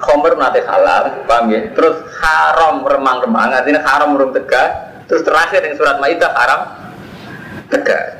khamr 0.00 0.36
nate 0.40 0.60
halal 0.64 1.24
paham 1.28 1.52
ya? 1.52 1.60
Terus 1.76 2.00
haram 2.20 2.84
remang-remang 2.84 3.52
artinya 3.52 3.84
haram 3.84 4.16
urung 4.16 4.32
tegas 4.32 4.90
terus 5.04 5.26
terakhir 5.26 5.66
yang 5.66 5.74
surat 5.74 5.98
maidah 5.98 6.30
haram 6.38 6.60
tegas 7.66 8.14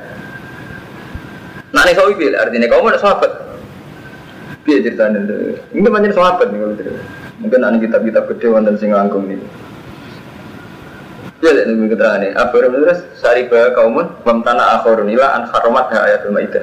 nah 1.71 1.87
ini 1.87 1.95
sawi 1.95 2.35
artinya 2.35 2.67
kamu 2.67 2.91
ada 2.91 2.99
sahabat. 2.99 3.31
Biar 4.61 4.83
ceritanya? 4.85 5.23
Ini 5.73 5.87
banyak 5.87 6.13
sahabat 6.13 6.53
nih 6.53 6.59
kalau 6.61 6.75
cerita. 6.77 7.01
Mungkin 7.41 7.59
ada 7.65 7.77
kitab-kitab 7.81 8.23
gede 8.29 8.47
wonten 8.51 8.75
sing 8.77 8.93
langkung 8.93 9.25
Ya, 11.41 11.57
ini 11.65 11.89
keterangan 11.89 12.21
ini. 12.21 12.37
Abu 12.37 12.61
terus 12.61 13.01
sariba 13.17 13.73
kaumun 13.73 14.21
tanah 14.21 14.77
akhorun 14.77 15.09
ila 15.09 15.41
an 15.41 15.49
haromat 15.49 15.89
ha 15.89 16.05
ayatul 16.05 16.37
maidah. 16.37 16.61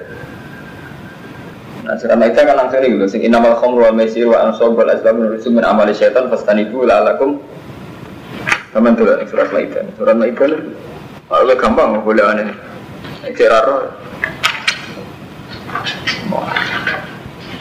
Nah, 1.83 1.99
surat 1.99 2.15
maidah 2.15 2.47
kan 2.47 2.55
langsung 2.55 2.87
nih, 2.87 2.95
sing 3.11 3.27
inamal 3.27 3.59
khomru 3.59 3.91
wal 3.91 3.97
maisir 3.97 4.31
wa 4.31 4.39
ansob 4.47 4.79
wal 4.79 4.87
asbab 4.87 5.19
nurusu 5.19 5.51
min 5.51 5.67
amali 5.67 5.91
syaitan 5.91 6.31
fastanibu 6.31 6.87
la'alakum 6.87 7.43
Kapan 8.71 8.95
tuh 8.95 9.09
surat 9.27 9.49
maidah? 9.51 9.83
Surat 9.97 10.15
itu, 10.23 10.47
kalau 11.27 11.55
gampang 11.59 11.99
boleh 12.05 12.23
aneh. 12.23 12.53
Ceraro. 13.35 13.91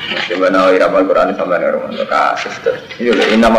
Gimana 0.08 0.72
ira 0.72 0.88
al 0.88 1.04
Quran 1.04 1.36
sama 1.36 1.60
nih 1.60 1.76
rumah 1.76 1.92
kasus 2.08 2.56
tuh. 2.64 2.76
Iya, 2.96 3.12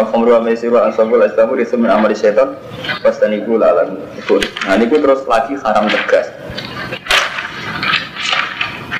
khamru 0.08 0.32
wa 0.32 0.40
maisir 0.40 0.72
wa 0.72 0.88
ansabul 0.88 1.20
aslamu 1.20 1.60
di 1.60 1.68
semen 1.68 1.92
amal 1.92 2.08
setan 2.16 2.56
pas 3.04 3.16
tani 3.20 3.44
gula 3.44 3.68
lalang 3.68 4.00
ikut. 4.16 4.48
Nah 4.64 4.80
ini 4.80 4.88
terus 4.88 5.28
lagi 5.28 5.60
haram 5.60 5.92
tegas. 5.92 6.32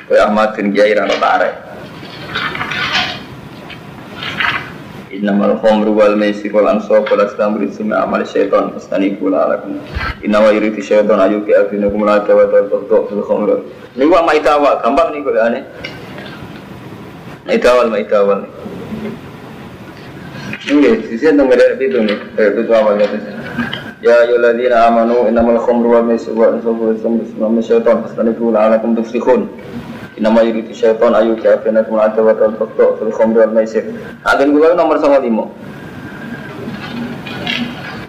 Kayak 0.05 0.29
Ahmad 0.29 0.53
bin 0.53 0.73
Kiai 0.73 0.93
Rano 0.93 1.17
Tarik. 1.17 1.53
Innamal 5.09 5.57
khamru 5.57 5.97
wal 5.97 6.13
maisir 6.13 6.53
wal 6.53 6.69
ansab 6.69 7.09
wal 7.09 7.25
aslam 7.25 7.57
rizqun 7.57 7.89
amal 7.97 8.21
syaitan 8.29 8.69
fastaniku 8.77 9.33
la'alakum. 9.33 9.81
Inna 10.21 10.37
wa 10.37 10.53
yuridu 10.53 10.85
syaitan 10.85 11.17
ayu 11.17 11.41
ki 11.45 11.57
afinakum 11.57 12.05
la 12.05 12.21
tawata 12.21 12.69
fil 13.09 13.25
khamru. 13.25 13.65
Ini 13.97 14.05
wa 14.05 14.21
maitawa 14.21 14.77
gampang 14.85 15.17
nih 15.17 15.25
aneh. 15.41 15.63
Maidawal, 17.49 17.89
maidawal. 17.89 18.45
Ini 20.69 21.01
di 21.01 21.17
sini 21.17 21.33
nomor 21.33 21.57
itu 21.57 21.97
nih, 21.97 22.13
itu 22.37 22.61
tuh 22.61 22.75
awalnya 22.77 23.09
itu. 23.09 23.17
Ya 24.05 24.21
ayyuhalladzina 24.21 24.85
amanu 24.85 25.25
innamal 25.25 25.57
khamru 25.65 25.97
wal 25.97 26.05
maisir 26.05 26.29
wal 26.37 26.53
ansabu 26.53 26.93
azlamu 26.93 27.25
rizqun 27.25 27.57
syaitan 27.65 28.05
fastanibu 28.05 28.53
la'alakum 28.53 28.93
tuflihun. 28.93 29.49
Inama 30.13 30.45
yuridu 30.45 30.69
syaitan 30.77 31.17
ayu 31.17 31.33
kafinakum 31.41 31.97
al-adwa 31.97 32.37
wal 32.37 32.53
baghdha 32.53 32.85
fil 33.01 33.13
khamri 33.17 33.41
wal 33.41 33.49
maisir. 33.49 33.81
Agen 34.29 34.53
kula 34.53 34.77
nomor 34.77 35.01
95. 35.01 35.49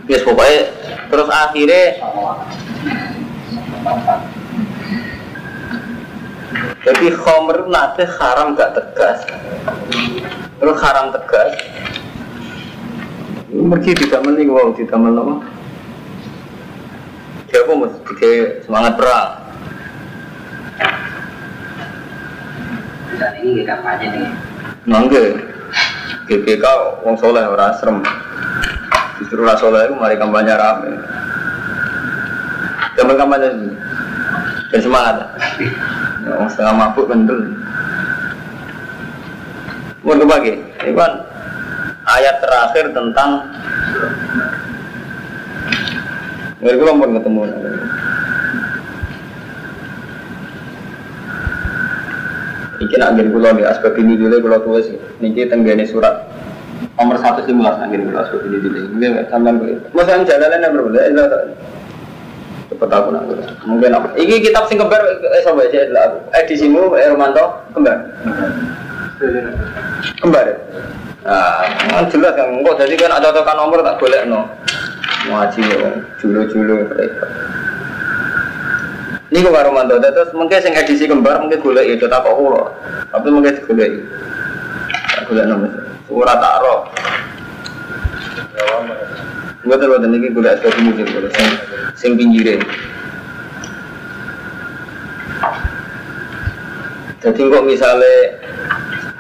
Yes, 0.04 0.20
pokoknya 0.20 0.68
terus 1.08 1.28
akhirnya 1.32 1.96
jadi 6.80 7.12
khomer 7.12 7.68
nanti 7.68 8.08
haram 8.08 8.56
gak 8.56 8.72
tegas. 8.72 9.20
Terus 10.56 10.76
haram 10.80 11.12
tegas. 11.12 11.52
Mergi 13.52 13.92
tidak 13.92 14.24
meni 14.24 14.48
wow 14.48 14.72
tidak 14.72 14.96
apa? 14.96 15.34
Dia 17.50 17.60
apa 17.66 17.72
mesti 17.76 18.30
semangat 18.64 18.94
perang. 18.96 19.30
Dan 23.20 23.32
ini 23.44 23.62
kampanye 23.68 24.06
nih. 24.16 24.28
Mangga. 24.88 25.24
GBK 26.30 26.64
wong 27.04 27.18
soleh 27.20 27.44
ora 27.44 27.76
asrem. 27.76 28.00
Justru 29.20 29.44
ora 29.44 29.58
soleh 29.60 29.84
itu 29.84 29.94
mari 29.98 30.16
kampanye 30.16 30.54
rame. 30.56 30.92
Kampanye 32.96 33.18
kampanye 33.18 33.48
dan 34.70 34.80
semangat. 34.80 35.16
Ya, 36.22 36.46
setengah 36.46 36.74
mabuk 36.78 37.10
kendel. 37.10 37.40
Mau 40.00 40.16
bagi, 40.16 40.56
ini 40.56 40.92
kan 40.96 41.12
ayat 42.08 42.40
terakhir 42.40 42.90
tentang 42.96 43.44
Nggak 46.60 46.76
gue 46.76 46.92
mau 46.92 47.08
ketemu. 47.08 47.42
Iki 52.80 52.96
nak 53.00 53.10
ngene 53.16 53.32
kula 53.32 53.56
di 53.56 53.64
aspek 53.64 53.96
ini 53.96 54.16
dulu 54.16 54.44
kula 54.44 54.60
tulis 54.60 54.88
niki 55.24 55.48
tenggene 55.48 55.88
surat 55.88 56.28
nomor 57.00 57.16
111 57.16 57.56
nak 57.56 57.88
ngene 57.88 58.12
kula 58.12 58.28
aspek 58.28 58.44
ini 58.44 58.56
dulu. 58.60 58.80
Nggih 58.92 59.24
sampean 59.32 59.56
kuwi. 59.56 59.72
Masa 59.96 60.20
jalanan 60.20 60.64
yang 60.64 60.72
berbeda 60.76 61.00
cepet 62.70 62.86
aku 62.86 63.08
nak 63.10 63.26
mungkin 63.66 63.90
apa 63.90 64.14
iki 64.14 64.46
kitab 64.46 64.70
sing 64.70 64.78
kembar 64.78 65.02
eh 65.02 65.42
sampai 65.42 65.66
aja 65.66 65.90
lah 65.90 66.22
edisimu 66.38 66.94
eh 66.94 67.10
Romanto 67.10 67.66
kembar? 67.74 67.98
Kembar. 70.22 70.46
Ya 71.26 71.38
kan 71.90 72.06
jelas 72.08 72.32
kan. 72.38 72.46
Kok 72.62 72.78
jadi 72.78 72.94
kan 72.94 73.10
ada 73.10 73.34
tekan 73.34 73.58
nomor 73.58 73.82
tak 73.82 73.98
boleh 73.98 74.22
no 74.30 74.46
ngaji 75.26 75.60
ya 75.66 75.90
julu-julu 76.22 76.86
mereka 76.86 77.26
ini 79.34 79.42
kok 79.42 79.66
Romanto. 79.66 79.98
Terus 79.98 80.30
mungkin 80.30 80.62
sing 80.62 80.72
edisi 80.78 81.10
kembar 81.10 81.42
mungkin 81.42 81.58
boleh 81.58 81.84
itu 81.90 82.06
tak 82.06 82.22
kok 82.22 82.38
ulo 82.38 82.70
tapi 83.10 83.28
mungkin 83.34 83.58
boleh 83.66 83.90
tak 85.10 85.22
boleh 85.26 85.44
nomor 85.44 85.70
surat 86.06 86.38
taruh 86.38 86.80
Betul 89.60 89.92
betul 89.92 90.08
ini 90.08 90.32
gue 90.32 90.40
lihat 90.40 90.64
ke 90.64 90.72
musik 90.80 91.04
gue 91.04 91.28
sing 91.36 91.48
sing 91.92 92.12
pinggire. 92.16 92.56
Jadi 97.20 97.40
kok 97.44 97.64
misalnya 97.68 98.40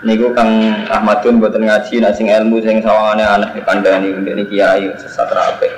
niku 0.00 0.32
Kang 0.32 0.48
Ahmadun 0.88 1.44
buatan 1.44 1.68
ngaji 1.68 2.00
nasi 2.00 2.24
ilmu 2.24 2.64
sing 2.64 2.80
sawangane 2.80 3.20
anak 3.20 3.52
di 3.52 3.60
kandani 3.60 4.16
ini 4.16 4.48
kiai 4.48 4.88
sesat 4.96 5.28
rapi. 5.28 5.68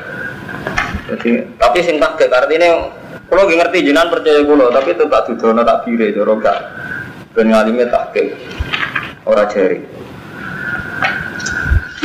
Jadi 1.11 1.59
tapi 1.59 1.79
sing 1.83 1.99
tak 1.99 2.23
artinya 2.23 2.87
kalau 3.27 3.51
ngerti 3.51 3.83
jenengan 3.83 4.15
percaya 4.15 4.47
kulo 4.47 4.71
tapi 4.71 4.95
itu 4.95 5.05
tak 5.11 5.27
dudono 5.27 5.67
tak 5.67 5.83
bire 5.83 6.15
itu 6.15 6.23
gak 6.23 6.59
ben 7.35 7.51
ngalime 7.51 7.91
tak 7.91 8.15
ora 9.27 9.43
jari. 9.51 9.83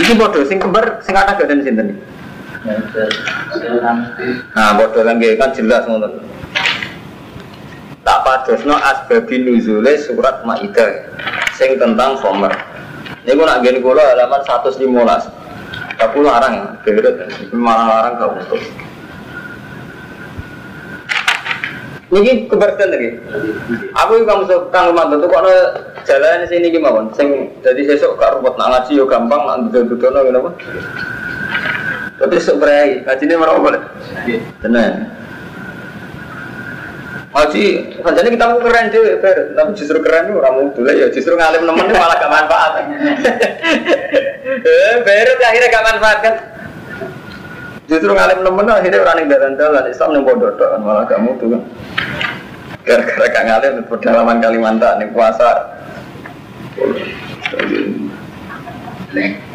Iki 0.02 0.14
bodoh 0.18 0.42
sing 0.50 0.58
kembar 0.58 1.06
sing 1.06 1.14
ada 1.14 1.38
gak 1.38 1.54
sinten? 1.62 2.07
Nah, 4.52 4.70
bodoh 4.76 5.04
lagi 5.08 5.40
kan 5.40 5.56
jelas 5.56 5.88
ngono. 5.88 6.12
Tak 8.04 8.24
padosno 8.24 8.76
asbabin 8.76 9.48
nuzule 9.48 9.96
surat 10.00 10.44
Maidah 10.44 10.92
sing 11.56 11.80
tentang 11.80 12.20
khomer. 12.20 12.52
Ini 13.28 13.36
gue 13.36 13.44
nak 13.44 13.60
gini 13.64 13.80
kula 13.84 14.16
halaman 14.16 14.44
115. 14.44 14.84
Tapi 15.98 16.18
larang 16.22 16.54
ya, 16.54 16.68
beret, 16.86 17.16
malah 17.52 17.86
larang 17.90 18.14
gak 18.22 18.32
untuk. 18.38 18.62
Niki 22.14 22.48
keberatan 22.48 22.94
lagi. 22.94 23.10
Aku 23.92 24.24
kamu 24.24 24.72
kang 24.72 24.94
rumah 24.94 25.10
tuh 25.10 25.28
kok 25.28 25.44
jalan 26.08 26.48
sini 26.48 26.72
gimana? 26.72 27.12
Sing 27.18 27.52
jadi 27.66 27.82
sesok 27.84 28.16
kak 28.16 28.40
rumput 28.40 28.56
nak 28.56 28.72
ngaji 28.72 29.02
yo 29.02 29.10
gampang, 29.10 29.44
nak 29.44 29.74
duduk-duduk 29.74 30.32
no 30.32 30.54
tapi 32.18 32.36
seberai, 32.42 33.06
ini 33.06 33.34
mereka 33.38 33.62
boleh. 33.62 33.82
Tenang. 34.62 34.94
Ngaji, 37.38 37.66
saja 38.02 38.34
kita 38.34 38.50
mau 38.50 38.58
keren 38.66 38.90
sih, 38.90 39.22
tapi 39.22 39.72
justru 39.78 40.02
keren 40.02 40.26
nih 40.26 40.42
orang 40.42 40.74
dulu 40.74 40.90
ya, 40.90 41.06
justru 41.14 41.38
ngalim 41.38 41.70
nemen 41.70 41.94
malah 41.94 42.18
gak 42.18 42.34
manfaat. 42.34 42.72
Eh, 44.48 44.94
Beru 45.06 45.34
akhirnya 45.38 45.70
gak 45.70 45.86
manfaat 45.86 46.18
kan? 46.26 46.36
Justru 47.86 48.10
ngalim 48.10 48.42
nemen 48.42 48.66
akhirnya 48.74 49.06
orang 49.06 49.18
yang 49.22 49.30
jalan 49.38 49.54
jalan 49.54 49.86
Islam 49.86 50.10
yang 50.18 50.26
bodoh 50.26 50.50
kan 50.58 50.82
malah 50.82 51.06
gak 51.06 51.22
mutu 51.22 51.46
kan. 51.54 51.62
Gara-gara 52.82 53.26
gak 53.30 53.46
ngalim 53.46 53.74
pedalaman 53.86 54.42
Kalimantan 54.42 54.98
nih 54.98 55.14
puasa. 55.14 55.78
Nek. 59.14 59.47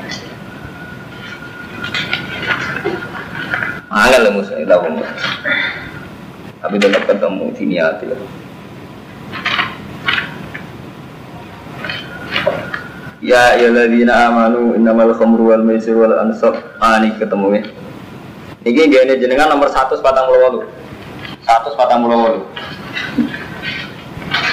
Angel 3.93 4.25
lah 4.25 4.33
musuh 4.33 4.57
itu 4.57 4.73
pun. 4.73 5.05
Tapi 6.63 6.75
tetap 6.81 7.03
ketemu 7.05 7.47
sini 7.53 7.77
hati 7.77 8.09
lah. 8.09 8.17
Ya 13.23 13.55
ayyuhalladzina 13.55 14.33
amanu 14.33 14.75
innamal 14.75 15.15
khamru 15.15 15.53
wal 15.53 15.63
maisir 15.63 15.95
wal 15.95 16.17
ansab. 16.19 16.59
Ah 16.83 16.99
ini 16.99 17.15
ketemu 17.21 17.61
ya. 17.61 17.63
Niki 18.67 18.91
gene 18.91 19.15
jenengan 19.21 19.53
nomor 19.53 19.69
148. 19.71 20.03
148. 21.45 22.43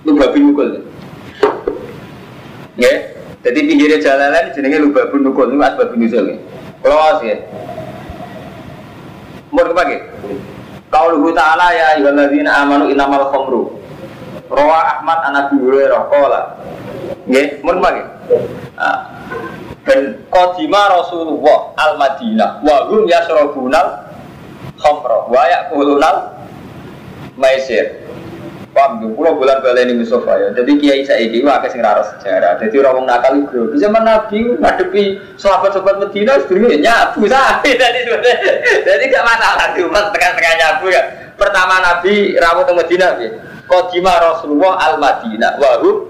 Lu 0.07 0.15
babi 0.15 0.39
mukul. 0.39 0.87
Ya, 2.79 3.11
jadi 3.43 3.59
pinggirnya 3.67 3.99
jalanan 3.99 4.55
jenenge 4.55 4.79
lu 4.79 4.95
babi 4.95 5.19
mukul 5.19 5.51
itu 5.51 5.59
asbab 5.59 5.99
nuzul. 5.99 6.31
Kalau 6.79 6.95
awas 6.95 7.19
ya. 7.27 7.43
Mau 9.51 9.67
kepake? 9.67 9.99
Qauluhu 10.87 11.35
ta'ala 11.35 11.75
ya 11.75 11.99
ayyuhalladzina 11.99 12.63
amanu 12.63 12.87
innamal 12.87 13.35
khamru. 13.35 13.75
Rawa 14.47 14.99
Ahmad 14.99 15.19
an 15.27 15.33
Abi 15.35 15.55
Hurairah 15.59 16.01
qala. 16.07 16.41
Nggih, 17.27 17.59
mun? 17.63 17.83
Ah. 18.79 18.97
Dan 19.87 20.19
qadima 20.27 20.91
Rasulullah 20.91 21.71
al-Madinah 21.79 22.59
wa 22.59 22.91
hum 22.91 23.07
yasrabunal 23.07 24.11
khamra 24.75 25.17
wa 25.31 25.43
yakulunal 25.47 26.17
maisir. 27.39 28.03
Paham 28.75 28.99
tuh 28.99 29.09
pulau 29.15 29.39
bulan 29.39 29.63
balen 29.63 29.89
ini 29.89 30.03
Mustafa 30.03 30.37
ya. 30.37 30.47
Jadi 30.53 30.71
kiai 30.77 31.01
saya 31.07 31.23
ini 31.23 31.39
wah 31.41 31.63
kasih 31.63 31.79
rara 31.79 32.03
sejarah. 32.03 32.59
Jadi 32.61 32.75
orang 32.83 33.07
nakal 33.07 33.33
itu 33.39 33.73
di 33.73 33.79
zaman 33.79 34.03
Nabi 34.03 34.59
ngadepi 34.59 35.03
sahabat-sahabat 35.39 36.03
Medina 36.03 36.37
sebelumnya 36.45 36.77
nyabu 36.77 37.25
sapi 37.25 37.73
jadi 37.73 37.99
jadi 38.85 39.03
gak 39.07 39.25
masalah 39.25 39.71
di 39.73 39.81
umat 39.87 40.13
tengah-tengah 40.13 40.53
nyabu 40.61 40.93
ya. 40.93 41.01
Pertama 41.39 41.79
Nabi 41.79 42.37
rawat 42.37 42.69
ke 42.69 42.73
Medina 42.75 43.07
ya 43.17 43.29
Kodima 43.67 44.15
Rasulullah 44.15 44.79
al 44.79 44.95
Madinah 44.95 45.59
wahum 45.59 46.07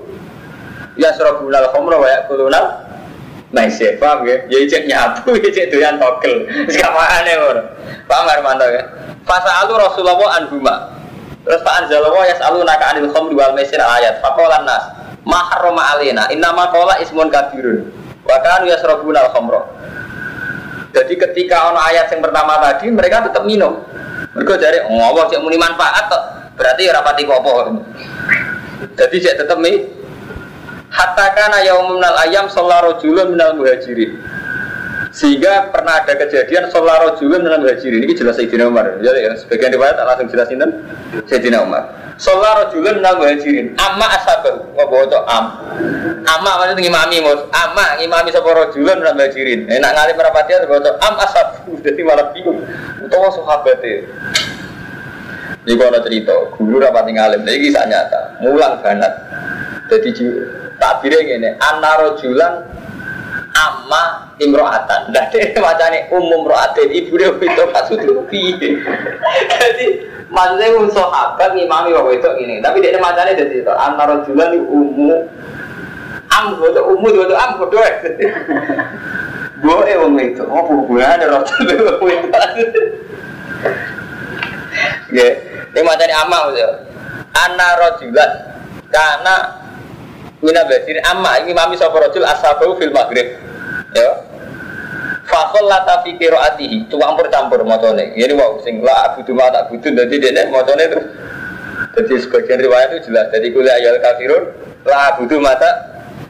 yasrabunal 0.94 1.74
khamra 1.74 1.98
wa 1.98 2.08
yakulunal 2.08 2.68
maisir. 3.50 3.98
Paham 3.98 4.30
ya? 4.30 4.46
Ya 4.46 4.62
cek 4.70 4.86
nyabu 4.86 5.34
ya 5.42 5.50
cek 5.58 5.74
doyan 5.74 5.98
togel. 5.98 6.46
Sekarang 6.70 7.02
aneh 7.02 7.36
orang 7.42 7.68
paham 8.06 8.26
Armando 8.30 8.70
ya? 8.70 8.84
Fasa 9.26 9.66
alu 9.66 9.74
Rasulullah 9.76 10.38
anhuma. 10.38 10.76
Terus 11.48 11.64
Pak 11.64 11.74
Anzalullah 11.88 12.24
ya 12.28 12.36
selalu 12.38 12.68
naka 12.68 12.86
anil 12.94 13.10
khamri 13.10 13.34
wal 13.34 13.54
maisir 13.58 13.82
ayat. 13.82 14.22
Fakolan 14.22 14.62
nas 14.68 14.84
maharoma 15.26 15.98
alina 15.98 16.30
innama 16.30 16.70
kola 16.70 17.02
ismun 17.02 17.28
kabirun 17.28 17.90
wa 18.24 18.38
kanu 18.44 18.72
yasrabuna 18.72 19.28
al 19.28 19.32
khamra 19.36 19.62
jadi 20.98 21.14
ketika 21.14 21.72
ono 21.72 21.80
ayat 21.84 22.10
yang 22.10 22.26
pertama 22.26 22.58
tadi 22.58 22.90
mereka 22.90 23.22
tetap 23.30 23.44
minum. 23.46 23.86
Mereka 24.34 24.58
cari 24.58 24.78
oh 24.82 24.98
Allah 24.98 25.30
cek 25.30 25.42
muni 25.46 25.58
manfaat 25.58 26.10
toh 26.10 26.24
berarti 26.58 26.90
ya 26.90 26.98
rapati 26.98 27.24
kopo. 27.24 27.86
Jadi 28.98 29.16
cek 29.22 29.46
tetap 29.46 29.62
minum 29.62 29.98
hatta 30.98 31.26
kana 31.36 31.62
yaumun 31.64 32.00
minal 32.00 32.18
ayam 32.26 32.46
sallallahu 32.50 32.98
rajulun 32.98 33.38
minal 33.38 33.54
muhajirin. 33.58 34.18
Sehingga 35.14 35.74
pernah 35.74 36.04
ada 36.04 36.14
kejadian 36.14 36.70
sallallahu 36.70 37.16
rajulun 37.16 37.42
minal 37.46 37.62
muhajirin. 37.64 38.06
Ini 38.06 38.14
jelas 38.18 38.38
Sayyidina 38.38 38.70
Umar. 38.70 39.02
Jadi 39.02 39.26
ya, 39.26 39.32
sebagian 39.38 39.74
riwayat 39.74 39.98
tak 39.98 40.06
langsung 40.06 40.30
jelasin 40.30 40.58
kan 40.62 40.72
Sayyidina 41.26 41.64
Umar. 41.64 41.84
Sallallahu 42.18 42.58
rajulun 42.68 42.96
minal 43.02 43.16
muhajirin. 43.22 43.78
Amma 43.78 44.08
ashabahu 44.18 44.74
ngopo 44.74 45.06
to 45.10 45.20
am. 45.30 45.46
Amma 46.26 46.52
maksudnya 46.66 46.82
ngimami 46.82 47.18
mus 47.22 47.42
amma 47.54 47.98
ngimami 48.02 48.30
sapa 48.34 48.50
rajulun 48.50 48.98
minal 49.02 49.16
muhajirin. 49.16 49.70
Enak 49.70 49.92
ngalih 49.94 50.14
merapati 50.18 50.52
ngopo 50.66 50.92
am 51.02 51.14
ashabahu 51.22 51.72
jadi 51.86 52.02
malah 52.02 52.34
bingung. 52.34 52.62
Utawa 53.06 53.30
sahabate 53.30 54.10
ini 55.68 55.76
kalau 55.76 56.00
cerita, 56.00 56.32
guru 56.56 56.80
rapat 56.80 57.12
ngalim, 57.12 57.44
ini 57.44 57.68
kisah 57.68 57.84
nyata, 57.92 58.40
mulang 58.40 58.80
banget. 58.80 59.12
Jadi 59.92 60.16
takbirnya 60.80 61.28
gini, 61.28 61.50
anarojulan 61.60 62.64
amma 63.52 64.32
imro'atan. 64.40 65.12
Nah, 65.12 65.28
dia 65.28 65.60
macamnya 65.60 66.08
umum 66.16 66.48
ro'atin, 66.48 66.88
ibu 66.88 67.20
dia 67.20 67.36
itu 67.36 67.64
maksudnya 67.76 68.16
piye. 68.32 68.80
Jadi 69.60 69.86
maksudnya 70.32 70.72
un 70.72 70.88
sahabat 70.88 71.52
ngimami 71.52 71.92
waktu 71.92 72.24
itu 72.24 72.30
ini, 72.48 72.64
tapi 72.64 72.80
dia 72.80 72.96
macamnya 73.04 73.36
jadi 73.36 73.68
itu 73.68 73.74
anarojulan 73.76 74.56
itu 74.56 74.64
umum 74.72 75.20
am 76.32 76.64
itu 76.64 76.82
umum 76.96 77.12
itu 77.12 77.36
am 77.36 77.52
bodoh. 77.60 77.84
Gue 79.58 79.94
wong 80.00 80.16
itu, 80.22 80.48
oh 80.48 80.64
hubungannya 80.64 81.28
rojul 81.28 81.68
wong 82.00 82.08
itu. 82.64 82.82
Ya, 85.08 85.47
ini 85.74 85.82
macamnya 85.84 86.16
amma 86.24 86.40
gitu. 86.54 86.76
Anarojulan 87.38 88.32
karena 88.88 89.36
Mina 90.38 90.62
basirin 90.70 91.02
amma 91.02 91.42
ini 91.42 91.50
mami 91.50 91.74
sapa 91.74 91.98
rajul 91.98 92.22
asabahu 92.22 92.78
fil 92.78 92.94
maghrib. 92.94 93.26
Ya. 93.98 94.10
Fakol 95.26 95.66
lata 95.66 96.06
fi 96.06 96.14
qiraatihi, 96.14 96.88
campur 96.94 97.26
campur 97.34 97.66
macane. 97.66 98.14
Ini 98.14 98.38
wow 98.38 98.62
sing 98.62 98.86
la 98.86 99.12
abudu 99.12 99.34
ma 99.34 99.50
tak 99.50 99.74
butuh 99.74 99.92
dadi 99.98 100.22
dene 100.22 100.54
macane 100.54 100.84
itu. 100.88 101.00
Jadi 101.98 102.14
sebagian 102.22 102.62
riwayat 102.62 102.94
itu 102.94 103.10
jelas. 103.10 103.34
Jadi 103.34 103.50
kuliah 103.50 103.82
ayat 103.82 103.98
kafirun 103.98 104.54
la 104.86 104.98
abudu 105.12 105.42
mata. 105.42 105.68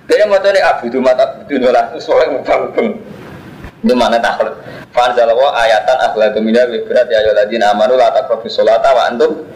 Dia 0.08 0.24
macane 0.24 0.64
abudu 0.64 1.04
mata 1.04 1.44
butuh 1.44 1.68
lah 1.68 1.92
soalnya 2.00 2.40
mubang-mubang. 2.40 2.96
Itu 3.88 3.96
mana 3.96 4.20
taklid. 4.20 4.52
Fanzalawa 4.92 5.56
ayatan 5.64 6.12
akhlaqu 6.12 6.44
minna 6.44 6.68
bi 6.68 6.84
berat 6.84 7.08
ya 7.08 7.24
ayyuhalladzina 7.24 7.72
amanu 7.72 7.96
la 7.96 8.12
sholata 8.52 8.92
wa 8.92 9.08
antum 9.08 9.48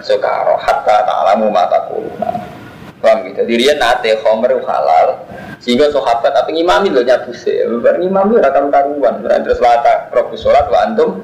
sukara 0.00 0.56
hatta 0.56 1.04
ta'lamu 1.04 1.52
ma 1.52 1.68
taquluna. 1.68 2.32
Paham 3.04 3.28
gitu. 3.28 3.44
Nate 3.76 4.16
khomer 4.24 4.56
halal 4.64 5.20
sehingga 5.60 5.92
sahabat 5.92 6.32
tapi 6.32 6.56
ngimami 6.56 6.88
loh 6.88 7.04
nyabu 7.04 7.36
sih. 7.36 7.60
Bar 7.84 8.00
ngimami 8.00 8.40
ora 8.40 8.48
karu 8.48 8.72
karuan. 8.72 9.20
Berarti 9.20 9.52
terus 9.52 9.60
robu 10.16 10.34
sholat 10.40 10.64
wa 10.72 10.78
antum 10.80 11.20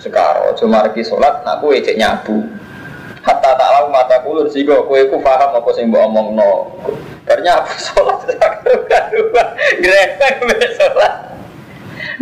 sekarang 0.00 0.56
cuma 0.56 0.88
lagi 0.88 1.04
sholat 1.04 1.44
nak 1.44 1.60
kue 1.60 1.84
cek 1.84 2.00
nyabu. 2.00 2.48
Hatta 3.20 3.60
tak 3.60 3.68
lau 3.76 3.92
mata 3.92 4.24
kulur 4.24 4.48
sehingga 4.48 4.80
kue 4.88 5.04
ku 5.12 5.20
paham 5.20 5.52
apa 5.52 5.68
mbak 5.68 6.00
omong 6.08 6.32
no. 6.32 6.72
Ternyata 7.28 7.76
sholat 7.92 8.24
karu 8.24 8.88
karuan. 8.88 9.48
Grepek 9.84 10.72
sholat. 10.80 11.33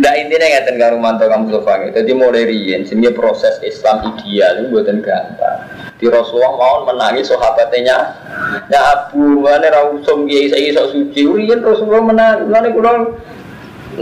Nah 0.01 0.13
intinya 0.17 0.47
ngeten 0.49 0.75
karo 0.81 0.97
mantu 0.97 1.29
kamu 1.29 1.53
sofa 1.53 1.85
Jadi 1.93 2.11
mulai 2.17 2.49
riyen 2.49 2.81
sehingga 2.81 3.13
proses 3.13 3.61
Islam 3.61 4.17
ideal 4.17 4.65
itu 4.65 4.73
buatan 4.73 5.05
gampang. 5.05 5.57
Di 6.01 6.09
Rasulullah 6.09 6.53
mau 6.57 6.77
menangi 6.89 7.21
sahabatnya. 7.21 7.97
Ya 8.73 8.81
Abu 8.81 9.45
mana 9.45 9.69
rausum 9.69 10.25
kiai 10.25 10.49
saya 10.49 10.73
sok 10.73 10.87
suci. 10.97 11.21
Riyen 11.29 11.61
Rasulullah 11.61 12.01
menang. 12.01 12.49
Mana 12.49 12.73
kulo 12.73 13.21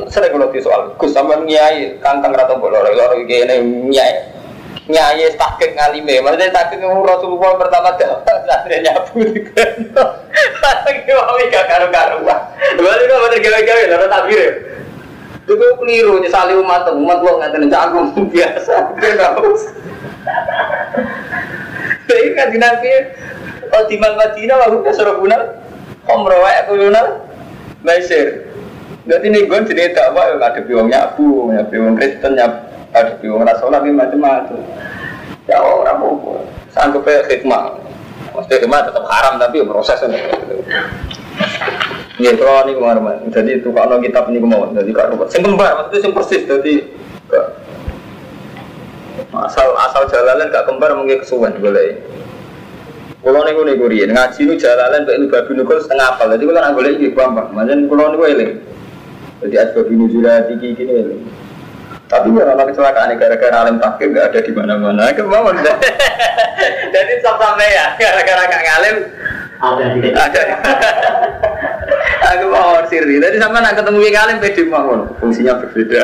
sering 0.07 0.31
kulo 0.31 0.47
soal. 0.63 0.95
Gus 0.95 1.11
sama 1.11 1.43
nyai 1.43 1.99
kantang 1.99 2.31
rata 2.31 2.55
bolor. 2.55 2.87
Loro 2.87 3.19
kiai 3.27 3.59
nyai 3.91 4.13
nyai 4.87 5.27
takik 5.35 5.75
ngalime. 5.75 6.23
Maksudnya 6.23 6.55
takik 6.55 6.79
Rasulullah 6.81 7.59
pertama 7.59 7.91
dapat 7.99 8.37
santrinya 8.47 8.95
Abu 8.95 9.27
di 9.27 9.43
Gento. 9.43 10.03
Tapi 10.63 11.03
mau 11.11 11.35
gak 11.35 11.65
karu-karuan. 11.67 12.39
Balik 12.79 13.05
kok 13.11 13.19
bener 13.27 13.39
gawe-gawe 13.43 13.83
loro 13.91 14.05
takbir. 14.07 14.70
Itu 15.52 15.68
keliru 15.84 16.24
nyesali 16.24 16.56
umat 16.56 16.88
umat 16.95 17.18
gue 17.20 17.34
nggak 17.36 17.52
tenang 17.52 17.72
jagung 17.72 18.08
biasa. 18.32 18.95
Jadi 22.08 22.28
kan 22.36 22.47
di 22.52 22.58
nabi 22.60 22.91
Oh 23.72 23.88
di 23.88 23.95
Madinah 23.95 24.68
lalu 24.68 24.84
ke 24.84 24.91
Surabaya 24.91 25.64
Omro 26.04 26.43
wae 26.43 26.60
kulunal 26.68 27.24
Maisir. 27.88 28.52
Berarti 29.08 29.28
nih 29.32 29.47
gue 29.47 29.60
jadi 29.72 29.95
tak 29.95 30.14
apa 30.14 30.38
ada 30.38 30.62
biwang 30.62 30.91
nyabu, 30.91 31.49
ya 31.56 31.64
biwang 31.66 31.95
Kristen 31.95 32.36
nyabu, 32.36 32.68
ada 32.91 33.16
biwang 33.18 33.47
Rasulullah 33.47 33.82
macam-macam. 33.82 34.60
Ya 35.47 35.58
orang 35.64 35.97
mau 35.97 36.43
sanggup 36.70 37.08
hikmah. 37.08 37.80
Maksudnya 38.36 38.60
hikmah 38.62 38.80
tetap 38.91 39.04
haram 39.08 39.39
tapi 39.39 39.64
prosesnya. 39.64 40.20
Iya, 42.22 42.38
kalau 42.38 42.69
ini 42.69 42.78
kemarin, 42.78 43.34
jadi 43.34 43.49
itu 43.57 43.74
kalau 43.74 43.97
kitab 43.97 44.30
ini 44.30 44.38
kemauan, 44.38 44.78
jadi 44.78 44.93
kalau 44.93 45.26
sing 45.26 45.41
kembar, 45.41 45.74
maksudnya 45.74 46.05
sing 46.05 46.13
persis, 46.13 46.45
jadi 46.45 46.86
asal 49.34 49.74
asal 49.74 50.05
jalalan 50.05 50.53
gak 50.53 50.69
kembar 50.69 50.93
mungkin 50.93 51.17
kesuwen 51.17 51.57
boleh. 51.57 51.97
Kalau 53.26 53.41
nih 53.41 53.57
gue 53.57 53.74
nih 53.74 54.13
ngaji 54.13 54.41
nu 54.45 54.53
jalalan 54.53 55.01
baik 55.09 55.34
babi 55.34 55.51
nukul 55.57 55.82
setengah 55.82 56.13
apal, 56.13 56.30
jadi 56.30 56.45
kalau 56.45 56.61
nggak 56.61 56.78
boleh 56.78 56.91
ini 56.93 57.09
gampang, 57.09 57.49
macam 57.57 57.89
kalau 57.89 58.05
nih 58.13 58.17
gue 58.22 58.47
Jadi 59.41 59.55
as 59.57 59.74
babi 59.74 59.93
nukul 59.97 60.22
tinggi 60.22 60.67
gini 60.78 60.93
ini. 60.93 61.15
Tapi 62.05 62.28
ya 62.38 62.43
kalau 62.43 62.69
kecelakaan 62.69 63.17
gara-gara 63.17 63.57
alim 63.65 63.82
takdir 63.82 64.13
nggak 64.13 64.30
ada 64.30 64.39
di 64.45 64.51
mana-mana. 64.53 65.09
Kemauan. 65.09 65.57
Jadi 66.93 67.13
sampai 67.26 67.72
ya 67.72 67.86
gara-gara 67.95 68.43
gak 68.51 68.63
ngalim 68.67 68.97
Ada 69.63 69.86
di 69.95 70.09
ada. 70.11 70.43
Aku 72.32 72.45
mau 72.47 72.79
siri. 72.88 73.19
Tadi 73.19 73.36
sama 73.36 73.59
nak 73.59 73.75
ketemu 73.75 73.99
yang 74.07 74.13
ngalim 74.15 74.38
pede 74.39 74.61
mawon. 74.71 75.01
Fungsinya 75.19 75.59
berbeda. 75.59 76.01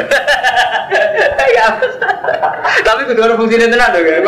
ya. 1.56 1.68
Tapi 2.84 3.02
kedua 3.08 3.40
fungsinya 3.40 3.72
tenan 3.72 3.96
dong 3.96 4.04
ya. 4.04 4.20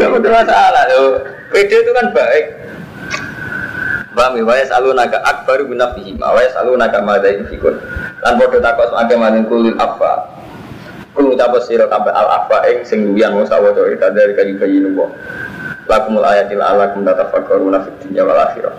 Kamu 0.00 0.16
tuh 0.24 0.30
masalah 0.32 0.84
tuh. 0.88 1.20
Pede 1.52 1.84
itu 1.84 1.92
kan 1.92 2.06
baik. 2.16 2.44
Paham 4.12 4.40
ya? 4.40 4.44
Waya 4.44 4.64
selalu 4.68 4.88
naga 4.96 5.18
akbaru 5.24 5.72
nafsihi 5.72 6.20
ma 6.20 6.36
Waya 6.36 6.52
selalu 6.52 6.76
naga 6.76 7.00
madai 7.00 7.40
fikun 7.48 7.80
Lan 8.20 8.36
bodoh 8.36 8.60
takut 8.60 8.92
sebagai 8.92 9.16
malin 9.16 9.48
kulil 9.48 9.72
apa 9.80 10.28
Kul 11.16 11.32
ucapa 11.32 11.60
siro 11.64 11.88
kabeh 11.88 12.12
al 12.12 12.28
apa 12.28 12.60
ing 12.72 12.84
sing 12.84 13.08
duyan 13.08 13.36
wong 13.36 13.48
sawodo 13.48 13.88
ita 13.88 14.12
dari 14.12 14.36
kayu 14.36 14.56
bayi 14.60 14.84
nubo 14.84 15.12
Lakumul 15.88 16.24
ayatil 16.24 16.60
ala 16.60 16.92
kum 16.92 17.04
tatafakkaruna 17.04 17.84
fid 17.84 17.96
dunya 18.04 18.24
wal 18.24 18.36
akhirah 18.36 18.72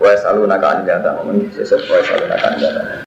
Waya 0.00 0.16
selalu 0.16 0.48
naga 0.48 0.80
anjata 0.80 1.12
sesuatu 1.52 1.92
waya 1.92 2.02
selalu 2.08 2.26
naga 2.32 2.46
anjata 2.56 2.80